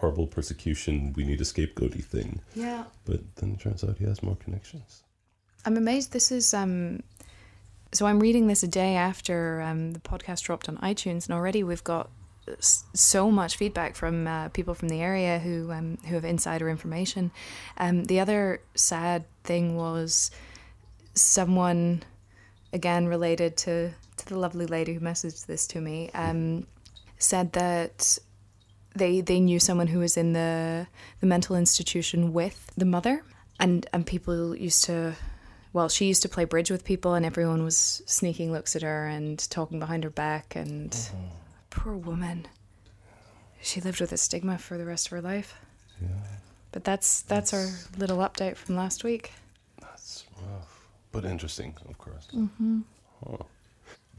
horrible 0.00 0.26
persecution. 0.26 1.12
We 1.16 1.24
need 1.24 1.40
a 1.40 1.44
scapegoaty 1.44 2.02
thing. 2.04 2.40
yeah. 2.56 2.84
But 3.04 3.20
then 3.36 3.52
it 3.54 3.60
turns 3.60 3.84
out 3.84 3.98
he 3.98 4.04
has 4.04 4.20
more 4.22 4.36
connections. 4.44 5.04
I'm 5.66 5.76
amazed 5.76 6.12
this 6.12 6.30
is 6.30 6.54
um 6.54 7.02
so 7.92 8.06
I'm 8.06 8.20
reading 8.20 8.46
this 8.46 8.62
a 8.62 8.68
day 8.68 8.94
after 8.94 9.60
um, 9.62 9.92
the 9.92 10.00
podcast 10.00 10.42
dropped 10.42 10.68
on 10.68 10.76
iTunes 10.78 11.26
and 11.26 11.34
already 11.34 11.62
we've 11.62 11.84
got 11.84 12.10
so 12.60 13.30
much 13.30 13.56
feedback 13.56 13.96
from 13.96 14.26
uh, 14.26 14.48
people 14.50 14.74
from 14.74 14.88
the 14.88 15.00
area 15.00 15.38
who 15.38 15.72
um, 15.72 15.98
who 16.06 16.14
have 16.14 16.24
insider 16.24 16.68
information. 16.68 17.30
Um, 17.78 18.04
the 18.04 18.20
other 18.20 18.60
sad 18.74 19.24
thing 19.44 19.76
was 19.76 20.30
someone 21.14 22.02
again 22.72 23.06
related 23.06 23.56
to 23.58 23.92
to 24.18 24.26
the 24.26 24.38
lovely 24.38 24.66
lady 24.66 24.94
who 24.94 25.00
messaged 25.00 25.46
this 25.46 25.66
to 25.68 25.80
me 25.80 26.10
um, 26.14 26.66
said 27.18 27.52
that 27.54 28.18
they 28.94 29.20
they 29.20 29.40
knew 29.40 29.58
someone 29.58 29.88
who 29.88 29.98
was 29.98 30.16
in 30.16 30.32
the 30.32 30.86
the 31.20 31.26
mental 31.26 31.56
institution 31.56 32.32
with 32.32 32.70
the 32.76 32.84
mother 32.84 33.22
and 33.58 33.88
and 33.92 34.06
people 34.06 34.54
used 34.54 34.84
to 34.84 35.16
well 35.76 35.88
she 35.88 36.06
used 36.06 36.22
to 36.22 36.28
play 36.28 36.44
bridge 36.44 36.70
with 36.70 36.84
people 36.84 37.12
and 37.14 37.24
everyone 37.26 37.62
was 37.62 38.02
sneaking 38.06 38.50
looks 38.50 38.74
at 38.74 38.82
her 38.82 39.06
and 39.06 39.38
talking 39.50 39.78
behind 39.78 40.02
her 40.04 40.10
back 40.10 40.56
and 40.56 41.10
poor 41.70 41.94
woman 41.94 42.46
she 43.60 43.80
lived 43.80 44.00
with 44.00 44.10
a 44.12 44.16
stigma 44.16 44.56
for 44.58 44.78
the 44.78 44.86
rest 44.86 45.06
of 45.06 45.10
her 45.10 45.20
life 45.20 45.54
Yeah. 46.00 46.08
But 46.72 46.84
that's 46.84 47.22
that's 47.22 47.52
our 47.54 47.68
little 47.96 48.18
update 48.18 48.56
from 48.56 48.76
last 48.76 49.02
week. 49.02 49.32
That's 49.80 50.24
rough, 50.42 50.86
but 51.10 51.24
interesting, 51.24 51.74
of 51.88 51.96
course. 51.96 52.28
Mm-hmm. 52.34 52.80
Huh. 53.26 53.44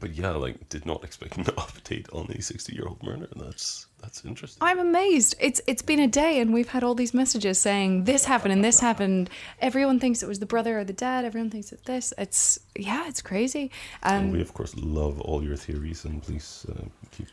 But 0.00 0.10
yeah, 0.14 0.30
like 0.30 0.68
did 0.68 0.84
not 0.84 1.04
expect 1.04 1.36
an 1.36 1.44
update 1.66 2.06
on 2.12 2.26
a 2.32 2.42
sixty-year-old 2.42 3.02
murder. 3.02 3.28
That's 3.36 3.86
that's 4.00 4.24
interesting. 4.24 4.58
I'm 4.62 4.78
amazed. 4.78 5.34
It's 5.40 5.60
it's 5.66 5.82
been 5.82 5.98
a 6.00 6.06
day 6.06 6.40
and 6.40 6.52
we've 6.54 6.68
had 6.68 6.82
all 6.84 6.94
these 6.94 7.12
messages 7.14 7.58
saying 7.58 8.04
this 8.04 8.24
happened 8.24 8.52
and 8.52 8.64
this 8.64 8.80
happened. 8.80 9.28
Everyone 9.60 9.98
thinks 10.00 10.22
it 10.22 10.28
was 10.28 10.38
the 10.38 10.46
brother 10.46 10.78
or 10.78 10.84
the 10.84 10.92
dad. 10.92 11.24
Everyone 11.24 11.50
thinks 11.50 11.72
it's 11.72 11.82
this. 11.82 12.12
It's 12.16 12.58
yeah, 12.76 13.08
it's 13.08 13.22
crazy. 13.22 13.70
and 14.02 14.26
Um, 14.26 14.32
we 14.32 14.40
of 14.40 14.52
course 14.54 14.74
love 14.76 15.20
all 15.20 15.42
your 15.42 15.56
theories, 15.56 16.04
and 16.04 16.22
please 16.22 16.64
uh, 16.70 16.84
keep 17.10 17.28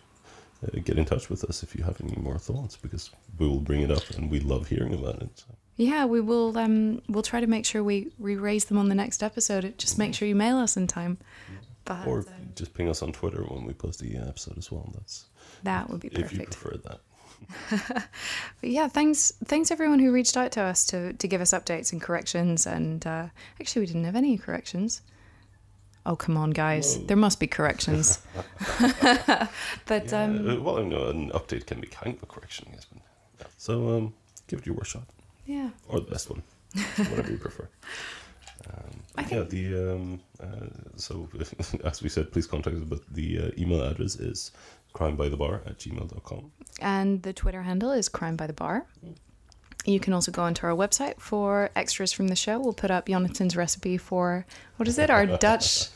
uh, 0.64 0.80
get 0.84 0.98
in 0.98 1.06
touch 1.06 1.30
with 1.30 1.44
us 1.44 1.64
if 1.64 1.76
you 1.76 1.84
have 1.84 2.00
any 2.02 2.16
more 2.18 2.40
thoughts, 2.40 2.76
because 2.78 3.12
we 3.38 3.48
will 3.48 3.60
bring 3.60 3.82
it 3.82 3.92
up, 3.92 4.10
and 4.18 4.32
we 4.32 4.40
love 4.40 4.68
hearing 4.68 4.94
about 4.94 5.22
it. 5.22 5.30
So. 5.36 5.46
yeah, 5.78 6.06
we 6.06 6.20
will. 6.22 6.58
Um, 6.58 7.02
we'll 7.10 7.24
try 7.24 7.40
to 7.42 7.48
make 7.48 7.66
sure 7.66 7.84
we 7.84 8.08
we 8.18 8.36
raise 8.36 8.66
them 8.66 8.78
on 8.78 8.90
the 8.90 8.96
next 8.96 9.22
episode. 9.22 9.78
Just 9.78 9.98
make 9.98 10.14
sure 10.16 10.28
you 10.28 10.36
mail 10.36 10.58
us 10.58 10.76
in 10.78 10.88
time. 10.88 11.18
But 11.86 12.08
Or 12.08 12.20
um, 12.20 12.26
just 12.56 12.74
ping 12.74 12.90
us 12.90 13.02
on 13.02 13.12
Twitter 13.12 13.44
when 13.44 13.66
we 13.66 13.74
post 13.74 14.00
the 14.00 14.18
episode 14.18 14.58
as 14.58 14.72
well. 14.72 14.92
That's 14.94 15.26
that 15.64 15.90
would 15.90 16.02
be 16.02 16.10
perfect 16.10 16.34
if 16.34 16.40
you 16.40 16.46
prefer 16.46 16.78
that. 16.84 17.00
But 18.62 18.70
yeah, 18.70 18.88
thanks 18.88 19.34
thanks 19.46 19.72
everyone 19.72 20.00
who 20.00 20.12
reached 20.12 20.38
out 20.38 20.52
to 20.54 20.62
us 20.62 20.86
to 20.88 21.14
to 21.14 21.28
give 21.28 21.42
us 21.42 21.52
updates 21.52 21.92
and 21.92 22.02
corrections. 22.02 22.66
And 22.66 23.06
uh, 23.06 23.28
actually, 23.60 23.82
we 23.82 23.86
didn't 23.88 24.06
have 24.06 24.16
any 24.16 24.38
corrections. 24.38 25.02
Oh 26.08 26.16
come 26.16 26.38
on, 26.38 26.52
guys! 26.52 26.98
Whoa. 26.98 27.06
There 27.06 27.18
must 27.18 27.40
be 27.40 27.48
corrections. 27.48 28.20
but 29.86 30.12
Yeah, 30.12 30.24
um, 30.24 30.50
uh, 30.50 30.62
well, 30.62 30.80
I 30.80 30.84
know 30.84 31.10
an 31.10 31.32
update 31.32 31.66
can 31.66 31.80
be 31.82 31.88
kind 31.88 32.16
of 32.16 32.24
a 32.24 32.26
correction, 32.26 32.68
I 32.70 32.76
guess. 32.76 32.86
But, 32.86 33.02
yeah. 33.40 33.48
So 33.58 33.98
um, 33.98 34.14
give 34.48 34.60
it 34.60 34.66
your 34.66 34.76
worst 34.76 34.92
shot, 34.92 35.08
yeah, 35.46 35.70
or 35.88 36.00
the 36.00 36.10
best 36.10 36.30
one, 36.30 36.44
whatever 37.10 37.32
you 37.32 37.38
prefer. 37.38 37.68
Um, 38.68 39.00
I 39.18 39.26
yeah, 39.30 39.44
the 39.44 39.94
um, 39.94 40.20
uh, 40.42 40.46
so 40.96 41.30
as 41.84 42.02
we 42.02 42.10
said, 42.10 42.32
please 42.32 42.48
contact 42.48 42.76
us. 42.76 42.84
But 42.84 43.06
the 43.14 43.40
uh, 43.40 43.52
email 43.58 43.82
address 43.82 44.16
is 44.16 44.52
crimebythebar 44.94 45.68
at 45.68 45.78
gmail.com. 45.78 46.52
and 46.82 47.22
the 47.24 47.34
Twitter 47.34 47.64
handle 47.64 47.92
is 47.92 48.10
Crime 48.10 48.36
by 48.36 48.48
the 48.48 48.54
Bar. 48.54 48.86
You 49.86 50.00
can 50.00 50.14
also 50.14 50.32
go 50.32 50.42
onto 50.42 50.66
our 50.66 50.74
website 50.74 51.20
for 51.20 51.70
extras 51.76 52.12
from 52.12 52.28
the 52.30 52.36
show. 52.36 52.60
We'll 52.60 52.74
put 52.74 52.90
up 52.90 53.08
Jonathan's 53.08 53.56
recipe 53.56 53.98
for 53.98 54.46
what 54.78 54.88
is 54.88 54.98
it? 54.98 55.10
Our 55.10 55.26
Dutch 55.38 55.90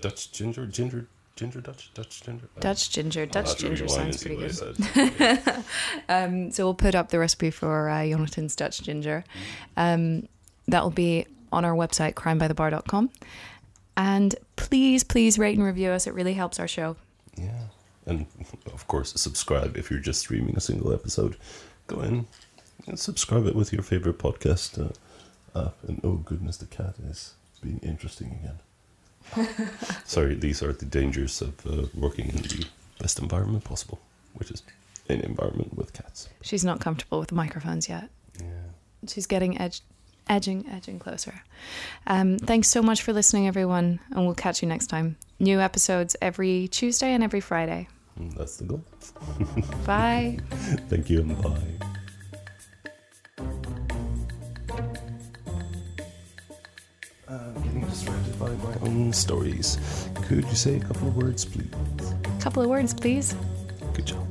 Dutch 0.00 0.30
ginger, 0.30 0.66
ginger, 0.66 1.08
ginger 1.36 1.60
Dutch, 1.60 1.92
Dutch 1.94 2.22
ginger. 2.22 2.48
Dutch 2.60 2.90
ginger. 2.90 3.26
Dutch 3.26 3.56
ginger 3.56 3.88
sounds 3.88 4.22
pretty 4.22 4.36
good. 4.36 4.54
Said. 4.54 5.64
Um, 6.08 6.50
so 6.52 6.64
we'll 6.64 6.74
put 6.74 6.94
up 6.94 7.10
the 7.10 7.18
recipe 7.18 7.50
for 7.50 7.88
uh, 7.88 8.06
Jonathan's 8.06 8.54
Dutch 8.56 8.82
ginger. 8.82 9.24
Um, 9.76 10.28
that 10.68 10.82
will 10.82 10.90
be 10.90 11.26
on 11.52 11.64
our 11.64 11.74
website, 11.74 12.14
crimebythebar.com. 12.14 13.10
And 13.96 14.34
please, 14.56 15.02
please 15.04 15.38
rate 15.38 15.56
and 15.56 15.66
review 15.66 15.90
us. 15.90 16.06
It 16.06 16.14
really 16.14 16.34
helps 16.34 16.60
our 16.60 16.68
show. 16.68 16.96
Yeah. 17.36 17.66
And 18.06 18.26
of 18.72 18.86
course, 18.86 19.12
subscribe 19.20 19.76
if 19.76 19.90
you're 19.90 20.00
just 20.00 20.20
streaming 20.20 20.56
a 20.56 20.60
single 20.60 20.92
episode. 20.92 21.36
Go 21.88 22.00
in 22.00 22.26
and 22.86 22.98
subscribe 22.98 23.46
it 23.46 23.54
with 23.54 23.72
your 23.72 23.82
favorite 23.82 24.18
podcast 24.18 24.78
uh, 24.78 25.66
app. 25.66 25.76
And 25.86 26.00
oh, 26.04 26.16
goodness, 26.16 26.56
the 26.56 26.66
cat 26.66 26.94
is 27.08 27.34
being 27.62 27.80
interesting 27.82 28.38
again. 28.40 29.56
Sorry, 30.04 30.34
these 30.34 30.62
are 30.62 30.72
the 30.72 30.86
dangers 30.86 31.42
of 31.42 31.66
uh, 31.66 31.86
working 31.94 32.28
in 32.28 32.36
the 32.36 32.66
best 32.98 33.18
environment 33.18 33.64
possible, 33.64 34.00
which 34.34 34.50
is 34.50 34.62
an 35.08 35.20
environment 35.20 35.76
with 35.76 35.92
cats. 35.92 36.28
She's 36.42 36.64
not 36.64 36.80
comfortable 36.80 37.18
with 37.18 37.28
the 37.28 37.34
microphones 37.34 37.88
yet. 37.88 38.08
Yeah. 38.40 38.46
She's 39.06 39.26
getting 39.26 39.60
edge, 39.60 39.82
edging, 40.28 40.66
edging 40.70 40.98
closer. 40.98 41.42
Um, 42.06 42.38
thanks 42.38 42.68
so 42.68 42.82
much 42.82 43.02
for 43.02 43.12
listening, 43.12 43.46
everyone, 43.48 44.00
and 44.10 44.24
we'll 44.26 44.34
catch 44.34 44.62
you 44.62 44.68
next 44.68 44.86
time. 44.88 45.16
New 45.40 45.60
episodes 45.60 46.16
every 46.20 46.68
Tuesday 46.68 47.12
and 47.12 47.22
every 47.22 47.40
Friday. 47.40 47.88
Mm, 48.20 48.34
That's 48.34 48.56
the 48.56 48.64
goal. 48.64 48.84
Bye. 49.86 50.38
Thank 50.88 51.08
you 51.10 51.20
and 51.20 51.40
bye. 51.42 51.88
I'm 57.28 57.54
getting 57.62 57.80
distracted 57.86 58.38
by 58.38 58.48
my 58.50 58.74
own 58.82 59.12
stories. 59.12 59.78
Could 60.26 60.44
you 60.44 60.54
say 60.54 60.76
a 60.76 60.80
couple 60.80 61.08
of 61.08 61.16
words, 61.16 61.44
please? 61.44 61.68
A 62.38 62.40
couple 62.40 62.62
of 62.62 62.68
words, 62.70 62.94
please. 62.94 63.34
Good 63.94 64.06
job. 64.06 64.27